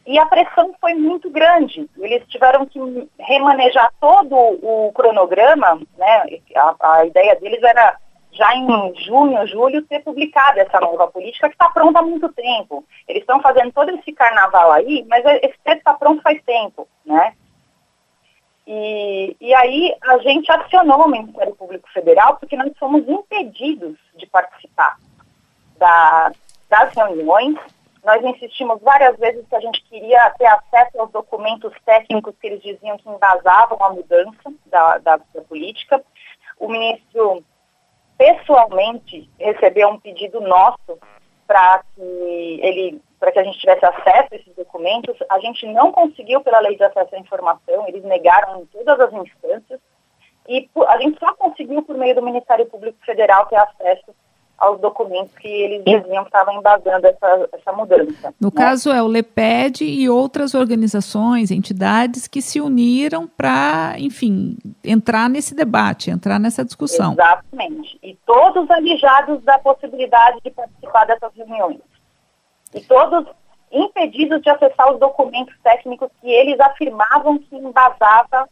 E 0.05 0.19
a 0.19 0.25
pressão 0.27 0.75
foi 0.79 0.93
muito 0.93 1.31
grande. 1.31 1.89
Eles 1.97 2.23
tiveram 2.27 2.65
que 2.65 2.79
remanejar 3.17 3.91
todo 3.99 4.35
o 4.35 4.91
cronograma, 4.93 5.81
né? 5.97 6.39
A, 6.55 6.97
a 6.97 7.05
ideia 7.05 7.35
deles 7.37 7.63
era 7.63 7.97
já 8.31 8.53
em 8.53 8.67
junho, 9.05 9.47
julho, 9.47 9.81
ter 9.83 10.03
publicado 10.03 10.59
essa 10.59 10.79
nova 10.79 11.07
política 11.07 11.47
que 11.47 11.55
está 11.55 11.69
pronta 11.69 11.99
há 11.99 12.01
muito 12.03 12.31
tempo. 12.33 12.83
Eles 13.07 13.21
estão 13.21 13.41
fazendo 13.41 13.71
todo 13.71 13.89
esse 13.91 14.11
carnaval 14.11 14.71
aí, 14.73 15.05
mas 15.07 15.25
esse 15.25 15.57
texto 15.63 15.77
está 15.77 15.93
pronto 15.93 16.21
faz 16.21 16.41
tempo, 16.43 16.87
né? 17.05 17.33
E, 18.67 19.37
e 19.39 19.53
aí 19.53 19.95
a 20.01 20.17
gente 20.19 20.51
acionou 20.51 21.05
o 21.05 21.09
Ministério 21.09 21.55
Público 21.55 21.87
Federal 21.91 22.37
porque 22.37 22.57
nós 22.57 22.75
fomos 22.79 23.07
impedidos 23.07 23.97
de 24.15 24.25
participar 24.25 24.97
da, 25.77 26.31
das 26.69 26.93
reuniões. 26.95 27.55
Nós 28.03 28.23
insistimos 28.23 28.81
várias 28.81 29.17
vezes 29.17 29.47
que 29.47 29.55
a 29.55 29.59
gente 29.59 29.83
queria 29.83 30.29
ter 30.31 30.47
acesso 30.47 30.99
aos 30.99 31.11
documentos 31.11 31.73
técnicos 31.85 32.35
que 32.39 32.47
eles 32.47 32.61
diziam 32.61 32.97
que 32.97 33.09
embasavam 33.09 33.77
a 33.83 33.89
mudança 33.91 34.53
da, 34.65 34.97
da, 34.97 35.17
da 35.17 35.41
política. 35.41 36.03
O 36.59 36.67
ministro 36.67 37.43
pessoalmente 38.17 39.29
recebeu 39.39 39.89
um 39.89 39.99
pedido 39.99 40.39
nosso 40.41 40.97
para 41.47 41.83
que 41.95 42.59
ele 42.61 43.01
para 43.25 43.31
que 43.31 43.39
a 43.39 43.43
gente 43.43 43.57
tivesse 43.57 43.83
acesso 43.83 44.27
a 44.31 44.35
esses 44.35 44.55
documentos. 44.55 45.17
A 45.31 45.39
gente 45.39 45.65
não 45.73 45.91
conseguiu 45.91 46.41
pela 46.41 46.59
lei 46.59 46.77
de 46.77 46.83
acesso 46.83 47.15
à 47.15 47.17
informação, 47.17 47.87
eles 47.87 48.03
negaram 48.03 48.61
em 48.61 48.65
todas 48.67 48.99
as 48.99 49.13
instâncias, 49.13 49.79
e 50.47 50.69
a 50.87 50.97
gente 50.99 51.17
só 51.17 51.33
conseguiu 51.33 51.81
por 51.81 51.97
meio 51.97 52.13
do 52.13 52.21
Ministério 52.21 52.67
Público 52.67 52.99
Federal 53.03 53.47
ter 53.47 53.55
acesso 53.55 54.13
aos 54.59 54.79
documentos 54.79 55.35
que 55.35 55.47
eles 55.47 55.83
diziam 55.83 56.23
que 56.23 56.29
estavam 56.29 56.53
embasando 56.53 57.07
essa, 57.07 57.49
essa 57.51 57.73
mudança. 57.73 58.31
No 58.39 58.49
né? 58.49 58.53
caso 58.55 58.91
é 58.91 59.01
o 59.01 59.07
LEPED 59.07 59.83
e 59.83 60.07
outras 60.07 60.53
organizações, 60.53 61.49
entidades 61.49 62.27
que 62.27 62.43
se 62.43 62.61
uniram 62.61 63.27
para, 63.27 63.95
enfim, 63.97 64.55
entrar 64.83 65.27
nesse 65.31 65.55
debate, 65.55 66.11
entrar 66.11 66.39
nessa 66.39 66.63
discussão. 66.63 67.13
Exatamente. 67.13 67.99
E 68.03 68.15
todos 68.23 68.69
alijados 68.69 69.43
da 69.43 69.57
possibilidade 69.57 70.37
de 70.43 70.51
participar 70.51 71.05
dessas 71.05 71.33
reuniões. 71.35 71.79
E 72.75 72.81
todos 72.81 73.25
impedidos 73.71 74.41
de 74.41 74.49
acessar 74.49 74.93
os 74.93 74.99
documentos 74.99 75.53
técnicos 75.63 76.09
que 76.21 76.29
eles 76.29 76.59
afirmavam 76.59 77.37
que 77.39 77.55
embasava, 77.55 78.47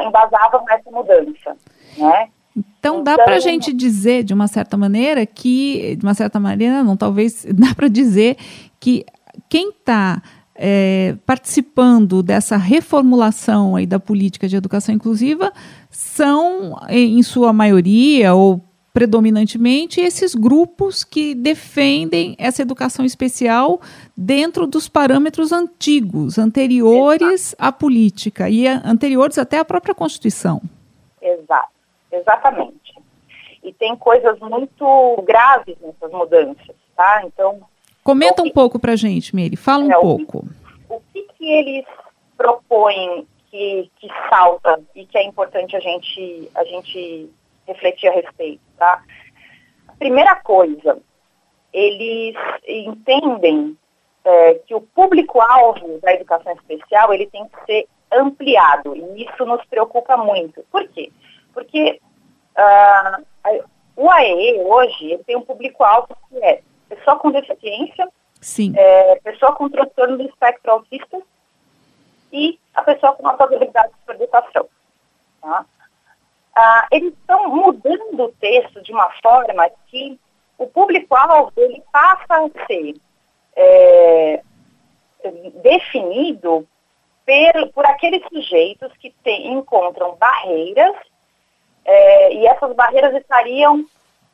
embasavam 0.00 0.64
essa 0.68 0.90
mudança. 0.90 1.56
Né? 1.96 2.28
Então, 2.56 3.02
dá 3.02 3.14
para 3.14 3.34
a 3.34 3.38
então, 3.38 3.40
gente 3.40 3.72
dizer, 3.72 4.24
de 4.24 4.34
uma 4.34 4.48
certa 4.48 4.76
maneira, 4.76 5.24
que, 5.24 5.96
de 5.96 6.04
uma 6.04 6.14
certa 6.14 6.40
maneira, 6.40 6.82
não, 6.82 6.96
talvez, 6.96 7.46
dá 7.54 7.74
para 7.74 7.88
dizer 7.88 8.36
que 8.80 9.04
quem 9.48 9.70
está 9.70 10.20
é, 10.54 11.14
participando 11.24 12.22
dessa 12.22 12.56
reformulação 12.56 13.76
aí 13.76 13.86
da 13.86 14.00
política 14.00 14.48
de 14.48 14.56
educação 14.56 14.94
inclusiva 14.94 15.52
são, 15.88 16.76
em 16.88 17.22
sua 17.22 17.52
maioria, 17.52 18.34
ou 18.34 18.67
predominantemente, 18.98 20.00
esses 20.00 20.34
grupos 20.34 21.04
que 21.04 21.32
defendem 21.32 22.34
essa 22.36 22.62
educação 22.62 23.04
especial 23.04 23.80
dentro 24.16 24.66
dos 24.66 24.88
parâmetros 24.88 25.52
antigos, 25.52 26.36
anteriores 26.36 27.52
Exato. 27.52 27.64
à 27.64 27.70
política 27.70 28.50
e 28.50 28.66
anteriores 28.66 29.38
até 29.38 29.60
à 29.60 29.64
própria 29.64 29.94
Constituição. 29.94 30.60
Exato. 31.22 31.68
Exatamente. 32.10 32.92
E 33.62 33.72
tem 33.72 33.94
coisas 33.94 34.36
muito 34.40 35.22
graves 35.24 35.76
nessas 35.80 36.10
mudanças, 36.10 36.74
tá? 36.96 37.22
Então. 37.24 37.60
Comenta 38.02 38.42
um 38.42 38.50
pouco 38.50 38.80
para 38.80 38.96
gente, 38.96 39.36
Miri. 39.36 39.54
Fala 39.54 39.84
um 39.84 39.92
é, 39.92 40.00
pouco. 40.00 40.44
O 40.88 41.00
que, 41.12 41.22
que 41.38 41.48
eles 41.48 41.84
propõem 42.36 43.28
que, 43.48 43.88
que 44.00 44.08
salta 44.28 44.80
e 44.92 45.06
que 45.06 45.16
é 45.16 45.22
importante 45.22 45.76
a 45.76 45.80
gente, 45.80 46.50
a 46.56 46.64
gente 46.64 47.30
refletir 47.68 48.08
a 48.08 48.12
respeito, 48.12 48.60
tá? 48.76 49.02
Primeira 49.98 50.36
coisa, 50.36 50.98
eles 51.72 52.34
entendem 52.66 53.76
é, 54.24 54.54
que 54.66 54.74
o 54.74 54.80
público-alvo 54.80 55.98
da 56.00 56.12
educação 56.14 56.52
especial 56.52 57.12
ele 57.12 57.26
tem 57.26 57.46
que 57.48 57.64
ser 57.66 57.88
ampliado 58.10 58.96
e 58.96 59.24
isso 59.24 59.44
nos 59.44 59.64
preocupa 59.66 60.16
muito. 60.16 60.64
Por 60.70 60.86
quê? 60.88 61.12
Porque 61.52 62.00
uh, 62.56 63.64
o 63.96 64.10
AE 64.10 64.60
hoje 64.64 65.18
tem 65.26 65.36
um 65.36 65.42
público-alvo 65.42 66.08
que 66.28 66.38
é 66.38 66.62
pessoa 66.88 67.18
com 67.18 67.30
deficiência, 67.30 68.08
é, 68.76 69.16
pessoa 69.16 69.54
com 69.54 69.68
transtorno 69.68 70.16
do 70.16 70.24
espectro 70.24 70.70
autista 70.70 71.20
e 72.32 72.58
a 72.74 72.82
pessoa 72.82 73.12
com 73.14 73.26
altas 73.26 73.46
habilidades 73.46 73.94
de 74.06 74.14
educação. 74.14 74.68
Tá? 75.42 75.66
Uh, 76.58 76.86
eles 76.90 77.12
estão 77.12 77.48
mudando 77.48 78.24
o 78.24 78.32
texto 78.32 78.82
de 78.82 78.90
uma 78.90 79.08
forma 79.22 79.70
que 79.86 80.18
o 80.58 80.66
público-alvo 80.66 81.52
ele 81.56 81.80
passa 81.92 82.34
a 82.34 82.66
ser 82.66 82.96
é, 83.54 84.42
definido 85.62 86.66
por, 87.24 87.72
por 87.72 87.86
aqueles 87.86 88.26
sujeitos 88.28 88.92
que 88.96 89.14
tem, 89.22 89.52
encontram 89.52 90.16
barreiras 90.16 90.96
é, 91.84 92.34
e 92.34 92.46
essas 92.48 92.74
barreiras 92.74 93.14
estariam 93.14 93.84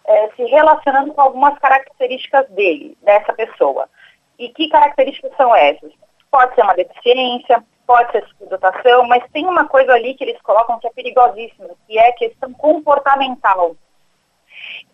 é, 0.06 0.30
se 0.30 0.44
relacionando 0.44 1.12
com 1.12 1.20
algumas 1.20 1.58
características 1.58 2.48
dele, 2.50 2.96
dessa 3.02 3.34
pessoa. 3.34 3.86
E 4.38 4.48
que 4.48 4.70
características 4.70 5.36
são 5.36 5.54
essas? 5.54 5.92
Pode 6.30 6.54
ser 6.54 6.62
uma 6.62 6.74
deficiência, 6.74 7.62
pode 7.86 8.10
ser 8.12 8.26
subdotação, 8.28 9.06
mas 9.06 9.24
tem 9.32 9.46
uma 9.46 9.66
coisa 9.66 9.92
ali 9.92 10.14
que 10.14 10.24
eles 10.24 10.40
colocam 10.42 10.78
que 10.78 10.86
é 10.86 10.90
perigosíssima, 10.90 11.70
que 11.86 11.98
é 11.98 12.08
a 12.08 12.14
questão 12.14 12.52
comportamental. 12.52 13.76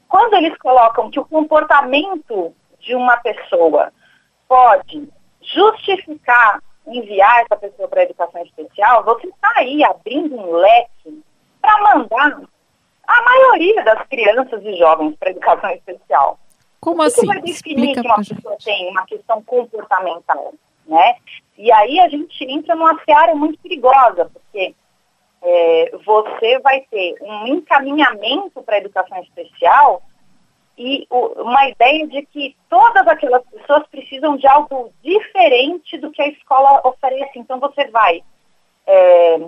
Quando 0.09 0.35
eles 0.35 0.57
colocam 0.59 1.11
que 1.11 1.21
o 1.21 1.25
comportamento 1.25 2.55
de 2.81 2.95
uma 2.95 3.17
pessoa 3.19 3.93
pode 4.49 5.09
justificar 5.41 6.61
enviar 6.87 7.43
essa 7.43 7.57
pessoa 7.57 7.89
para 7.89 8.01
a 8.01 8.05
educação 8.05 8.43
especial, 8.43 9.05
você 9.05 9.29
está 9.29 9.53
aí 9.57 9.85
abrindo 9.85 10.37
um 10.37 10.53
leque 10.53 11.23
para 11.61 11.81
mandar 11.83 12.41
a 13.07 13.23
maioria 13.23 13.85
das 13.85 14.07
crianças 14.09 14.63
e 14.65 14.77
jovens 14.77 15.15
para 15.17 15.31
educação 15.31 15.71
especial. 15.71 16.39
Como 16.81 17.03
assim? 17.03 17.27
vai 17.27 17.41
definir 17.43 17.95
que 17.95 18.01
uma 18.01 18.17
pessoa 18.17 18.57
tem 18.65 18.89
uma 18.89 19.05
questão 19.05 19.43
comportamental, 19.43 20.55
né? 20.91 21.17
E 21.57 21.73
aí 21.73 22.01
a 22.01 22.09
gente 22.09 22.45
entra 22.45 22.75
numa 22.75 22.99
seara 23.05 23.35
muito 23.35 23.59
perigosa, 23.61 24.31
porque 24.33 24.75
é, 25.41 25.93
você 26.05 26.59
vai 26.59 26.81
ter 26.91 27.15
um 27.23 27.47
encaminhamento 27.47 28.61
para 28.63 28.75
a 28.75 28.79
educação 28.79 29.23
especial 29.23 30.03
e 30.77 31.07
o, 31.09 31.43
uma 31.43 31.69
ideia 31.69 32.07
de 32.09 32.27
que 32.27 32.57
todas 32.69 33.07
aquelas 33.07 33.43
pessoas 33.45 33.87
precisam 33.87 34.37
de 34.37 34.47
algo 34.47 34.93
diferente 35.03 35.97
do 35.99 36.11
que 36.11 36.21
a 36.21 36.29
escola 36.29 36.81
oferece. 36.85 37.39
Então 37.39 37.61
você 37.61 37.87
vai 37.89 38.23
é, 38.87 39.41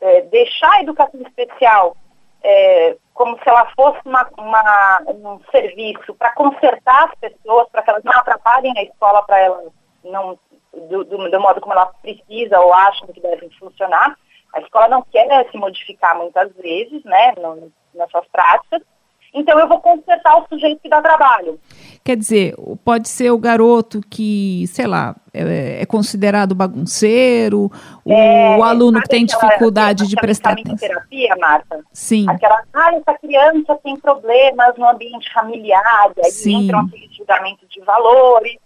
é, 0.00 0.20
deixar 0.22 0.72
a 0.72 0.80
educação 0.80 1.20
especial 1.20 1.96
é, 2.42 2.96
como 3.12 3.36
se 3.38 3.48
ela 3.48 3.66
fosse 3.74 4.00
uma, 4.04 4.28
uma 4.38 5.02
um 5.08 5.40
serviço 5.50 6.14
para 6.14 6.32
consertar 6.34 7.04
as 7.04 7.14
pessoas, 7.16 7.68
para 7.68 7.82
que 7.82 7.90
elas 7.90 8.04
não 8.04 8.12
atrapalhem 8.12 8.72
a 8.76 8.82
escola, 8.82 9.22
para 9.22 9.38
elas 9.38 9.72
não, 10.04 10.38
do, 10.88 11.04
do, 11.04 11.30
do, 11.30 11.40
modo 11.40 11.60
como 11.60 11.72
ela 11.72 11.86
precisa 11.86 12.60
ou 12.60 12.72
acham 12.72 13.08
que 13.08 13.20
devem 13.20 13.50
funcionar. 13.58 14.16
A 14.52 14.60
escola 14.60 14.88
não 14.88 15.02
quer 15.02 15.50
se 15.50 15.56
modificar 15.56 16.16
muitas 16.16 16.52
vezes, 16.54 17.02
né, 17.04 17.34
no, 17.36 17.72
nas 17.94 18.10
suas 18.10 18.26
práticas, 18.28 18.82
então 19.34 19.58
eu 19.58 19.66
vou 19.66 19.80
consertar 19.80 20.38
o 20.38 20.46
sujeito 20.48 20.80
que 20.80 20.88
dá 20.88 21.02
trabalho. 21.02 21.58
Quer 22.04 22.16
dizer, 22.16 22.54
pode 22.84 23.08
ser 23.08 23.32
o 23.32 23.38
garoto 23.38 24.00
que, 24.08 24.64
sei 24.68 24.86
lá, 24.86 25.16
é, 25.32 25.82
é 25.82 25.86
considerado 25.86 26.54
bagunceiro, 26.54 27.68
é, 28.06 28.56
o 28.56 28.62
aluno 28.62 29.02
que 29.02 29.08
tem 29.08 29.26
dificuldade 29.26 30.06
de 30.06 30.14
prestar 30.14 30.52
atenção. 30.52 30.76
terapia, 30.76 31.34
Marta? 31.40 31.80
Sim. 31.92 32.26
Aquela, 32.28 32.62
ah, 32.72 32.94
essa 32.94 33.18
criança 33.18 33.74
tem 33.82 33.96
problemas 33.96 34.76
no 34.76 34.88
ambiente 34.88 35.32
familiar, 35.32 36.12
e 36.16 36.20
aí 36.24 36.30
Sim. 36.30 36.66
entram 36.66 36.80
aqueles 36.80 37.16
julgamentos 37.16 37.68
de 37.68 37.80
valores, 37.80 38.56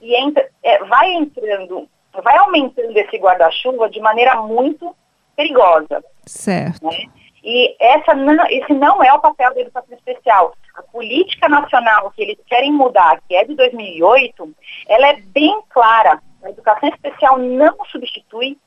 e 0.00 0.14
entra, 0.14 0.48
é, 0.62 0.84
vai 0.84 1.10
entrando, 1.12 1.88
vai 2.22 2.36
aumentando 2.38 2.96
esse 2.96 3.16
guarda-chuva 3.16 3.88
de 3.90 4.00
maneira 4.00 4.42
muito 4.42 4.94
perigosa. 5.36 6.02
Certo. 6.26 6.84
Né? 6.84 7.06
E 7.42 7.76
essa 7.78 8.14
não, 8.14 8.44
esse 8.48 8.72
não 8.72 9.02
é 9.02 9.12
o 9.12 9.20
papel 9.20 9.54
da 9.54 9.60
educação 9.60 9.96
especial. 9.96 10.52
A 10.74 10.82
política 10.82 11.48
nacional 11.48 12.10
que 12.10 12.22
eles 12.22 12.38
querem 12.46 12.72
mudar, 12.72 13.20
que 13.26 13.34
é 13.34 13.44
de 13.44 13.54
2008, 13.54 14.54
ela 14.88 15.08
é 15.08 15.16
bem 15.16 15.60
clara. 15.70 16.20
A 16.42 16.50
educação 16.50 16.88
especial 16.88 17.38
não 17.38 17.76
substitui 17.90 18.58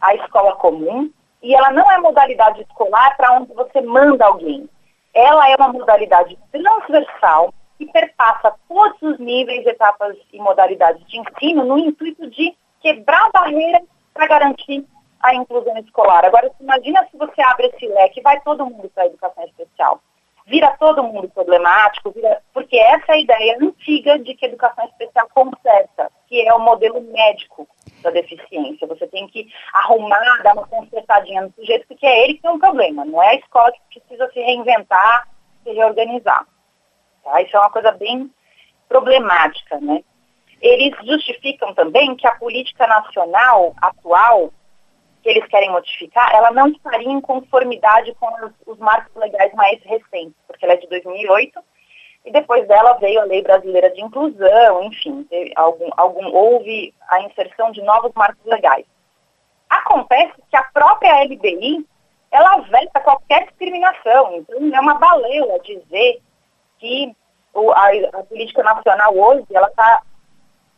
a 0.00 0.14
escola 0.14 0.56
comum 0.56 1.10
e 1.42 1.54
ela 1.54 1.70
não 1.70 1.90
é 1.90 1.98
modalidade 1.98 2.62
escolar 2.62 3.16
para 3.16 3.32
onde 3.32 3.52
você 3.52 3.80
manda 3.80 4.24
alguém. 4.24 4.68
Ela 5.12 5.50
é 5.50 5.56
uma 5.56 5.72
modalidade 5.72 6.38
transversal 6.52 7.52
que 7.80 7.90
perpassa 7.90 8.54
todos 8.68 9.00
os 9.00 9.18
níveis, 9.18 9.66
etapas 9.66 10.14
e 10.30 10.38
modalidades 10.38 11.02
de 11.06 11.18
ensino 11.18 11.64
no 11.64 11.78
intuito 11.78 12.28
de 12.28 12.54
quebrar 12.82 13.30
barreiras 13.32 13.82
para 14.12 14.26
garantir 14.26 14.84
a 15.18 15.34
inclusão 15.34 15.78
escolar. 15.78 16.26
Agora, 16.26 16.52
imagina 16.60 17.08
se 17.10 17.16
você 17.16 17.40
abre 17.40 17.68
esse 17.68 17.86
leque, 17.86 18.20
vai 18.20 18.38
todo 18.42 18.66
mundo 18.66 18.90
para 18.94 19.04
a 19.04 19.06
educação 19.06 19.44
especial. 19.44 19.98
Vira 20.46 20.76
todo 20.78 21.02
mundo 21.02 21.28
problemático, 21.30 22.10
vira... 22.10 22.42
porque 22.52 22.76
essa 22.76 23.12
é 23.12 23.14
a 23.14 23.20
ideia 23.20 23.58
antiga 23.62 24.18
de 24.18 24.34
que 24.34 24.44
a 24.44 24.48
educação 24.48 24.84
especial 24.84 25.28
conserta, 25.32 26.10
que 26.28 26.46
é 26.46 26.52
o 26.52 26.60
modelo 26.60 27.00
médico. 27.00 27.66
da 28.02 28.10
deficiência. 28.10 28.86
Você 28.86 29.06
tem 29.06 29.26
que 29.28 29.48
arrumar, 29.72 30.42
dar 30.42 30.54
uma 30.54 30.66
consertadinha 30.66 31.42
no 31.42 31.52
sujeito, 31.52 31.86
porque 31.86 32.06
é 32.06 32.24
ele 32.24 32.34
que 32.34 32.42
tem 32.42 32.50
um 32.50 32.58
problema, 32.58 33.04
não 33.04 33.22
é 33.22 33.28
a 33.28 33.34
escola 33.36 33.72
que 33.72 34.00
precisa 34.00 34.30
se 34.32 34.40
reinventar, 34.40 35.28
se 35.62 35.70
reorganizar. 35.72 36.46
Tá? 37.30 37.42
Isso 37.42 37.56
é 37.56 37.60
uma 37.60 37.70
coisa 37.70 37.92
bem 37.92 38.30
problemática, 38.88 39.78
né? 39.80 40.02
Eles 40.60 40.94
justificam 41.06 41.72
também 41.74 42.16
que 42.16 42.26
a 42.26 42.34
política 42.34 42.86
nacional 42.86 43.74
atual, 43.80 44.52
que 45.22 45.30
eles 45.30 45.46
querem 45.46 45.70
modificar, 45.70 46.34
ela 46.34 46.50
não 46.50 46.68
estaria 46.68 47.08
em 47.08 47.20
conformidade 47.20 48.14
com 48.18 48.26
os, 48.44 48.52
os 48.66 48.78
marcos 48.78 49.14
legais 49.14 49.54
mais 49.54 49.80
recentes, 49.84 50.34
porque 50.46 50.64
ela 50.64 50.74
é 50.74 50.76
de 50.76 50.88
2008, 50.88 51.60
e 52.26 52.32
depois 52.32 52.66
dela 52.68 52.94
veio 52.94 53.20
a 53.20 53.24
Lei 53.24 53.42
Brasileira 53.42 53.90
de 53.90 54.02
Inclusão, 54.02 54.82
enfim, 54.82 55.26
algum, 55.56 55.88
algum, 55.96 56.26
houve 56.34 56.92
a 57.08 57.22
inserção 57.22 57.70
de 57.70 57.80
novos 57.82 58.12
marcos 58.14 58.44
legais. 58.44 58.84
Acontece 59.70 60.34
que 60.50 60.56
a 60.56 60.64
própria 60.64 61.22
LBI, 61.24 61.86
ela 62.30 62.58
veta 62.58 63.00
qualquer 63.00 63.46
discriminação, 63.46 64.36
então 64.36 64.58
é 64.74 64.80
uma 64.80 64.94
balela 64.94 65.58
dizer 65.60 66.20
que 66.78 67.14
a, 67.54 68.18
a, 68.18 68.22
política 68.24 68.62
nacional 68.62 69.16
hoje, 69.16 69.46
ela 69.52 69.68
está 69.68 70.02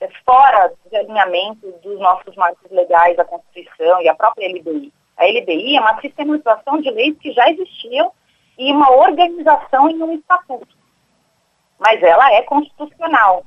é, 0.01 0.09
fora 0.25 0.73
de 0.91 0.97
alinhamento 0.97 1.71
dos 1.83 1.99
nossos 2.01 2.35
marcos 2.37 2.71
legais, 2.71 3.17
da 3.17 3.25
Constituição 3.25 4.01
e 4.03 4.09
a 4.09 4.15
própria 4.15 4.49
LBI. 4.49 4.93
A 5.17 5.27
LBI 5.27 5.77
é 5.77 5.81
uma 5.81 6.01
sistematização 6.01 6.81
de 6.81 6.91
leis 6.91 7.17
que 7.19 7.33
já 7.33 7.49
existiam 7.51 8.13
e 8.59 8.73
uma 8.73 8.91
organização 8.91 9.89
em 9.89 10.03
um 10.03 10.15
estatuto 10.15 10.83
mas 11.83 12.01
ela 12.03 12.33
é 12.33 12.43
constitucional. 12.43 13.45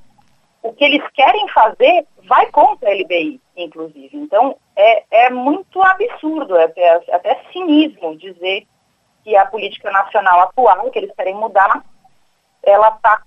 O 0.62 0.74
que 0.74 0.84
eles 0.84 1.04
querem 1.14 1.48
fazer 1.50 2.06
vai 2.28 2.52
contra 2.52 2.90
a 2.90 2.94
LBI, 2.94 3.40
inclusive. 3.56 4.18
Então, 4.18 4.58
é, 4.76 5.26
é 5.26 5.30
muito 5.30 5.82
absurdo, 5.82 6.58
é 6.58 6.66
até, 6.66 6.82
é 6.82 7.16
até 7.16 7.42
cinismo 7.54 8.18
dizer 8.18 8.68
que 9.24 9.36
a 9.38 9.46
política 9.46 9.90
nacional 9.90 10.42
atual, 10.42 10.92
que 10.92 11.00
eles 11.00 11.16
querem 11.16 11.36
mudar, 11.36 11.84
ela 12.65 12.89
está 12.89 13.21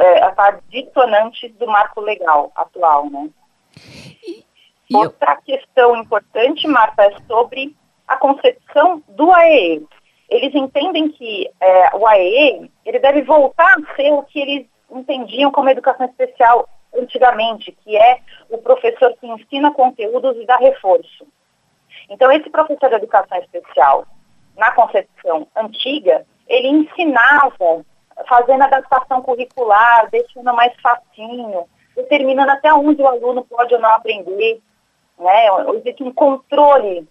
é, 0.00 0.30
tá 0.30 0.58
dissonante 0.68 1.48
do 1.50 1.66
marco 1.66 2.00
legal 2.00 2.52
atual, 2.54 3.10
né? 3.10 3.28
E, 4.26 4.44
e 4.88 4.96
Outra 4.96 5.32
eu... 5.32 5.42
questão 5.42 5.96
importante, 5.96 6.66
Marta, 6.68 7.02
é 7.04 7.16
sobre 7.26 7.76
a 8.06 8.16
concepção 8.16 9.02
do 9.08 9.32
AEE 9.32 9.86
eles 10.28 10.54
entendem 10.54 11.08
que 11.08 11.50
é, 11.60 11.96
o 11.96 12.06
AEE 12.06 12.70
ele 12.84 12.98
deve 12.98 13.22
voltar 13.22 13.76
a 13.78 13.94
ser 13.94 14.12
o 14.12 14.22
que 14.22 14.40
eles 14.40 14.66
entendiam 14.90 15.50
como 15.50 15.68
educação 15.68 16.06
especial 16.06 16.68
antigamente, 16.96 17.72
que 17.72 17.96
é 17.96 18.20
o 18.50 18.58
professor 18.58 19.14
que 19.20 19.26
ensina 19.26 19.72
conteúdos 19.72 20.36
e 20.36 20.46
dá 20.46 20.56
reforço. 20.56 21.26
Então, 22.08 22.30
esse 22.32 22.48
professor 22.50 22.88
de 22.88 22.96
educação 22.96 23.38
especial, 23.38 24.06
na 24.56 24.72
concepção 24.72 25.46
antiga, 25.54 26.24
ele 26.48 26.68
ensinava 26.68 27.84
fazendo 28.28 28.62
adaptação 28.62 29.22
curricular, 29.22 30.08
deixando 30.10 30.52
mais 30.54 30.72
facinho, 30.80 31.64
determinando 31.94 32.50
até 32.50 32.72
onde 32.72 33.02
o 33.02 33.08
aluno 33.08 33.44
pode 33.44 33.74
ou 33.74 33.80
não 33.80 33.90
aprender. 33.90 34.60
Né? 35.18 35.46
Existe 35.76 36.02
um 36.02 36.12
controle 36.12 37.06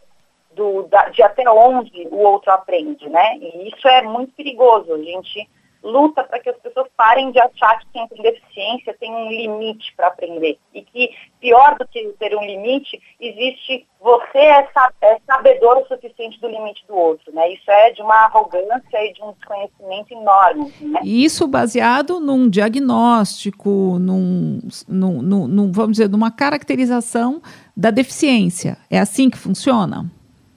do, 0.52 0.84
da, 0.84 1.10
de 1.10 1.22
até 1.22 1.50
onde 1.50 2.08
o 2.10 2.18
outro 2.20 2.52
aprende, 2.52 3.08
né? 3.10 3.38
E 3.38 3.70
isso 3.70 3.88
é 3.88 4.02
muito 4.02 4.34
perigoso. 4.34 4.94
A 4.94 4.98
gente 4.98 5.50
luta 5.86 6.24
para 6.24 6.40
que 6.40 6.50
as 6.50 6.58
pessoas 6.58 6.88
parem 6.98 7.32
de 7.32 7.40
achar 7.40 7.80
que 7.80 7.86
quem 7.94 8.08
tem 8.08 8.22
deficiência 8.22 8.96
tem 9.00 9.14
um 9.14 9.30
limite 9.30 9.94
para 9.96 10.08
aprender. 10.08 10.58
E 10.74 10.82
que, 10.82 11.12
pior 11.40 11.78
do 11.78 11.88
que 11.88 12.04
ter 12.20 12.36
um 12.36 12.44
limite, 12.44 13.00
existe 13.20 13.86
você 14.02 14.38
é, 14.38 14.68
é 15.02 15.20
sabedor 15.26 15.78
o 15.78 15.88
suficiente 15.88 16.40
do 16.40 16.48
limite 16.48 16.84
do 16.88 16.96
outro. 16.96 17.34
Né? 17.34 17.54
Isso 17.54 17.70
é 17.70 17.92
de 17.92 18.02
uma 18.02 18.26
arrogância 18.26 19.04
e 19.04 19.14
de 19.14 19.24
um 19.24 19.32
desconhecimento 19.34 20.14
enorme. 20.14 20.74
Né? 20.82 21.00
Isso 21.04 21.48
baseado 21.48 22.20
num 22.20 22.50
diagnóstico, 22.50 23.98
num, 24.00 24.60
num, 24.88 25.22
num, 25.22 25.48
num, 25.48 25.72
vamos 25.72 25.94
dizer, 25.94 26.10
numa 26.10 26.32
caracterização 26.32 27.42
da 27.76 27.92
deficiência. 27.92 28.78
É 28.90 29.00
assim 29.00 29.30
que 29.30 29.38
funciona? 29.38 30.06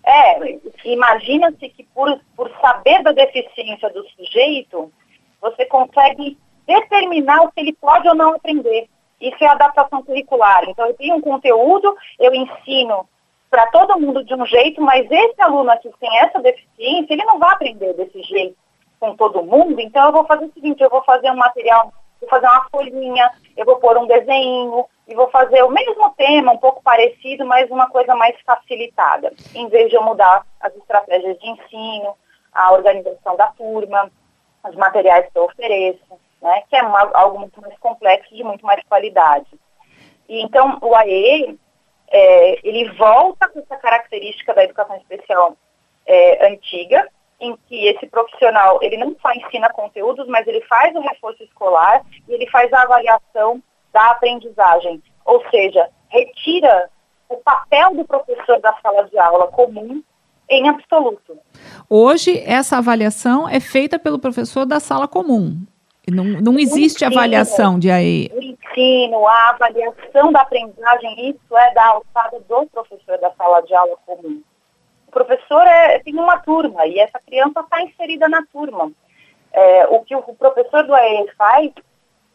É, 0.04 0.58
imagina-se 0.84 1.68
que 1.68 1.84
por, 1.94 2.18
por 2.34 2.50
saber 2.62 3.02
da 3.02 3.12
deficiência 3.12 3.90
do 3.90 4.02
sujeito, 4.08 4.90
você 5.40 5.64
consegue 5.66 6.38
determinar 6.66 7.42
o 7.42 7.52
que 7.52 7.60
ele 7.60 7.72
pode 7.72 8.08
ou 8.08 8.14
não 8.14 8.34
aprender. 8.34 8.88
Isso 9.20 9.42
é 9.42 9.46
adaptação 9.46 10.02
curricular. 10.02 10.64
Então, 10.68 10.86
eu 10.86 10.94
tenho 10.94 11.16
um 11.16 11.20
conteúdo, 11.20 11.96
eu 12.18 12.34
ensino 12.34 13.08
para 13.50 13.66
todo 13.68 13.98
mundo 13.98 14.22
de 14.22 14.34
um 14.34 14.44
jeito, 14.44 14.80
mas 14.80 15.10
esse 15.10 15.40
aluno 15.40 15.70
aqui 15.70 15.90
que 15.90 15.98
tem 15.98 16.18
essa 16.18 16.40
deficiência, 16.40 17.14
ele 17.14 17.24
não 17.24 17.38
vai 17.38 17.50
aprender 17.50 17.94
desse 17.94 18.22
jeito 18.22 18.56
com 19.00 19.16
todo 19.16 19.42
mundo. 19.42 19.80
Então, 19.80 20.06
eu 20.06 20.12
vou 20.12 20.24
fazer 20.24 20.44
o 20.44 20.52
seguinte, 20.52 20.82
eu 20.82 20.90
vou 20.90 21.02
fazer 21.02 21.30
um 21.30 21.36
material, 21.36 21.92
vou 22.20 22.28
fazer 22.28 22.46
uma 22.46 22.68
folhinha, 22.70 23.30
eu 23.56 23.64
vou 23.64 23.76
pôr 23.76 23.96
um 23.96 24.06
desenho, 24.06 24.84
e 25.08 25.14
vou 25.14 25.28
fazer 25.30 25.62
o 25.64 25.70
mesmo 25.70 26.10
tema, 26.10 26.52
um 26.52 26.58
pouco 26.58 26.82
parecido, 26.82 27.46
mas 27.46 27.70
uma 27.70 27.88
coisa 27.88 28.14
mais 28.14 28.36
facilitada, 28.42 29.32
em 29.54 29.66
vez 29.68 29.88
de 29.88 29.96
eu 29.96 30.02
mudar 30.02 30.46
as 30.60 30.76
estratégias 30.76 31.38
de 31.38 31.48
ensino, 31.48 32.14
a 32.52 32.72
organização 32.74 33.34
da 33.34 33.46
turma, 33.46 34.10
os 34.68 34.76
materiais 34.76 35.26
que 35.30 35.38
eu 35.38 35.44
ofereço, 35.44 36.18
né, 36.40 36.62
que 36.68 36.76
é 36.76 36.82
uma, 36.82 37.10
algo 37.14 37.40
muito 37.40 37.60
mais 37.60 37.76
complexo, 37.78 38.34
de 38.34 38.44
muito 38.44 38.64
mais 38.64 38.82
qualidade. 38.84 39.48
E 40.28 40.42
então 40.42 40.78
o 40.82 40.94
AE, 40.94 41.58
é, 42.10 42.68
ele 42.68 42.90
volta 42.92 43.48
com 43.48 43.58
essa 43.60 43.76
característica 43.76 44.54
da 44.54 44.64
educação 44.64 44.96
especial 44.96 45.56
é, 46.06 46.46
antiga, 46.46 47.08
em 47.40 47.56
que 47.68 47.86
esse 47.86 48.06
profissional, 48.06 48.78
ele 48.82 48.96
não 48.96 49.16
só 49.20 49.32
ensina 49.32 49.70
conteúdos, 49.70 50.26
mas 50.26 50.46
ele 50.46 50.60
faz 50.62 50.94
o 50.96 51.00
reforço 51.00 51.42
escolar 51.42 52.04
e 52.28 52.34
ele 52.34 52.48
faz 52.50 52.72
a 52.72 52.82
avaliação 52.82 53.62
da 53.92 54.10
aprendizagem, 54.10 55.02
ou 55.24 55.42
seja, 55.50 55.88
retira 56.08 56.90
o 57.28 57.36
papel 57.36 57.94
do 57.94 58.04
professor 58.04 58.58
da 58.60 58.74
sala 58.82 59.04
de 59.04 59.18
aula 59.18 59.48
comum 59.48 60.02
em 60.48 60.68
absoluto. 60.68 61.38
Hoje, 61.88 62.42
essa 62.44 62.78
avaliação 62.78 63.48
é 63.48 63.60
feita 63.60 63.98
pelo 63.98 64.18
professor 64.18 64.64
da 64.64 64.80
sala 64.80 65.06
comum. 65.06 65.60
Não, 66.10 66.24
não 66.24 66.58
existe 66.58 67.04
ensino, 67.04 67.18
avaliação 67.18 67.78
de 67.78 67.90
AE. 67.90 68.30
O 68.34 68.42
ensino, 68.42 69.26
a 69.26 69.50
avaliação 69.50 70.32
da 70.32 70.40
aprendizagem, 70.40 71.30
isso 71.30 71.56
é 71.56 71.74
da 71.74 71.86
alçada 71.86 72.40
do 72.40 72.66
professor 72.66 73.18
da 73.18 73.30
sala 73.32 73.60
de 73.62 73.74
aula 73.74 73.96
comum. 74.06 74.40
O 75.06 75.10
professor 75.10 75.66
é, 75.66 75.98
tem 75.98 76.14
uma 76.14 76.38
turma 76.38 76.86
e 76.86 76.98
essa 76.98 77.18
criança 77.18 77.60
está 77.60 77.82
inserida 77.82 78.28
na 78.28 78.42
turma. 78.52 78.90
É, 79.52 79.86
o 79.88 80.00
que 80.00 80.14
o 80.14 80.22
professor 80.22 80.84
do 80.84 80.94
AE 80.94 81.26
faz 81.36 81.72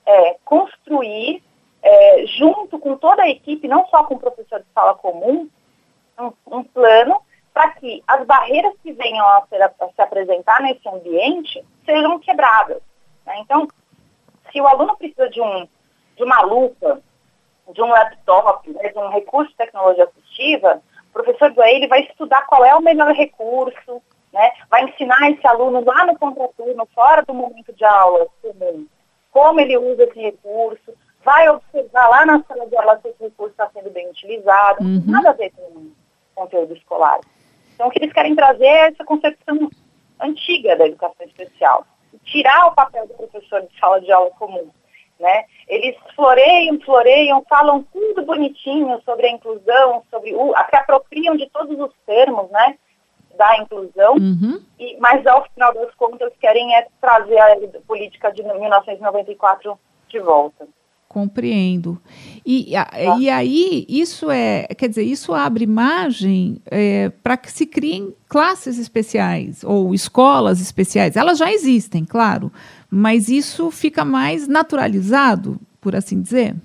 é 0.05 0.37
construir, 0.43 1.41
é, 1.81 2.25
junto 2.27 2.77
com 2.77 2.95
toda 2.95 3.23
a 3.23 3.29
equipe, 3.29 3.67
não 3.67 3.85
só 3.87 4.03
com 4.03 4.15
o 4.15 4.19
professor 4.19 4.59
de 4.59 4.65
sala 4.73 4.95
comum, 4.95 5.47
um, 6.19 6.31
um 6.47 6.63
plano 6.63 7.21
para 7.53 7.69
que 7.71 8.03
as 8.07 8.25
barreiras 8.25 8.73
que 8.81 8.91
venham 8.93 9.25
a, 9.25 9.45
ser, 9.47 9.61
a, 9.61 9.69
se 9.69 10.01
apresentar 10.01 10.61
nesse 10.61 10.87
ambiente 10.89 11.63
sejam 11.85 12.19
quebradas. 12.19 12.81
Né? 13.25 13.39
Então, 13.39 13.67
se 14.51 14.59
o 14.59 14.67
aluno 14.67 14.97
precisa 14.97 15.29
de, 15.29 15.39
um, 15.39 15.67
de 16.15 16.23
uma 16.23 16.41
lupa, 16.41 17.01
de 17.71 17.81
um 17.81 17.87
laptop, 17.87 18.69
né, 18.69 18.89
de 18.89 18.97
um 18.97 19.09
recurso 19.09 19.51
de 19.51 19.57
tecnologia 19.57 20.05
assistiva, 20.05 20.81
o 21.09 21.13
professor 21.13 21.53
ele 21.67 21.87
vai 21.87 22.01
estudar 22.01 22.45
qual 22.47 22.65
é 22.65 22.75
o 22.75 22.81
melhor 22.81 23.13
recurso, 23.13 24.01
né, 24.31 24.51
vai 24.69 24.83
ensinar 24.85 25.31
esse 25.31 25.45
aluno 25.45 25.83
lá 25.85 26.05
no 26.05 26.17
contraturno, 26.17 26.87
fora 26.93 27.23
do 27.23 27.33
momento 27.33 27.71
de 27.73 27.85
aula 27.85 28.27
comum, 28.41 28.87
como 29.31 29.59
ele 29.59 29.77
usa 29.77 30.03
esse 30.03 30.19
recurso, 30.19 30.93
vai 31.23 31.47
observar 31.49 32.09
lá 32.09 32.25
na 32.25 32.43
sala 32.43 32.67
de 32.67 32.75
aula 32.75 32.99
se 33.01 33.09
esse 33.09 33.23
recurso 33.23 33.51
está 33.51 33.69
sendo 33.73 33.89
bem 33.91 34.09
utilizado, 34.09 34.83
uhum. 34.83 35.03
nada 35.05 35.29
a 35.29 35.33
ver 35.33 35.51
com 35.51 35.91
conteúdo 36.35 36.73
escolar. 36.73 37.19
Então, 37.83 37.89
o 37.89 37.91
que 37.91 37.99
eles 37.99 38.13
querem 38.13 38.33
trazer 38.33 38.65
é 38.65 38.87
essa 38.87 39.03
concepção 39.03 39.69
antiga 40.21 40.73
da 40.77 40.85
educação 40.87 41.25
especial, 41.25 41.85
tirar 42.23 42.67
o 42.67 42.71
papel 42.73 43.05
do 43.07 43.13
professor 43.13 43.61
de 43.61 43.77
sala 43.77 43.99
de 43.99 44.09
aula 44.09 44.31
comum. 44.31 44.69
Né? 45.19 45.43
Eles 45.67 45.97
floreiam, 46.15 46.79
floreiam, 46.79 47.43
falam 47.49 47.83
tudo 47.91 48.23
bonitinho 48.23 49.01
sobre 49.03 49.27
a 49.27 49.31
inclusão, 49.31 50.01
sobre 50.09 50.33
o, 50.33 50.53
se 50.69 50.75
apropriam 50.77 51.35
de 51.35 51.49
todos 51.49 51.77
os 51.77 51.93
termos, 52.05 52.49
né? 52.51 52.77
da 53.37 53.57
inclusão, 53.57 54.13
uhum. 54.13 54.63
e, 54.79 54.95
mas 54.99 55.25
ao 55.25 55.43
final 55.49 55.73
das 55.73 55.93
contas 55.95 56.31
querem 56.39 56.75
é 56.75 56.87
trazer 57.01 57.37
a 57.39 57.57
política 57.85 58.31
de 58.31 58.43
1994 58.43 59.77
de 60.07 60.19
volta. 60.19 60.67
Compreendo. 61.13 62.01
E, 62.43 62.75
ah. 62.75 62.89
e 63.19 63.29
aí, 63.29 63.85
isso 63.87 64.31
é, 64.31 64.65
quer 64.75 64.89
dizer, 64.89 65.03
isso 65.03 65.31
abre 65.31 65.67
margem 65.67 66.59
é, 66.65 67.09
para 67.21 67.37
que 67.37 67.51
se 67.51 67.67
criem 67.67 68.15
classes 68.27 68.79
especiais 68.79 69.63
ou 69.63 69.93
escolas 69.93 70.59
especiais. 70.59 71.15
Elas 71.15 71.37
já 71.37 71.51
existem, 71.51 72.03
claro, 72.03 72.51
mas 72.89 73.29
isso 73.29 73.69
fica 73.69 74.03
mais 74.03 74.47
naturalizado, 74.47 75.59
por 75.79 75.95
assim 75.95 76.19
dizer? 76.19 76.55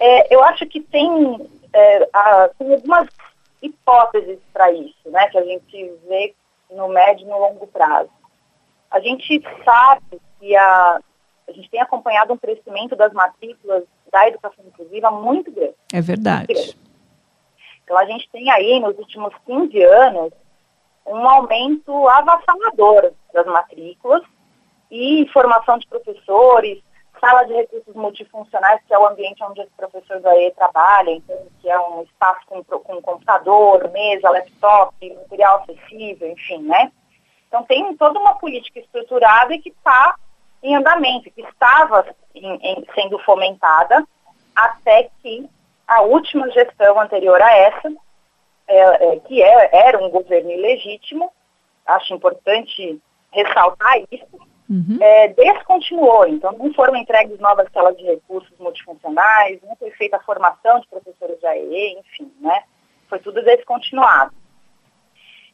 É, 0.00 0.34
eu 0.34 0.42
acho 0.42 0.66
que 0.66 0.80
tem 0.80 1.08
é, 1.72 2.08
a, 2.12 2.50
tem 2.58 2.74
algumas 2.74 3.06
hipóteses 3.62 4.40
para 4.52 4.72
isso, 4.72 5.08
né, 5.10 5.28
que 5.28 5.38
a 5.38 5.44
gente 5.44 5.92
vê 6.08 6.34
no 6.72 6.88
médio 6.88 7.24
e 7.24 7.30
no 7.30 7.38
longo 7.38 7.68
prazo. 7.68 8.10
A 8.90 8.98
gente 8.98 9.40
sabe 9.64 10.20
que 10.40 10.56
a, 10.56 11.00
a 11.48 11.52
gente 11.52 11.70
tem 11.70 11.80
acompanhado 11.80 12.32
um 12.32 12.36
crescimento 12.36 12.94
das 12.94 13.12
matrículas 13.12 13.84
da 14.12 14.28
educação 14.28 14.64
inclusiva 14.66 15.10
muito 15.10 15.50
grande. 15.50 15.74
É 15.92 16.00
verdade. 16.00 16.52
Grande. 16.52 16.78
Então, 17.82 17.96
a 17.96 18.04
gente 18.04 18.28
tem 18.30 18.50
aí, 18.50 18.78
nos 18.80 18.98
últimos 18.98 19.34
15 19.46 19.82
anos, 19.82 20.32
um 21.06 21.26
aumento 21.26 22.06
avassalador 22.08 23.12
das 23.32 23.46
matrículas 23.46 24.22
e 24.90 25.26
formação 25.32 25.78
de 25.78 25.86
professores, 25.86 26.82
sala 27.18 27.44
de 27.44 27.54
recursos 27.54 27.94
multifuncionais, 27.94 28.80
que 28.86 28.92
é 28.92 28.98
o 28.98 29.06
ambiente 29.06 29.42
onde 29.42 29.62
os 29.62 29.70
professores 29.70 30.24
aí 30.26 30.52
trabalham, 30.52 31.14
então, 31.14 31.36
que 31.60 31.70
é 31.70 31.80
um 31.80 32.02
espaço 32.02 32.40
com, 32.46 32.62
com 32.62 33.02
computador, 33.02 33.90
mesa, 33.90 34.30
laptop, 34.30 35.14
material 35.22 35.62
acessível, 35.62 36.30
enfim, 36.30 36.62
né? 36.62 36.92
Então 37.48 37.64
tem 37.64 37.96
toda 37.96 38.18
uma 38.18 38.34
política 38.34 38.78
estruturada 38.78 39.54
e 39.54 39.60
que 39.60 39.70
está 39.70 40.14
em 40.62 40.74
andamento, 40.74 41.30
que 41.30 41.40
estava 41.42 42.06
em, 42.34 42.54
em, 42.62 42.86
sendo 42.94 43.18
fomentada 43.20 44.06
até 44.54 45.10
que 45.22 45.48
a 45.86 46.02
última 46.02 46.50
gestão 46.50 47.00
anterior 47.00 47.40
a 47.40 47.50
essa, 47.56 47.92
é, 48.66 48.78
é, 48.78 49.20
que 49.20 49.42
é, 49.42 49.70
era 49.86 49.98
um 50.04 50.10
governo 50.10 50.50
ilegítimo, 50.50 51.32
acho 51.86 52.12
importante 52.12 53.00
ressaltar 53.32 53.98
isso, 54.10 54.26
uhum. 54.68 54.98
é, 55.00 55.28
descontinuou. 55.28 56.26
Então, 56.26 56.52
não 56.52 56.72
foram 56.74 56.96
entregues 56.96 57.38
novas 57.38 57.70
salas 57.72 57.96
de 57.96 58.04
recursos 58.04 58.52
multifuncionais, 58.58 59.60
não 59.62 59.76
foi 59.76 59.90
feita 59.92 60.16
a 60.16 60.22
formação 60.22 60.80
de 60.80 60.88
professores 60.88 61.38
de 61.38 61.46
AEE, 61.46 61.98
enfim, 61.98 62.30
né? 62.40 62.62
Foi 63.08 63.18
tudo 63.20 63.42
descontinuado. 63.42 64.34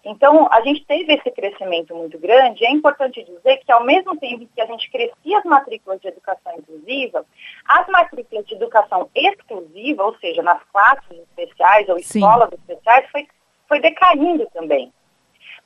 Então, 0.05 0.47
a 0.53 0.61
gente 0.61 0.85
teve 0.85 1.15
esse 1.15 1.31
crescimento 1.31 1.95
muito 1.95 2.19
grande. 2.19 2.65
É 2.65 2.71
importante 2.71 3.25
dizer 3.25 3.57
que, 3.65 3.73
ao 3.73 3.85
mesmo 3.85 4.15
tempo 4.17 4.47
que 4.55 4.61
a 4.61 4.67
gente 4.67 4.91
crescia 4.91 5.39
as 5.39 5.45
matrículas 5.45 6.01
de 6.01 6.09
educação 6.09 6.53
inclusiva, 6.59 7.25
as 7.67 7.89
matrículas 7.89 8.47
de 8.47 8.55
educação 8.55 9.09
exclusiva, 9.15 10.05
ou 10.05 10.15
seja, 10.19 10.43
nas 10.43 10.63
classes 10.65 11.11
especiais 11.11 11.89
ou 11.89 11.99
Sim. 11.99 12.19
escolas 12.19 12.53
especiais, 12.53 13.11
foi, 13.11 13.27
foi 13.67 13.81
decaindo 13.81 14.47
também. 14.53 14.93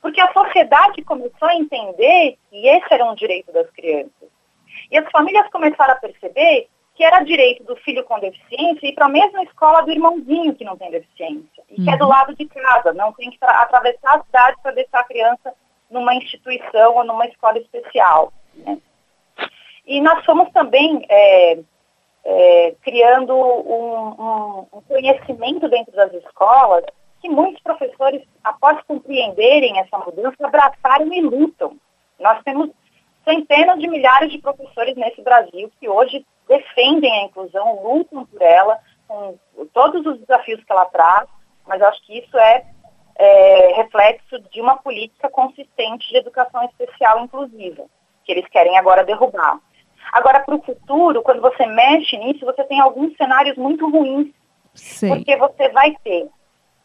Porque 0.01 0.21
a 0.21 0.31
sociedade 0.31 1.03
começou 1.03 1.47
a 1.47 1.55
entender 1.55 2.37
que 2.49 2.65
esse 2.65 2.93
era 2.93 3.03
um 3.03 3.15
direito 3.15 3.51
das 3.51 3.69
crianças. 3.71 4.29
E 4.89 4.97
as 4.97 5.11
famílias 5.11 5.49
começaram 5.49 5.93
a 5.93 5.97
perceber 5.97 6.69
que 6.99 7.03
era 7.05 7.23
direito 7.23 7.63
do 7.63 7.77
filho 7.77 8.03
com 8.03 8.19
deficiência 8.19 8.85
ir 8.85 8.93
para 8.93 9.05
a 9.05 9.09
mesma 9.09 9.41
escola 9.43 9.83
do 9.83 9.91
irmãozinho 9.91 10.53
que 10.53 10.65
não 10.65 10.75
tem 10.75 10.91
deficiência, 10.91 11.63
e 11.69 11.79
uhum. 11.79 11.85
que 11.85 11.91
é 11.91 11.95
do 11.95 12.03
uhum. 12.03 12.09
lado 12.09 12.35
de 12.35 12.45
casa, 12.45 12.91
não 12.91 13.13
tem 13.13 13.29
que 13.31 13.37
atravessar 13.41 14.17
a 14.17 14.23
cidade 14.23 14.57
para 14.61 14.73
deixar 14.73 14.99
a 14.99 15.05
criança 15.05 15.53
numa 15.89 16.13
instituição 16.13 16.97
ou 16.97 17.05
numa 17.05 17.25
escola 17.25 17.57
especial. 17.57 18.33
Né? 18.53 18.77
E 19.87 20.01
nós 20.01 20.25
fomos 20.25 20.51
também 20.51 21.05
é, 21.07 21.59
é, 22.25 22.75
criando 22.81 23.33
um, 23.33 24.09
um, 24.09 24.67
um 24.73 24.81
conhecimento 24.81 25.69
dentro 25.69 25.93
das 25.93 26.13
escolas 26.15 26.83
que 27.21 27.29
muitos 27.29 27.63
professores, 27.63 28.21
após 28.43 28.77
compreenderem 28.85 29.79
essa 29.79 29.97
mudança, 29.99 30.35
abraçaram 30.45 31.13
e 31.13 31.21
lutam. 31.21 31.77
Nós 32.19 32.43
temos 32.43 32.71
centenas 33.29 33.79
de 33.79 33.87
milhares 33.87 34.31
de 34.31 34.39
professores 34.39 34.95
nesse 34.95 35.21
Brasil 35.21 35.71
que 35.79 35.87
hoje 35.87 36.25
defendem 36.47 37.11
a 37.11 37.25
inclusão, 37.25 37.83
lutam 37.83 38.25
por 38.25 38.41
ela, 38.41 38.79
com 39.07 39.37
todos 39.73 40.05
os 40.05 40.19
desafios 40.19 40.63
que 40.63 40.71
ela 40.71 40.85
traz, 40.85 41.27
mas 41.67 41.81
acho 41.81 42.01
que 42.05 42.17
isso 42.17 42.37
é, 42.37 42.65
é 43.17 43.73
reflexo 43.75 44.39
de 44.51 44.59
uma 44.59 44.77
política 44.77 45.29
consistente 45.29 46.09
de 46.09 46.17
educação 46.17 46.63
especial 46.65 47.19
inclusiva, 47.23 47.85
que 48.25 48.31
eles 48.31 48.47
querem 48.49 48.77
agora 48.77 49.03
derrubar. 49.03 49.59
Agora, 50.11 50.39
para 50.39 50.55
o 50.55 50.63
futuro, 50.63 51.21
quando 51.21 51.41
você 51.41 51.67
mexe 51.67 52.17
nisso, 52.17 52.45
você 52.45 52.63
tem 52.63 52.79
alguns 52.79 53.15
cenários 53.15 53.55
muito 53.57 53.87
ruins, 53.87 54.33
Sim. 54.73 55.09
porque 55.09 55.35
você 55.35 55.69
vai 55.69 55.95
ter 56.03 56.27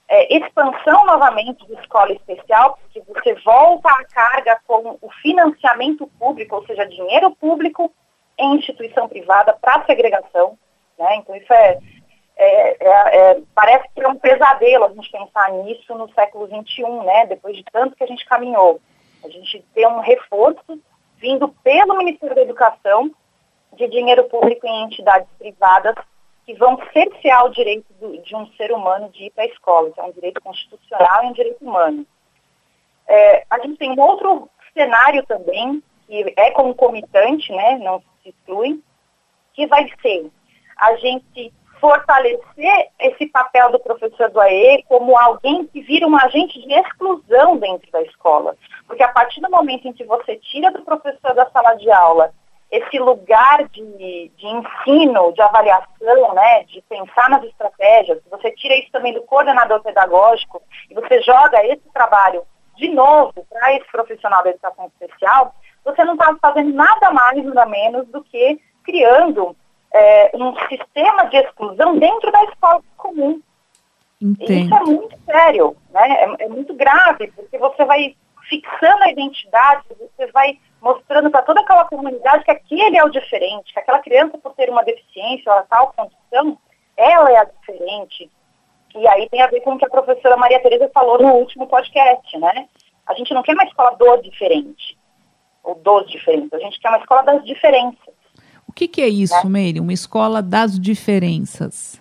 é, 0.08 0.36
expansão 0.36 1.06
novamente 1.06 1.66
de 1.66 1.74
escola 1.74 2.12
especial, 2.12 2.78
porque 2.82 3.00
você 3.12 3.34
volta 3.42 3.88
à 3.88 4.04
carga 4.04 4.60
com 4.66 4.98
o 5.00 5.10
financiamento 5.22 6.06
público, 6.18 6.56
ou 6.56 6.66
seja, 6.66 6.86
dinheiro 6.86 7.30
público 7.36 7.90
em 8.38 8.56
instituição 8.56 9.08
privada 9.08 9.52
para 9.54 9.84
segregação. 9.86 10.58
Né? 10.98 11.16
Então, 11.16 11.34
isso 11.34 11.52
é, 11.52 11.78
é, 12.36 12.86
é, 12.86 13.16
é, 13.16 13.40
parece 13.54 13.88
que 13.94 14.02
é 14.02 14.08
um 14.08 14.16
pesadelo 14.16 14.84
a 14.84 14.88
gente 14.88 15.10
pensar 15.10 15.50
nisso 15.52 15.94
no 15.94 16.12
século 16.12 16.46
XXI, 16.46 16.82
né? 17.04 17.26
depois 17.26 17.56
de 17.56 17.64
tanto 17.64 17.96
que 17.96 18.04
a 18.04 18.08
gente 18.08 18.24
caminhou. 18.26 18.80
A 19.24 19.28
gente 19.28 19.64
tem 19.74 19.86
um 19.86 20.00
reforço 20.00 20.80
vindo 21.16 21.48
pelo 21.62 21.96
Ministério 21.96 22.34
da 22.34 22.42
Educação 22.42 23.10
de 23.72 23.88
dinheiro 23.88 24.24
público 24.24 24.66
em 24.66 24.84
entidades 24.84 25.28
privadas 25.38 25.94
que 26.44 26.54
vão 26.54 26.78
cercear 26.92 27.44
o 27.46 27.50
direito 27.50 27.92
do, 27.94 28.18
de 28.22 28.36
um 28.36 28.46
ser 28.54 28.72
humano 28.72 29.08
de 29.10 29.24
ir 29.24 29.30
para 29.30 29.44
a 29.44 29.48
escola, 29.48 29.90
que 29.90 30.00
é 30.00 30.04
um 30.04 30.12
direito 30.12 30.40
constitucional 30.40 31.24
e 31.24 31.26
um 31.28 31.32
direito 31.32 31.64
humano. 31.64 32.06
É, 33.06 33.44
a 33.50 33.58
gente 33.60 33.78
tem 33.78 33.90
um 33.90 34.00
outro 34.00 34.48
cenário 34.72 35.24
também, 35.26 35.82
que 36.06 36.34
é 36.36 36.50
concomitante, 36.50 37.52
né, 37.52 37.78
não 37.78 38.02
se 38.22 38.30
exclui, 38.30 38.82
que 39.54 39.66
vai 39.66 39.88
ser 40.02 40.30
a 40.76 40.96
gente 40.96 41.52
fortalecer 41.80 42.88
esse 42.98 43.26
papel 43.26 43.70
do 43.70 43.78
professor 43.78 44.30
do 44.30 44.40
AE 44.40 44.82
como 44.88 45.18
alguém 45.18 45.66
que 45.66 45.82
vira 45.82 46.06
um 46.06 46.16
agente 46.16 46.60
de 46.60 46.72
exclusão 46.72 47.58
dentro 47.58 47.90
da 47.90 48.02
escola. 48.02 48.56
Porque 48.86 49.02
a 49.02 49.12
partir 49.12 49.40
do 49.40 49.50
momento 49.50 49.86
em 49.86 49.92
que 49.92 50.04
você 50.04 50.36
tira 50.36 50.70
do 50.72 50.82
professor 50.82 51.34
da 51.34 51.48
sala 51.50 51.74
de 51.74 51.90
aula 51.90 52.32
esse 52.70 52.98
lugar 52.98 53.68
de, 53.68 54.30
de 54.36 54.46
ensino, 54.46 55.32
de 55.32 55.42
avaliação, 55.42 56.34
né, 56.34 56.64
de 56.64 56.82
pensar 56.82 57.30
nas 57.30 57.44
estratégias, 57.44 58.20
você 58.30 58.50
tira 58.52 58.74
isso 58.76 58.90
também 58.90 59.12
do 59.12 59.22
coordenador 59.22 59.82
pedagógico 59.82 60.62
e 60.90 60.94
você 60.94 61.22
joga 61.22 61.64
esse 61.66 61.88
trabalho 61.92 62.42
de 62.76 62.88
novo 62.88 63.32
para 63.48 63.74
esse 63.74 63.86
profissional 63.90 64.42
da 64.42 64.50
educação 64.50 64.86
especial, 64.86 65.54
você 65.84 66.04
não 66.04 66.14
está 66.14 66.34
fazendo 66.40 66.72
nada 66.72 67.10
mais, 67.10 67.44
nada 67.44 67.66
menos 67.66 68.06
do 68.08 68.22
que 68.24 68.60
criando 68.82 69.56
é, 69.92 70.30
um 70.34 70.54
sistema 70.68 71.24
de 71.26 71.36
exclusão 71.36 71.96
dentro 71.98 72.32
da 72.32 72.44
escola 72.44 72.82
comum. 72.96 73.40
Entendo. 74.20 74.52
Isso 74.52 74.74
é 74.74 74.80
muito 74.80 75.18
sério, 75.24 75.76
né? 75.90 76.08
É, 76.08 76.44
é, 76.44 76.48
muito 76.48 76.74
grave, 76.74 77.30
porque 77.32 77.58
você 77.58 77.84
vai 77.84 78.16
fixando 78.48 79.02
a 79.02 79.10
identidade, 79.10 79.84
você 79.88 80.26
vai 80.32 80.58
mostrando 80.84 81.30
para 81.30 81.40
toda 81.40 81.62
aquela 81.62 81.86
comunidade 81.86 82.44
que 82.44 82.50
aquele 82.50 82.98
é 82.98 83.02
o 83.02 83.08
diferente, 83.08 83.72
que 83.72 83.80
aquela 83.80 84.00
criança, 84.00 84.36
por 84.36 84.52
ter 84.52 84.68
uma 84.68 84.84
deficiência 84.84 85.50
ou 85.50 85.62
tal 85.62 85.94
condição, 85.96 86.58
ela 86.94 87.32
é 87.32 87.38
a 87.38 87.44
diferente. 87.44 88.30
E 88.94 89.08
aí 89.08 89.26
tem 89.30 89.40
a 89.40 89.46
ver 89.46 89.62
com 89.62 89.72
o 89.72 89.78
que 89.78 89.86
a 89.86 89.90
professora 89.90 90.36
Maria 90.36 90.60
Tereza 90.60 90.90
falou 90.92 91.18
no 91.18 91.32
último 91.36 91.66
podcast, 91.66 92.38
né? 92.38 92.68
A 93.06 93.14
gente 93.14 93.32
não 93.32 93.42
quer 93.42 93.54
uma 93.54 93.64
escola 93.64 93.96
do 93.96 94.16
diferente 94.18 94.98
ou 95.62 95.74
dos 95.76 96.06
diferentes. 96.10 96.52
A 96.52 96.58
gente 96.58 96.78
quer 96.78 96.90
uma 96.90 96.98
escola 96.98 97.22
das 97.22 97.42
diferenças. 97.46 98.14
O 98.68 98.72
que, 98.72 98.86
que 98.86 99.00
é 99.00 99.08
isso, 99.08 99.34
né? 99.44 99.50
Meire? 99.50 99.80
Uma 99.80 99.92
escola 99.92 100.42
das 100.42 100.78
diferenças? 100.78 101.98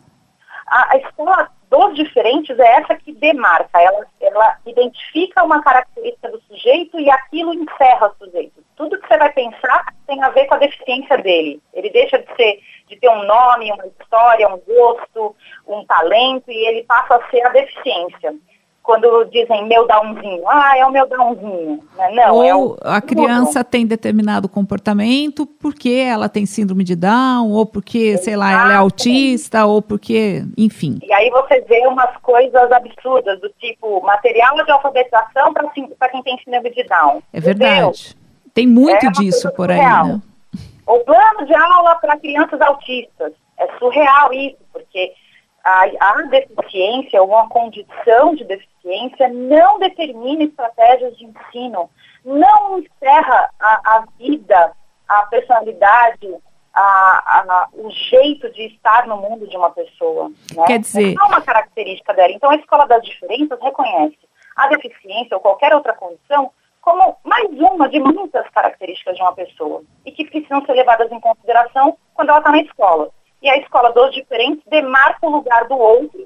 A, 0.67 0.93
a, 0.93 0.98
escola 0.98 1.50
dos 1.73 1.95
diferentes 1.95 2.57
é 2.59 2.75
essa 2.75 2.95
que 2.95 3.12
demarca, 3.13 3.81
ela, 3.81 4.05
ela 4.21 4.57
identifica 4.63 5.43
uma 5.43 5.62
característica 5.63 6.29
do 6.29 6.39
sujeito 6.41 6.99
e 6.99 7.09
aquilo 7.09 7.51
encerra 7.51 8.12
o 8.12 8.25
sujeito. 8.25 8.63
Tudo 8.75 8.99
que 8.99 9.07
você 9.07 9.17
vai 9.17 9.31
pensar 9.31 9.93
tem 10.05 10.21
a 10.21 10.29
ver 10.29 10.45
com 10.45 10.53
a 10.53 10.59
deficiência 10.59 11.17
dele. 11.17 11.60
Ele 11.73 11.89
deixa 11.89 12.19
de 12.19 12.35
ser, 12.35 12.60
de 12.87 12.95
ter 12.98 13.10
um 13.10 13.23
nome, 13.23 13.71
uma 13.71 13.87
história, 13.87 14.48
um 14.48 14.60
gosto, 14.60 15.35
um 15.67 15.83
talento, 15.85 16.52
e 16.52 16.67
ele 16.67 16.83
passa 16.83 17.15
a 17.15 17.29
ser 17.31 17.41
a 17.41 17.50
deficiência 17.50 18.35
quando 18.84 19.23
dizem 19.31 19.65
meu 19.65 19.88
dãozinho, 19.88 20.44
ah, 20.46 20.77
é 20.77 20.86
o 20.86 20.92
meu 20.92 21.08
dãozinho. 21.08 21.79
Né? 21.98 22.12
Não, 22.12 22.36
ou 22.36 22.44
é 22.44 22.54
o, 22.54 22.77
a 22.81 23.02
criança 23.02 23.63
tem 23.63 23.88
determinado 23.88 24.50
comportamento 24.50 25.46
porque 25.46 25.90
ela 25.90 26.27
tem 26.27 26.46
síndrome 26.46 26.84
de 26.84 26.94
Down, 26.94 27.50
ou 27.50 27.65
porque, 27.65 28.17
sei 28.17 28.36
lá, 28.36 28.52
ela 28.52 28.73
é 28.73 28.75
autista, 28.75 29.65
ou 29.65 29.81
porque, 29.81 30.44
enfim. 30.58 31.00
E 31.02 31.13
aí 31.13 31.29
você 31.29 31.62
vê 31.62 31.88
umas 31.88 32.15
coisas 32.17 32.71
absurdas, 32.73 33.40
do 33.40 33.50
tipo 33.58 34.02
material 34.02 34.54
de 34.65 34.71
alfabetização 34.71 35.54
para 35.54 36.10
quem 36.10 36.21
tem 36.21 36.38
síndrome 36.44 36.69
de 36.71 36.84
Down. 36.84 37.23
É 37.31 37.40
verdade. 37.40 38.15
Tem 38.54 38.67
muito 38.67 39.06
é 39.06 39.12
disso 39.12 39.50
por 39.54 39.71
aí, 39.71 39.79
né? 39.79 40.21
O 40.86 41.00
plano 41.00 41.46
de 41.46 41.56
aula 41.56 41.96
para 41.96 42.19
crianças 42.19 42.60
autistas. 42.60 43.31
É 43.58 43.67
surreal 43.77 44.34
isso, 44.34 44.58
porque 44.73 45.13
a, 45.63 45.83
a 45.99 46.21
deficiência 46.23 47.21
ou 47.21 47.29
uma 47.29 47.47
condição 47.47 48.35
de 48.35 48.43
deficiência 48.43 49.29
não 49.29 49.79
determina 49.79 50.43
estratégias 50.43 51.17
de 51.17 51.25
ensino, 51.25 51.89
não 52.25 52.79
encerra 52.79 53.49
a, 53.59 53.95
a 53.95 54.03
vida, 54.17 54.71
a 55.07 55.25
personalidade 55.27 56.35
a, 56.73 56.81
a, 56.81 57.67
o 57.73 57.89
jeito 57.91 58.51
de 58.51 58.63
estar 58.63 59.05
no 59.07 59.17
mundo 59.17 59.47
de 59.47 59.55
uma 59.55 59.69
pessoa. 59.69 60.29
Né? 60.55 60.65
Quer 60.65 60.79
dizer... 60.79 61.15
É 61.19 61.23
uma 61.23 61.41
característica 61.41 62.13
dela. 62.13 62.31
Então, 62.31 62.49
a 62.49 62.55
Escola 62.55 62.87
das 62.87 63.03
Diferenças 63.03 63.59
reconhece 63.61 64.17
a 64.55 64.67
deficiência 64.67 65.37
ou 65.37 65.39
qualquer 65.39 65.73
outra 65.73 65.93
condição 65.93 66.51
como 66.81 67.15
mais 67.23 67.49
uma 67.51 67.87
de 67.87 67.99
muitas 67.99 68.47
características 68.49 69.15
de 69.15 69.21
uma 69.21 69.33
pessoa 69.33 69.83
e 70.05 70.11
que 70.11 70.25
precisam 70.25 70.65
ser 70.65 70.73
levadas 70.73 71.09
em 71.11 71.19
consideração 71.19 71.97
quando 72.13 72.29
ela 72.29 72.39
está 72.39 72.51
na 72.51 72.61
escola. 72.61 73.09
E 73.44 73.50
a 73.50 73.58
escola 73.58 73.91
dos 73.91 74.15
diferentes 74.15 74.63
demarca 74.67 75.27
o 75.27 75.29
lugar 75.29 75.67
do 75.67 75.77
outro 75.77 76.25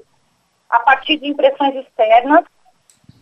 a 0.70 0.78
partir 0.78 1.18
de 1.18 1.26
impressões 1.26 1.74
externas 1.74 2.44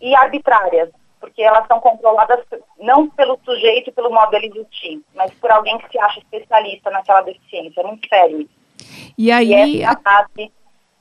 e 0.03 0.15
arbitrárias, 0.15 0.91
porque 1.19 1.43
elas 1.43 1.67
são 1.67 1.81
controladas 1.81 2.45
não 2.79 3.09
pelo 3.09 3.39
sujeito, 3.43 3.91
pelo 3.93 4.11
modo 4.11 4.31
dele 4.33 4.53
existir, 4.55 5.01
mas 5.15 5.33
por 5.35 5.51
alguém 5.51 5.79
que 5.79 5.89
se 5.89 5.99
acha 5.99 6.19
especialista 6.19 6.91
naquela 6.91 7.23
deficiência. 7.23 7.81
É 7.81 7.85
muito 7.85 8.07
sério 8.07 8.43
isso. 8.43 8.51
E 9.17 9.33
aí... 9.33 9.49
E 9.49 9.83
essa 9.83 9.93
é 9.93 9.95
a 9.95 9.95
base 9.95 10.53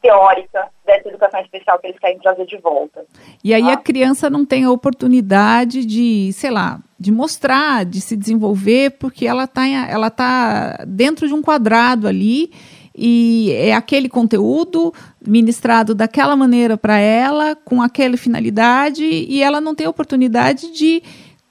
teórica 0.01 0.69
dessa 0.85 1.09
educação 1.09 1.41
especial 1.41 1.79
que 1.79 1.87
eles 1.87 1.99
querem 1.99 2.19
trazer 2.19 2.45
de 2.45 2.57
volta. 2.57 3.03
E 3.43 3.53
aí 3.53 3.63
tá? 3.63 3.73
a 3.73 3.77
criança 3.77 4.29
não 4.29 4.45
tem 4.45 4.63
a 4.63 4.71
oportunidade 4.71 5.83
de, 5.83 6.31
sei 6.31 6.51
lá, 6.51 6.79
de 6.97 7.11
mostrar, 7.11 7.83
de 7.83 7.99
se 7.99 8.15
desenvolver, 8.15 8.91
porque 8.99 9.25
ela 9.25 9.45
está 9.45 9.67
ela 9.67 10.11
tá 10.11 10.77
dentro 10.87 11.27
de 11.27 11.33
um 11.33 11.41
quadrado 11.41 12.07
ali 12.07 12.51
e 12.97 13.51
é 13.53 13.73
aquele 13.73 14.07
conteúdo 14.07 14.93
ministrado 15.25 15.93
daquela 15.93 16.35
maneira 16.35 16.77
para 16.77 16.97
ela, 16.97 17.55
com 17.55 17.81
aquela 17.81 18.15
finalidade, 18.17 19.03
e 19.03 19.43
ela 19.43 19.59
não 19.59 19.75
tem 19.75 19.87
oportunidade 19.87 20.71
de 20.71 20.97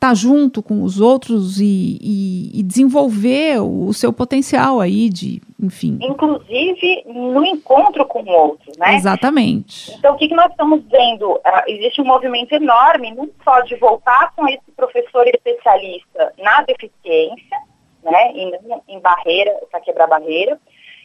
estar 0.04 0.08
tá 0.08 0.14
junto 0.14 0.62
com 0.62 0.82
os 0.82 1.00
outros 1.00 1.60
e, 1.60 1.98
e, 2.00 2.60
e, 2.60 2.62
desenvolver 2.62 3.60
o, 3.60 3.92
seu 3.92 4.12
potencial 4.12 4.80
aí 4.80 5.08
de, 5.08 5.40
enfim. 5.60 5.98
Inclusive 6.02 7.04
no 7.06 7.44
encontro 7.44 8.04
com 8.06 8.22
o 8.22 8.28
outro, 8.28 8.72
né? 8.78 8.94
Exatamente. 8.94 9.92
Então 9.98 10.14
o 10.14 10.18
que, 10.18 10.28
que 10.28 10.34
nós 10.34 10.50
estamos 10.50 10.82
vendo? 10.90 11.32
Uh, 11.32 11.40
existe 11.68 12.02
um 12.02 12.04
movimento 12.04 12.52
enorme, 12.52 13.14
não 13.14 13.28
só 13.42 13.60
de 13.60 13.76
voltar 13.76 14.32
com 14.36 14.46
esse 14.46 14.70
professor 14.76 15.26
especialista 15.26 16.32
na 16.38 16.62
deficiência, 16.62 17.58
né, 18.02 18.32
em, 18.32 18.52
em 18.88 19.00
barreira, 19.00 19.52
para 19.70 19.80
quebrar 19.80 20.06
barreira, 20.06 20.60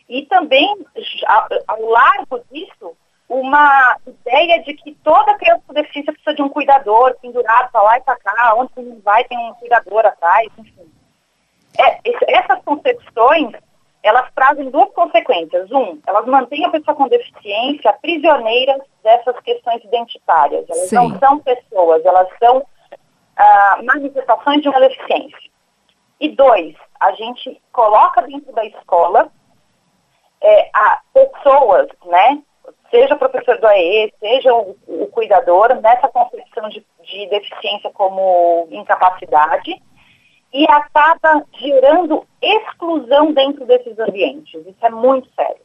e 0.10 0.26
também, 0.26 0.68
ao 1.68 1.82
largo 1.84 2.42
disso, 2.52 2.98
uma 3.30 3.96
ideia 4.08 4.64
de 4.64 4.74
que 4.74 4.96
toda 5.04 5.38
criança 5.38 5.62
com 5.68 5.74
deficiência 5.74 6.12
precisa 6.12 6.34
de 6.34 6.42
um 6.42 6.50
cuidador 6.50 7.16
pendurado 7.22 7.72
para 7.72 7.84
lá 7.84 7.98
e 7.98 8.02
para 8.02 8.18
cá, 8.18 8.56
onde 8.56 8.72
não 8.78 9.00
vai 9.02 9.24
tem 9.26 9.38
um 9.38 9.54
cuidador 9.54 10.04
atrás, 10.08 10.50
enfim. 10.58 10.92
É, 11.78 12.00
essas 12.28 12.60
concepções, 12.64 13.52
elas 14.02 14.28
trazem 14.34 14.72
duas 14.72 14.90
consequências. 14.94 15.70
Um, 15.72 16.02
elas 16.08 16.26
mantêm 16.26 16.66
a 16.66 16.70
pessoa 16.70 16.96
com 16.96 17.08
deficiência 17.08 17.94
prisioneira 18.02 18.84
dessas 19.04 19.40
questões 19.42 19.84
identitárias. 19.84 20.66
Elas 20.68 20.90
Sim. 20.90 20.96
não 20.96 21.20
são 21.20 21.40
pessoas, 21.40 22.04
elas 22.04 22.28
são 22.40 22.66
ah, 23.38 23.80
manifestações 23.84 24.64
de 24.64 24.70
uma 24.70 24.80
deficiência. 24.80 25.50
E 26.20 26.30
dois, 26.30 26.76
a 27.00 27.12
gente 27.12 27.62
coloca 27.72 28.24
dentro 28.24 28.52
da 28.54 28.66
escola 28.66 29.32
é, 30.42 30.70
a 30.74 31.02
pessoas, 31.14 31.88
né, 32.06 32.42
seja 32.90 33.14
o 33.14 33.20
professor 33.20 33.58
do 33.60 33.68
AE, 33.68 34.14
seja 34.20 34.54
o, 34.54 34.78
o 34.88 35.08
cuidador, 35.08 35.76
nessa 35.82 36.08
concepção 36.08 36.70
de, 36.70 36.86
de, 37.04 37.28
deficiência 37.28 37.92
como 37.92 38.68
incapacidade, 38.72 39.82
e 40.52 40.66
acaba 40.70 41.46
gerando 41.60 42.26
exclusão 42.42 43.32
dentro 43.32 43.66
desses 43.66 43.98
ambientes. 44.00 44.66
Isso 44.66 44.86
é 44.86 44.90
muito 44.90 45.30
sério, 45.36 45.62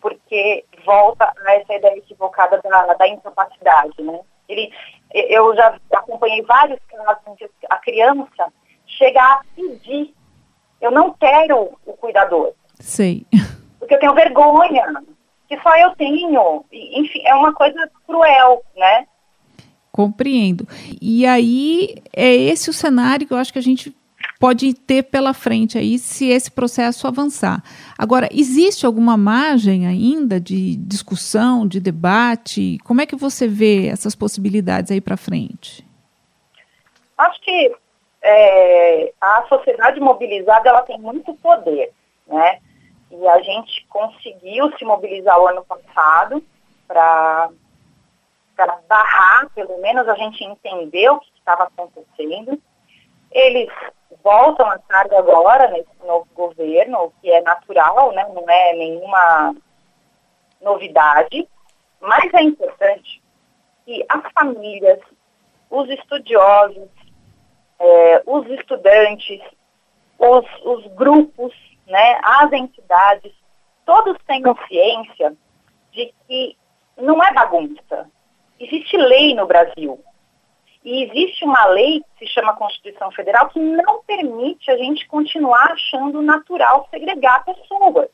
porque 0.00 0.64
volta 0.84 1.32
a 1.46 1.54
essa 1.54 1.74
ideia 1.74 1.96
equivocada 1.96 2.60
da, 2.62 2.94
da 2.94 3.08
incapacidade, 3.08 4.02
né? 4.02 4.20
Ele, 4.48 4.72
eu 5.14 5.54
já 5.54 5.78
acompanhei 5.92 6.42
vários 6.42 6.80
casos 6.88 7.22
em 7.28 7.36
que 7.36 7.48
a 7.70 7.76
criança 7.78 8.52
chega 8.84 9.22
a 9.22 9.40
pedir, 9.54 10.12
eu 10.80 10.90
não 10.90 11.14
quero 11.14 11.78
o 11.86 11.92
cuidador. 11.94 12.52
Sei 12.80 13.26
porque 13.80 13.94
eu 13.94 13.98
tenho 13.98 14.14
vergonha, 14.14 14.84
que 15.48 15.58
só 15.60 15.76
eu 15.76 15.90
tenho. 15.96 16.64
Enfim, 16.70 17.22
é 17.24 17.34
uma 17.34 17.52
coisa 17.52 17.90
cruel, 18.06 18.62
né? 18.76 19.06
Compreendo. 19.90 20.68
E 21.02 21.26
aí 21.26 21.96
é 22.14 22.32
esse 22.32 22.70
o 22.70 22.72
cenário 22.72 23.26
que 23.26 23.32
eu 23.32 23.38
acho 23.38 23.52
que 23.52 23.58
a 23.58 23.62
gente 23.62 23.92
pode 24.38 24.72
ter 24.74 25.02
pela 25.02 25.34
frente 25.34 25.76
aí 25.76 25.98
se 25.98 26.28
esse 26.28 26.50
processo 26.50 27.06
avançar. 27.06 27.62
Agora, 27.98 28.28
existe 28.32 28.86
alguma 28.86 29.16
margem 29.16 29.86
ainda 29.86 30.38
de 30.38 30.76
discussão, 30.76 31.66
de 31.66 31.80
debate? 31.80 32.78
Como 32.84 33.00
é 33.00 33.06
que 33.06 33.16
você 33.16 33.48
vê 33.48 33.88
essas 33.88 34.14
possibilidades 34.14 34.92
aí 34.92 35.00
para 35.00 35.16
frente? 35.16 35.84
Acho 37.18 37.40
que 37.42 37.74
é, 38.22 39.12
a 39.20 39.44
sociedade 39.48 40.00
mobilizada 40.00 40.68
ela 40.68 40.82
tem 40.82 40.98
muito 40.98 41.34
poder, 41.34 41.90
né? 42.26 42.60
E 43.10 43.28
a 43.28 43.40
gente 43.42 43.86
conseguiu 43.86 44.70
se 44.78 44.84
mobilizar 44.84 45.38
o 45.38 45.48
ano 45.48 45.64
passado 45.64 46.42
para 46.86 47.50
barrar, 48.88 49.50
pelo 49.54 49.78
menos 49.78 50.08
a 50.08 50.14
gente 50.14 50.44
entender 50.44 51.10
o 51.10 51.18
que 51.18 51.32
estava 51.36 51.64
acontecendo. 51.64 52.60
Eles 53.32 53.70
voltam 54.22 54.66
a 54.68 54.78
carga 54.78 55.18
agora 55.18 55.68
nesse 55.70 55.90
novo 56.04 56.26
governo, 56.34 57.04
o 57.04 57.10
que 57.20 57.30
é 57.30 57.40
natural, 57.40 58.12
né? 58.12 58.28
não 58.32 58.48
é 58.48 58.72
nenhuma 58.74 59.54
novidade, 60.60 61.48
mas 62.00 62.32
é 62.34 62.42
importante 62.42 63.22
que 63.84 64.04
as 64.08 64.32
famílias, 64.32 65.00
os 65.70 65.88
estudiosos, 65.88 66.88
é, 67.78 68.22
os 68.26 68.46
estudantes, 68.50 69.40
os, 70.18 70.44
os 70.64 70.86
grupos 70.94 71.52
né, 71.90 72.20
as 72.22 72.52
entidades, 72.52 73.32
todos 73.84 74.16
tenham 74.26 74.56
ciência 74.68 75.36
de 75.92 76.14
que 76.26 76.56
não 76.96 77.22
é 77.22 77.32
bagunça. 77.32 78.08
Existe 78.58 78.96
lei 78.96 79.34
no 79.34 79.46
Brasil. 79.46 80.02
E 80.84 81.04
existe 81.04 81.44
uma 81.44 81.66
lei 81.66 82.00
que 82.00 82.26
se 82.26 82.32
chama 82.32 82.56
Constituição 82.56 83.10
Federal 83.10 83.48
que 83.50 83.58
não 83.58 84.02
permite 84.04 84.70
a 84.70 84.76
gente 84.78 85.06
continuar 85.08 85.72
achando 85.72 86.22
natural 86.22 86.88
segregar 86.90 87.44
pessoas. 87.44 88.08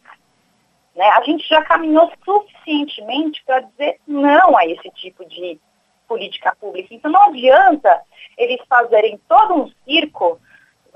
Né? 0.95 1.09
A 1.11 1.23
gente 1.23 1.47
já 1.47 1.63
caminhou 1.63 2.11
suficientemente 2.25 3.43
para 3.45 3.61
dizer 3.61 4.01
não 4.07 4.57
a 4.57 4.67
esse 4.67 4.91
tipo 4.93 5.25
de 5.27 5.61
política 6.09 6.57
pública. 6.59 6.95
Então 6.95 7.11
não 7.11 7.25
adianta 7.25 8.03
eles 8.39 8.61
fazerem 8.69 9.21
todo 9.29 9.55
um 9.55 9.71
circo 9.85 10.41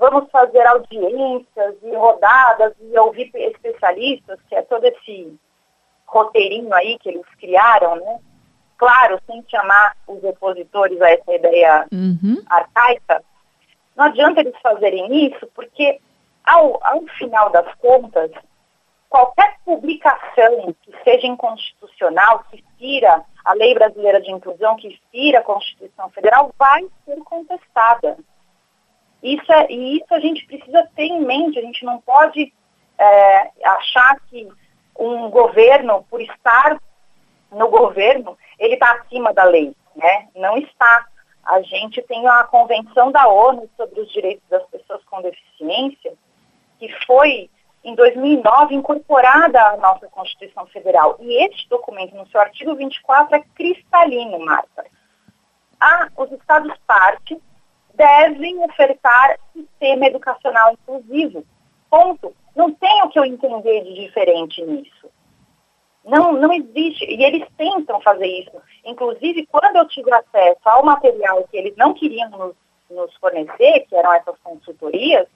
vamos 0.01 0.31
fazer 0.31 0.65
audiências 0.65 1.75
e 1.83 1.95
rodadas 1.95 2.73
e 2.81 2.97
ouvir 2.97 3.29
especialistas, 3.35 4.39
que 4.49 4.55
é 4.55 4.63
todo 4.63 4.83
esse 4.83 5.37
roteirinho 6.07 6.73
aí 6.73 6.97
que 6.97 7.09
eles 7.09 7.25
criaram, 7.39 7.97
né? 7.97 8.19
Claro, 8.79 9.21
sem 9.27 9.45
chamar 9.47 9.95
os 10.07 10.23
opositores 10.23 10.99
a 10.99 11.11
essa 11.11 11.31
ideia 11.31 11.87
uhum. 11.91 12.41
arcaica, 12.49 13.23
não 13.95 14.05
adianta 14.05 14.39
eles 14.39 14.59
fazerem 14.59 15.27
isso, 15.27 15.45
porque 15.53 16.01
ao, 16.43 16.79
ao 16.83 17.03
final 17.19 17.51
das 17.51 17.71
contas, 17.75 18.31
qualquer 19.07 19.57
publicação 19.63 20.75
que 20.81 20.91
seja 21.03 21.27
inconstitucional, 21.27 22.43
que 22.49 22.63
fira 22.79 23.23
a 23.45 23.53
Lei 23.53 23.75
Brasileira 23.75 24.19
de 24.19 24.31
Inclusão, 24.31 24.75
que 24.77 24.99
fira 25.11 25.39
a 25.39 25.43
Constituição 25.43 26.09
Federal, 26.09 26.51
vai 26.57 26.87
ser 27.05 27.17
contestada. 27.17 28.17
Isso 29.21 29.51
é, 29.51 29.71
e 29.71 29.97
isso 29.97 30.13
a 30.13 30.19
gente 30.19 30.45
precisa 30.45 30.87
ter 30.95 31.03
em 31.03 31.21
mente, 31.21 31.59
a 31.59 31.61
gente 31.61 31.85
não 31.85 32.01
pode 32.01 32.51
é, 32.97 33.51
achar 33.63 34.19
que 34.29 34.47
um 34.97 35.29
governo, 35.29 36.05
por 36.09 36.21
estar 36.21 36.79
no 37.51 37.69
governo, 37.69 38.37
ele 38.57 38.75
está 38.75 38.91
acima 38.93 39.33
da 39.33 39.43
lei. 39.43 39.75
Né? 39.95 40.27
Não 40.35 40.57
está. 40.57 41.07
A 41.43 41.61
gente 41.61 42.01
tem 42.03 42.27
a 42.27 42.43
Convenção 42.43 43.11
da 43.11 43.27
ONU 43.27 43.69
sobre 43.75 43.99
os 43.99 44.11
Direitos 44.11 44.47
das 44.49 44.63
Pessoas 44.67 45.03
com 45.05 45.21
Deficiência, 45.21 46.13
que 46.79 46.87
foi, 47.05 47.49
em 47.83 47.95
2009, 47.95 48.75
incorporada 48.75 49.59
à 49.59 49.77
nossa 49.77 50.07
Constituição 50.07 50.65
Federal. 50.67 51.17
E 51.19 51.43
este 51.45 51.67
documento, 51.67 52.15
no 52.15 52.27
seu 52.27 52.39
artigo 52.39 52.75
24, 52.75 53.35
é 53.35 53.43
cristalino, 53.55 54.39
Marta. 54.39 54.85
Ah, 55.79 56.07
os 56.15 56.31
Estados-partes 56.31 57.39
devem 57.95 58.63
ofertar 58.63 59.37
sistema 59.53 60.07
educacional 60.07 60.73
inclusivo. 60.73 61.45
Ponto. 61.89 62.33
Não 62.55 62.71
tem 62.73 63.03
o 63.03 63.09
que 63.09 63.17
eu 63.17 63.25
entender 63.25 63.83
de 63.83 63.93
diferente 63.93 64.61
nisso. 64.63 65.09
Não, 66.03 66.33
não 66.33 66.51
existe. 66.51 67.05
E 67.05 67.23
eles 67.23 67.47
tentam 67.57 68.01
fazer 68.01 68.27
isso. 68.27 68.51
Inclusive, 68.83 69.45
quando 69.47 69.75
eu 69.75 69.87
tive 69.87 70.11
acesso 70.13 70.61
ao 70.65 70.83
material 70.83 71.47
que 71.49 71.57
eles 71.57 71.75
não 71.75 71.93
queriam 71.93 72.29
nos, 72.29 72.55
nos 72.89 73.15
fornecer, 73.15 73.85
que 73.87 73.95
eram 73.95 74.13
essas 74.13 74.37
consultorias, 74.39 75.27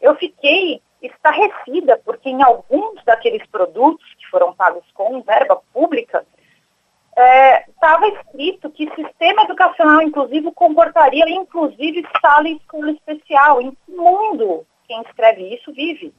eu 0.00 0.14
fiquei 0.16 0.82
estarrecida, 1.00 2.00
porque 2.04 2.28
em 2.28 2.42
alguns 2.42 3.02
daqueles 3.04 3.46
produtos 3.46 4.06
que 4.14 4.26
foram 4.28 4.54
pagos 4.54 4.84
com 4.92 5.22
verba 5.22 5.60
pública, 5.72 6.26
estava 7.16 8.06
é, 8.06 8.08
escrito 8.08 8.70
que 8.70 8.90
sistema 8.94 9.42
educacional 9.42 10.02
inclusivo 10.02 10.52
comportaria 10.52 11.28
inclusive 11.28 12.04
sala 12.20 12.48
e 12.48 12.56
escola 12.56 12.90
especial. 12.90 13.60
Em 13.60 13.70
que 13.70 13.92
mundo 13.92 14.66
quem 14.86 15.00
escreve 15.02 15.54
isso 15.54 15.72
vive? 15.72 16.12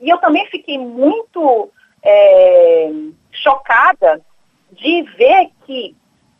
E 0.00 0.08
eu 0.08 0.18
também 0.18 0.46
fiquei 0.46 0.78
muito 0.78 1.70
é, 2.02 2.90
chocada 3.32 4.20
de 4.72 5.02
ver 5.16 5.50
que, 5.66 5.96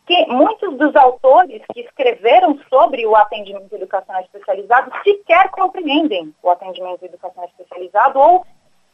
que, 0.06 0.26
muitos 0.26 0.76
dos 0.76 0.94
autores 0.94 1.62
que 1.72 1.80
escreveram 1.80 2.58
sobre 2.68 3.06
o 3.06 3.16
atendimento 3.16 3.74
educacional 3.74 4.22
especializado 4.22 4.92
sequer 5.02 5.50
compreendem 5.50 6.34
o 6.42 6.50
atendimento 6.50 7.04
educacional 7.04 7.48
especializado 7.50 8.18
ou 8.18 8.46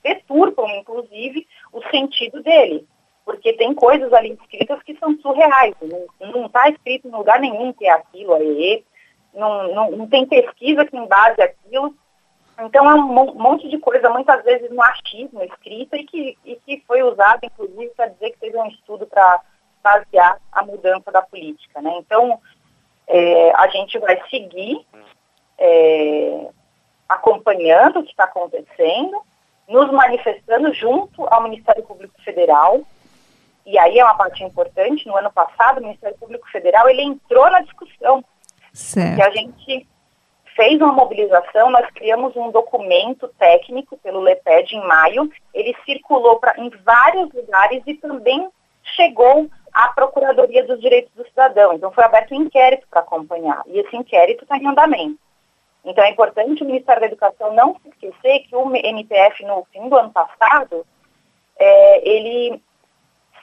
deturpam, 0.02 0.68
inclusive, 0.76 1.46
o 1.72 1.82
sentido 1.90 2.42
dele. 2.42 2.86
Porque 3.24 3.52
tem 3.54 3.74
coisas 3.74 4.12
ali 4.12 4.32
escritas 4.32 4.82
que 4.82 4.96
são 4.98 5.16
surreais. 5.18 5.74
Não 6.20 6.46
está 6.46 6.68
escrito 6.68 7.08
em 7.08 7.12
lugar 7.12 7.40
nenhum 7.40 7.72
que 7.72 7.86
é 7.86 7.90
aquilo, 7.90 8.34
é 8.34 8.82
não, 9.32 9.74
não, 9.74 9.90
não 9.90 10.06
tem 10.06 10.26
pesquisa 10.26 10.84
que 10.84 10.96
embase 10.96 11.40
aquilo. 11.40 11.94
Então 12.60 12.88
é 12.88 12.94
um 12.94 13.34
monte 13.34 13.68
de 13.68 13.78
coisa, 13.78 14.08
muitas 14.10 14.44
vezes 14.44 14.70
no 14.70 14.82
achismo 14.82 15.42
escrita 15.42 15.96
e 15.96 16.04
que, 16.04 16.38
e 16.44 16.56
que 16.56 16.84
foi 16.86 17.02
usado, 17.02 17.40
inclusive, 17.42 17.90
para 17.96 18.08
dizer 18.08 18.30
que 18.30 18.38
teve 18.38 18.56
um 18.56 18.66
estudo 18.66 19.06
para 19.06 19.40
basear 19.82 20.40
a 20.52 20.62
mudança 20.62 21.10
da 21.10 21.20
política. 21.20 21.82
Né? 21.82 21.92
Então, 21.98 22.40
é, 23.08 23.52
a 23.56 23.68
gente 23.68 23.98
vai 23.98 24.22
seguir 24.30 24.86
é, 25.58 26.48
acompanhando 27.08 28.00
o 28.00 28.04
que 28.04 28.10
está 28.10 28.24
acontecendo, 28.24 29.20
nos 29.68 29.90
manifestando 29.90 30.72
junto 30.72 31.26
ao 31.26 31.42
Ministério 31.42 31.82
Público 31.82 32.14
Federal. 32.22 32.82
E 33.66 33.78
aí 33.78 33.98
é 33.98 34.04
uma 34.04 34.14
parte 34.14 34.44
importante, 34.44 35.06
no 35.06 35.16
ano 35.16 35.32
passado, 35.32 35.78
o 35.78 35.82
Ministério 35.82 36.18
Público 36.18 36.48
Federal 36.50 36.88
ele 36.88 37.02
entrou 37.02 37.50
na 37.50 37.60
discussão. 37.60 38.24
Certo. 38.72 39.16
Que 39.16 39.22
a 39.22 39.30
gente 39.30 39.88
fez 40.54 40.80
uma 40.80 40.92
mobilização, 40.92 41.70
nós 41.70 41.86
criamos 41.90 42.36
um 42.36 42.50
documento 42.50 43.28
técnico 43.38 43.96
pelo 43.98 44.20
LEPED 44.20 44.76
em 44.76 44.86
maio, 44.86 45.30
ele 45.52 45.74
circulou 45.84 46.38
pra, 46.38 46.54
em 46.58 46.70
vários 46.84 47.32
lugares 47.32 47.82
e 47.86 47.94
também 47.94 48.48
chegou 48.96 49.48
à 49.72 49.88
Procuradoria 49.88 50.64
dos 50.64 50.80
Direitos 50.80 51.12
do 51.14 51.26
Cidadão. 51.26 51.72
Então 51.72 51.90
foi 51.90 52.04
aberto 52.04 52.32
um 52.32 52.42
inquérito 52.42 52.86
para 52.88 53.00
acompanhar, 53.00 53.62
e 53.66 53.78
esse 53.78 53.96
inquérito 53.96 54.44
está 54.44 54.56
em 54.56 54.66
andamento. 54.66 55.18
Então 55.84 56.02
é 56.04 56.10
importante 56.10 56.62
o 56.62 56.66
Ministério 56.66 57.00
da 57.00 57.06
Educação 57.08 57.52
não 57.52 57.76
se 57.80 57.88
esquecer 57.88 58.40
que 58.40 58.56
o 58.56 58.74
MPF, 58.74 59.44
no 59.44 59.66
fim 59.72 59.88
do 59.88 59.96
ano 59.96 60.10
passado, 60.10 60.86
é, 61.58 62.08
ele 62.08 62.62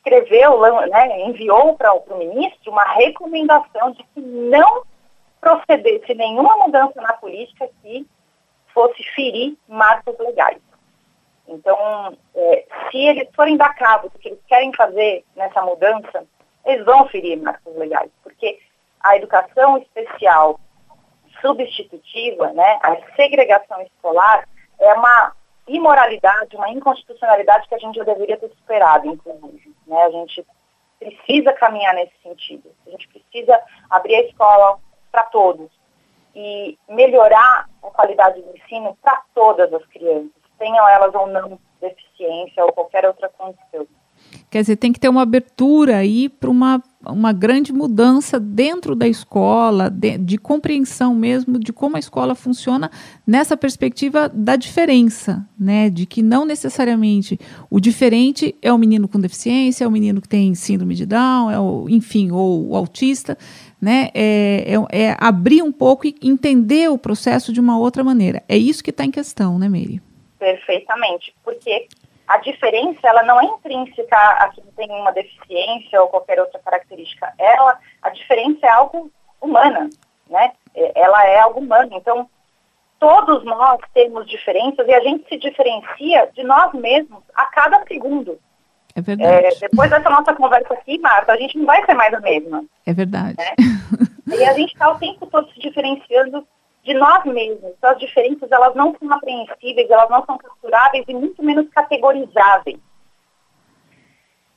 escreveu, 0.02 0.60
né, 0.88 1.22
enviou 1.22 1.76
para 1.76 1.94
o 1.94 2.18
ministro 2.18 2.72
uma 2.72 2.84
recomendação 2.94 3.92
de 3.92 4.04
que 4.04 4.20
não 4.20 4.84
procedesse 5.40 6.14
nenhuma 6.16 6.58
mudança 6.58 7.00
na 7.02 7.14
política 7.14 7.70
que 7.82 8.06
fosse 8.74 9.04
ferir 9.16 9.56
marcos 9.68 10.18
legais. 10.20 10.60
Então, 11.48 12.18
é, 12.36 12.66
se 12.90 12.98
eles 12.98 13.28
forem 13.36 13.58
dar 13.58 13.74
cabo 13.76 14.10
do 14.10 14.18
que 14.18 14.30
eles 14.30 14.40
querem 14.48 14.74
fazer 14.74 15.24
nessa 15.36 15.62
mudança, 15.62 16.26
eles 16.66 16.86
vão 16.86 17.08
ferir 17.08 17.42
marcos 17.42 17.76
legais, 17.76 18.10
porque 18.24 18.60
a 19.00 19.18
educação 19.18 19.78
especial 19.78 20.60
substitutiva, 21.42 22.54
né, 22.54 22.80
a 22.84 22.96
segregação 23.16 23.82
escolar, 23.82 24.48
é 24.80 24.94
uma 24.94 25.34
imoralidade, 25.76 26.56
uma 26.56 26.70
inconstitucionalidade 26.70 27.68
que 27.68 27.76
a 27.76 27.80
gente 27.80 27.96
já 27.96 28.04
deveria 28.04 28.38
ter 28.38 28.50
superado, 28.50 29.08
inclusive. 29.08 29.74
Né? 29.88 30.04
A 30.04 30.10
gente 30.12 30.46
precisa 31.00 31.54
caminhar 31.54 31.94
nesse 31.96 32.14
sentido. 32.22 32.72
A 32.86 32.92
gente 32.92 33.08
precisa 33.08 33.60
abrir 33.90 34.16
a 34.16 34.22
escola 34.24 34.80
para 35.12 35.24
todos 35.24 35.70
e 36.36 36.78
melhorar 36.88 37.70
a 37.84 37.88
qualidade 37.90 38.42
do 38.42 38.56
ensino 38.56 38.98
para 39.02 39.22
todas 39.34 39.74
as 39.74 39.86
crianças, 39.88 40.32
tenham 40.58 40.88
elas 40.88 41.14
ou 41.14 41.28
não 41.28 41.60
deficiência 41.82 42.64
ou 42.64 42.72
qualquer 42.72 43.06
outra 43.06 43.28
condição. 43.30 43.88
Quer 44.52 44.60
dizer, 44.60 44.76
tem 44.76 44.92
que 44.92 45.00
ter 45.00 45.08
uma 45.08 45.22
abertura 45.22 45.96
aí 45.96 46.28
para 46.28 46.50
uma, 46.50 46.84
uma 47.06 47.32
grande 47.32 47.72
mudança 47.72 48.38
dentro 48.38 48.94
da 48.98 49.08
escola, 49.08 49.90
de, 49.90 50.18
de, 50.18 50.38
compreensão 50.38 51.16
mesmo 51.16 51.58
de 51.58 51.72
como 51.72 51.96
a 51.96 52.00
escola 52.00 52.36
funciona 52.36 52.92
nessa 53.26 53.56
perspectiva 53.56 54.28
da 54.28 54.58
diferença, 54.58 55.48
né? 55.58 55.90
De 55.90 56.06
que 56.06 56.22
não 56.22 56.44
necessariamente 56.44 57.40
o 57.70 57.80
diferente 57.80 58.54
é 58.62 58.74
o 58.74 58.78
menino 58.78 59.08
com 59.08 59.22
deficiência, 59.22 59.86
é 59.86 59.88
o 59.88 59.92
menino 59.92 60.20
que 60.20 60.28
tem 60.28 60.54
síndrome 60.54 60.96
de 60.96 61.06
Down, 61.06 61.50
é 61.50 61.58
o, 61.58 61.88
enfim, 61.88 62.30
ou 62.32 62.72
o 62.72 62.76
autista, 62.76 63.38
né? 63.80 64.10
É, 64.14 64.76
é, 64.92 65.04
é 65.04 65.18
abrir 65.18 65.64
um 65.64 65.72
pouco 65.72 66.06
e 66.06 66.14
entender 66.22 66.90
o 66.90 66.98
processo 66.98 67.54
de 67.54 67.62
uma 67.62 67.80
outra 67.80 68.04
maneira. 68.04 68.44
É 68.50 68.58
isso 68.58 68.84
que 68.84 68.90
está 68.90 69.06
em 69.06 69.12
questão, 69.12 69.58
né, 69.58 69.70
Meire? 69.70 70.02
Perfeitamente, 70.38 71.34
porque 71.42 71.88
a 72.32 72.38
diferença 72.38 73.00
ela 73.04 73.24
não 73.24 73.42
é 73.42 73.46
intrínseca 73.46 74.16
a 74.16 74.50
quem 74.50 74.64
tem 74.78 74.90
uma 74.90 75.12
deficiência 75.12 76.02
ou 76.02 76.08
qualquer 76.08 76.40
outra 76.40 76.60
característica. 76.60 77.34
Ela, 77.38 77.78
a 78.02 78.10
diferença 78.10 78.66
é 78.66 78.70
algo 78.70 79.12
humana, 79.42 79.90
né? 80.30 80.54
É, 80.74 81.02
ela 81.02 81.26
é 81.26 81.40
algo 81.40 81.60
humano. 81.60 81.90
Então, 81.92 82.30
todos 82.98 83.44
nós 83.44 83.82
temos 83.94 84.26
diferenças 84.30 84.88
e 84.88 84.94
a 84.94 85.02
gente 85.02 85.28
se 85.28 85.38
diferencia 85.38 86.30
de 86.34 86.44
nós 86.44 86.74
mesmos 86.74 87.22
a 87.36 87.48
cada 87.48 87.84
segundo. 87.86 88.40
É 88.96 89.02
verdade. 89.02 89.46
É, 89.46 89.50
depois 89.60 89.90
dessa 89.90 90.10
nossa 90.10 90.34
conversa 90.34 90.74
aqui, 90.74 91.00
Marta, 91.00 91.34
a 91.34 91.38
gente 91.38 91.58
não 91.58 91.66
vai 91.66 91.86
ser 91.86 91.96
mais 91.96 92.14
a 92.14 92.20
mesma. 92.22 92.64
É 92.86 92.94
verdade. 92.94 93.36
Né? 93.38 94.38
E 94.38 94.44
a 94.46 94.54
gente 94.54 94.72
está 94.72 94.90
o 94.90 95.00
tempo 95.00 95.28
todo 95.28 95.52
se 95.52 95.60
diferenciando 95.60 96.48
de 96.84 96.94
nós 96.94 97.24
mesmos. 97.26 97.72
Então, 97.78 97.92
as 97.92 98.00
diferenças, 98.00 98.52
elas 98.52 98.76
não 98.76 98.96
são 98.98 99.12
apreensíveis, 99.14 99.90
elas 99.90 100.10
não 100.10 100.26
são 100.26 100.38
capturáveis 100.38 101.06
e 101.08 101.14
muito 101.14 101.44
menos 101.44 101.70
categorizáveis. 101.70 102.80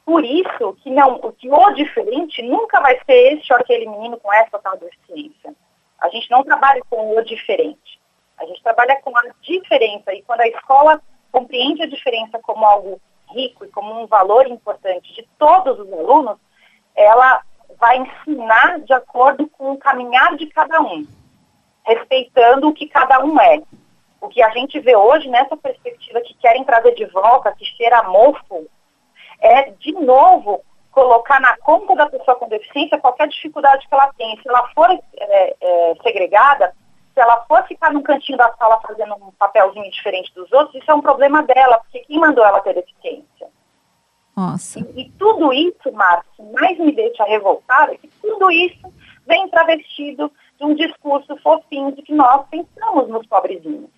Por 0.05 0.25
isso 0.25 0.75
que 0.83 0.91
não, 0.91 1.19
que 1.33 1.51
o 1.51 1.71
diferente 1.73 2.43
nunca 2.43 2.81
vai 2.81 2.99
ser 3.05 3.35
este 3.35 3.53
ou 3.53 3.59
aquele 3.59 3.87
menino 3.87 4.19
com 4.19 4.33
essa 4.33 4.59
tal 4.59 4.77
deficiência. 4.77 5.55
A 5.99 6.09
gente 6.11 6.31
não 6.31 6.45
trabalha 6.45 6.83
com 6.91 7.17
o 7.17 7.23
diferente. 7.23 8.01
A 8.37 8.45
gente 8.45 8.63
trabalha 8.63 9.01
com 9.01 9.17
a 9.17 9.23
diferença. 9.41 10.13
E 10.13 10.23
quando 10.23 10.41
a 10.41 10.49
escola 10.49 11.01
compreende 11.33 11.83
a 11.83 11.87
diferença 11.87 12.39
como 12.41 12.65
algo 12.65 13.01
rico 13.31 13.65
e 13.65 13.69
como 13.69 14.03
um 14.03 14.07
valor 14.07 14.47
importante 14.47 15.15
de 15.15 15.27
todos 15.39 15.79
os 15.79 15.93
alunos, 15.93 16.39
ela 16.95 17.43
vai 17.79 17.99
ensinar 17.99 18.81
de 18.81 18.93
acordo 18.93 19.49
com 19.49 19.73
o 19.73 19.79
caminhar 19.79 20.37
de 20.37 20.47
cada 20.47 20.81
um, 20.81 21.07
respeitando 21.85 22.69
o 22.69 22.73
que 22.73 22.89
cada 22.89 23.23
um 23.25 23.41
é. 23.41 23.63
O 24.21 24.29
que 24.29 24.43
a 24.43 24.51
gente 24.51 24.81
vê 24.81 24.97
hoje 24.97 25.29
nessa 25.29 25.57
perspectiva 25.57 26.21
que 26.21 26.35
querem 26.35 26.65
trazer 26.65 26.95
de 26.95 27.05
volta, 27.07 27.53
que 27.53 27.65
cheira 27.65 28.03
mofo, 28.05 28.67
é 29.41 29.71
de 29.71 29.93
novo 29.93 30.65
colocar 30.91 31.41
na 31.41 31.57
conta 31.59 31.95
da 31.95 32.09
pessoa 32.09 32.37
com 32.37 32.49
deficiência 32.49 32.99
qualquer 32.99 33.29
dificuldade 33.29 33.87
que 33.87 33.95
ela 33.95 34.13
tem. 34.17 34.41
Se 34.41 34.49
ela 34.49 34.67
for 34.69 34.89
é, 34.91 35.57
é, 35.61 35.95
segregada, 36.03 36.73
se 37.13 37.21
ela 37.21 37.45
for 37.47 37.63
ficar 37.65 37.93
num 37.93 38.03
cantinho 38.03 38.39
da 38.39 38.53
sala 38.55 38.81
fazendo 38.81 39.15
um 39.15 39.31
papelzinho 39.33 39.91
diferente 39.91 40.33
dos 40.35 40.51
outros, 40.53 40.75
isso 40.75 40.91
é 40.91 40.95
um 40.95 41.03
problema 41.03 41.43
dela, 41.43 41.79
porque 41.79 42.01
quem 42.01 42.19
mandou 42.19 42.45
ela 42.45 42.61
ter 42.61 42.75
deficiência? 42.75 43.49
Nossa. 44.37 44.81
E, 44.81 45.03
e 45.03 45.11
tudo 45.13 45.53
isso, 45.53 45.93
Marcos, 45.93 46.33
mais 46.53 46.79
me 46.79 46.93
deixa 46.93 47.25
revoltada, 47.25 47.93
é 47.93 47.97
que 47.97 48.09
tudo 48.23 48.51
isso 48.51 48.93
vem 49.27 49.49
travestido 49.49 50.31
de 50.59 50.65
um 50.65 50.75
discurso 50.75 51.37
fofinho 51.39 51.93
de 51.93 52.03
que 52.03 52.15
nós 52.15 52.47
pensamos 52.49 53.09
nos 53.09 53.27
pobrezinhos. 53.27 53.91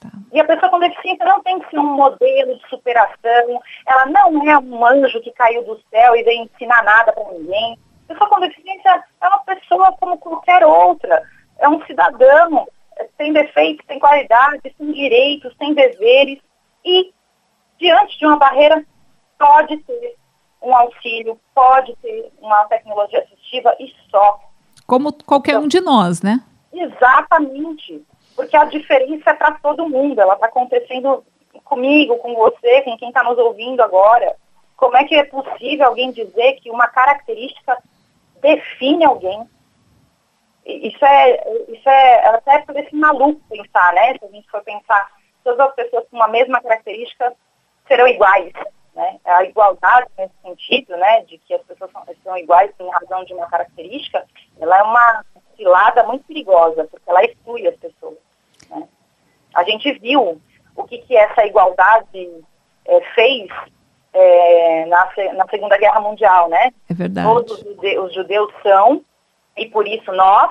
Tá. 0.00 0.10
E 0.32 0.40
a 0.40 0.44
pessoa 0.44 0.70
com 0.70 0.78
deficiência 0.78 1.24
não 1.24 1.42
tem 1.42 1.58
que 1.60 1.70
ser 1.70 1.78
um 1.78 1.94
modelo 1.94 2.56
de 2.56 2.68
superação, 2.68 3.60
ela 3.86 4.06
não 4.06 4.48
é 4.48 4.58
um 4.58 4.84
anjo 4.84 5.20
que 5.20 5.32
caiu 5.32 5.64
do 5.64 5.80
céu 5.90 6.16
e 6.16 6.22
veio 6.22 6.42
ensinar 6.44 6.82
nada 6.82 7.12
para 7.12 7.32
ninguém. 7.32 7.78
A 8.04 8.12
pessoa 8.12 8.30
com 8.30 8.40
deficiência 8.40 9.04
é 9.20 9.28
uma 9.28 9.40
pessoa 9.40 9.92
como 9.98 10.18
qualquer 10.18 10.64
outra 10.64 11.22
é 11.62 11.68
um 11.68 11.84
cidadão, 11.86 12.66
tem 13.16 13.32
defeitos, 13.32 13.86
tem 13.86 13.98
qualidades, 13.98 14.74
tem 14.76 14.92
direitos, 14.92 15.54
tem 15.56 15.72
deveres 15.72 16.40
e, 16.84 17.12
diante 17.78 18.18
de 18.18 18.26
uma 18.26 18.36
barreira, 18.36 18.84
pode 19.38 19.76
ter 19.78 20.16
um 20.60 20.74
auxílio, 20.74 21.40
pode 21.54 21.94
ter 21.96 22.32
uma 22.40 22.64
tecnologia 22.66 23.20
assistiva 23.20 23.74
e 23.78 23.92
só. 24.10 24.40
Como 24.86 25.12
qualquer 25.24 25.52
então, 25.52 25.64
um 25.64 25.68
de 25.68 25.80
nós, 25.80 26.22
né? 26.22 26.40
Exatamente. 26.72 28.02
Porque 28.34 28.56
a 28.56 28.64
diferença 28.64 29.30
é 29.30 29.34
para 29.34 29.52
todo 29.54 29.88
mundo. 29.88 30.20
Ela 30.20 30.34
está 30.34 30.46
acontecendo 30.46 31.24
comigo, 31.64 32.16
com 32.18 32.34
você, 32.34 32.82
com 32.82 32.96
quem 32.96 33.08
está 33.08 33.22
nos 33.22 33.38
ouvindo 33.38 33.80
agora. 33.82 34.34
Como 34.76 34.96
é 34.96 35.04
que 35.04 35.14
é 35.14 35.24
possível 35.24 35.86
alguém 35.86 36.10
dizer 36.10 36.54
que 36.54 36.70
uma 36.70 36.88
característica 36.88 37.78
define 38.40 39.04
alguém? 39.04 39.48
Isso 40.64 41.04
é, 41.04 41.54
isso 41.68 41.88
é 41.88 42.28
até 42.28 42.60
parece 42.60 42.94
maluco 42.94 43.40
pensar, 43.48 43.92
né? 43.94 44.14
Se 44.18 44.24
a 44.24 44.28
gente 44.28 44.48
for 44.50 44.62
pensar 44.62 45.10
todas 45.42 45.60
as 45.60 45.74
pessoas 45.74 46.04
com 46.08 46.16
uma 46.16 46.28
mesma 46.28 46.60
característica 46.60 47.32
serão 47.86 48.06
iguais. 48.06 48.52
Né? 48.94 49.18
A 49.24 49.44
igualdade 49.44 50.08
nesse 50.18 50.34
sentido, 50.42 50.96
né, 50.96 51.22
de 51.22 51.38
que 51.38 51.54
as 51.54 51.62
pessoas 51.62 51.90
são, 51.90 52.04
são 52.22 52.36
iguais 52.36 52.70
em 52.78 52.90
razão 52.90 53.24
de 53.24 53.32
uma 53.32 53.48
característica, 53.48 54.26
ela 54.60 54.78
é 54.78 54.82
uma 54.82 55.24
cilada 55.56 56.02
muito 56.04 56.26
perigosa, 56.26 56.84
porque 56.90 57.08
ela 57.08 57.24
exclui 57.24 57.66
as 57.66 57.76
pessoas. 57.76 58.18
Né? 58.68 58.86
A 59.54 59.64
gente 59.64 59.92
viu 59.98 60.40
o 60.76 60.84
que, 60.84 60.98
que 60.98 61.16
essa 61.16 61.46
igualdade 61.46 62.44
é, 62.84 63.00
fez 63.14 63.50
é, 64.12 64.86
na, 64.86 65.10
na 65.34 65.48
Segunda 65.48 65.78
Guerra 65.78 66.00
Mundial, 66.00 66.48
né? 66.48 66.72
É 66.90 66.94
verdade. 66.94 67.26
Todos 67.26 67.52
os 67.52 67.64
judeus, 67.64 68.06
os 68.06 68.14
judeus 68.14 68.52
são, 68.62 69.04
e 69.56 69.66
por 69.66 69.86
isso 69.88 70.12
nós, 70.12 70.50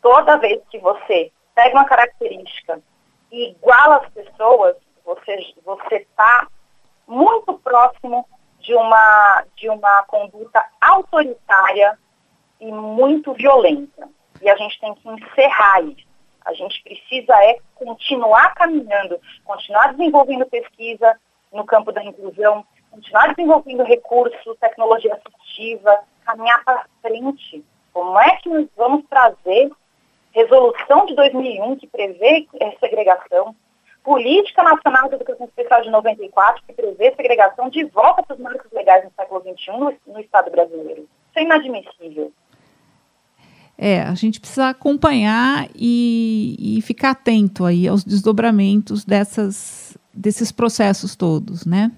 toda 0.00 0.38
vez 0.38 0.62
que 0.70 0.78
você 0.78 1.30
pega 1.54 1.74
uma 1.74 1.84
característica 1.84 2.80
e 3.30 3.50
iguala 3.50 3.96
as 3.96 4.08
pessoas, 4.10 4.76
você 5.04 5.54
você 5.64 5.96
está 5.96 6.48
muito 7.06 7.54
próximo 7.58 8.26
de 8.60 8.74
uma 8.74 9.44
de 9.54 9.68
uma 9.68 10.02
conduta 10.04 10.64
autoritária 10.80 11.98
e 12.60 12.70
muito 12.72 13.32
violenta. 13.34 14.08
E 14.42 14.50
a 14.50 14.56
gente 14.56 14.78
tem 14.80 14.94
que 14.94 15.08
encerrar 15.08 15.82
isso. 15.82 16.06
A 16.44 16.52
gente 16.52 16.82
precisa 16.82 17.34
é 17.44 17.58
continuar 17.74 18.54
caminhando, 18.54 19.18
continuar 19.44 19.92
desenvolvendo 19.94 20.46
pesquisa 20.46 21.18
no 21.52 21.64
campo 21.64 21.90
da 21.90 22.04
inclusão, 22.04 22.64
continuar 22.90 23.34
desenvolvendo 23.34 23.82
recursos, 23.82 24.58
tecnologia 24.60 25.14
assistiva, 25.14 25.98
caminhar 26.24 26.64
para 26.64 26.86
frente. 27.02 27.64
Como 27.92 28.18
é 28.20 28.36
que 28.36 28.48
nós 28.48 28.66
vamos 28.76 29.04
trazer 29.08 29.70
resolução 30.32 31.06
de 31.06 31.14
2001 31.14 31.76
que 31.76 31.86
prevê 31.86 32.46
segregação, 32.78 33.56
Política 34.06 34.62
Nacional 34.62 35.08
de 35.08 35.16
Educação 35.16 35.46
Especial 35.46 35.82
de 35.82 35.90
94 35.90 36.62
que 36.64 36.72
prevê 36.72 37.12
segregação 37.16 37.68
de 37.68 37.84
volta 37.86 38.22
para 38.22 38.36
os 38.36 38.40
marcos 38.40 38.70
legais 38.70 39.04
no 39.04 39.10
século 39.16 39.40
XXI 39.40 39.72
no, 39.72 39.92
no 40.14 40.20
Estado 40.20 40.48
brasileiro. 40.48 41.00
Isso 41.02 41.38
é 41.38 41.42
inadmissível. 41.42 42.32
É, 43.76 44.02
a 44.02 44.14
gente 44.14 44.38
precisa 44.38 44.68
acompanhar 44.68 45.68
e, 45.74 46.76
e 46.78 46.82
ficar 46.82 47.10
atento 47.10 47.64
aí 47.64 47.88
aos 47.88 48.04
desdobramentos 48.04 49.04
dessas, 49.04 49.98
desses 50.14 50.52
processos 50.52 51.16
todos, 51.16 51.66
né? 51.66 51.90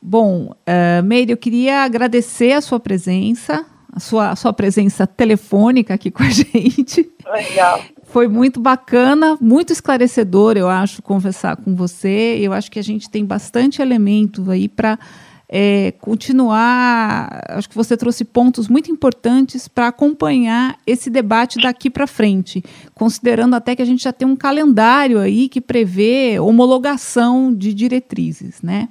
Bom, 0.00 0.50
uh, 0.52 1.02
Meire, 1.02 1.32
eu 1.32 1.38
queria 1.38 1.84
agradecer 1.84 2.52
a 2.52 2.60
sua 2.60 2.78
presença, 2.78 3.64
a 3.90 3.98
sua, 3.98 4.28
a 4.28 4.36
sua 4.36 4.52
presença 4.52 5.06
telefônica 5.06 5.94
aqui 5.94 6.10
com 6.10 6.22
a 6.22 6.28
gente. 6.30 7.10
Legal. 7.26 7.82
Foi 8.10 8.26
muito 8.26 8.58
bacana, 8.58 9.36
muito 9.40 9.72
esclarecedor, 9.72 10.56
eu 10.56 10.68
acho, 10.68 11.02
conversar 11.02 11.56
com 11.56 11.74
você. 11.74 12.38
Eu 12.40 12.52
acho 12.54 12.70
que 12.70 12.78
a 12.78 12.82
gente 12.82 13.10
tem 13.10 13.24
bastante 13.24 13.82
elemento 13.82 14.50
aí 14.50 14.66
para 14.66 14.98
é, 15.46 15.92
continuar. 16.00 17.44
Acho 17.48 17.68
que 17.68 17.74
você 17.74 17.96
trouxe 17.96 18.24
pontos 18.24 18.66
muito 18.66 18.90
importantes 18.90 19.68
para 19.68 19.88
acompanhar 19.88 20.78
esse 20.86 21.10
debate 21.10 21.60
daqui 21.60 21.90
para 21.90 22.06
frente, 22.06 22.62
considerando 22.94 23.54
até 23.54 23.76
que 23.76 23.82
a 23.82 23.86
gente 23.86 24.04
já 24.04 24.12
tem 24.12 24.26
um 24.26 24.36
calendário 24.36 25.18
aí 25.18 25.46
que 25.46 25.60
prevê 25.60 26.40
homologação 26.40 27.54
de 27.54 27.74
diretrizes, 27.74 28.62
né? 28.62 28.88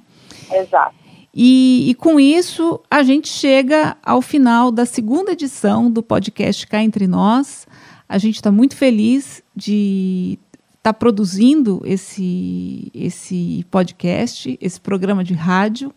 Exato. 0.52 0.94
E, 1.34 1.90
e, 1.90 1.94
com 1.94 2.18
isso, 2.18 2.80
a 2.90 3.02
gente 3.02 3.28
chega 3.28 3.96
ao 4.02 4.20
final 4.20 4.72
da 4.72 4.86
segunda 4.86 5.32
edição 5.32 5.90
do 5.90 6.02
podcast 6.02 6.66
Cá 6.66 6.82
Entre 6.82 7.06
Nós. 7.06 7.66
A 8.08 8.18
gente 8.18 8.36
está 8.36 8.50
muito 8.50 8.74
feliz 8.74 9.42
de 9.54 10.38
estar 10.78 10.92
tá 10.92 10.94
produzindo 10.94 11.82
esse, 11.84 12.90
esse 12.94 13.66
podcast, 13.70 14.58
esse 14.60 14.80
programa 14.80 15.22
de 15.22 15.34
rádio 15.34 15.92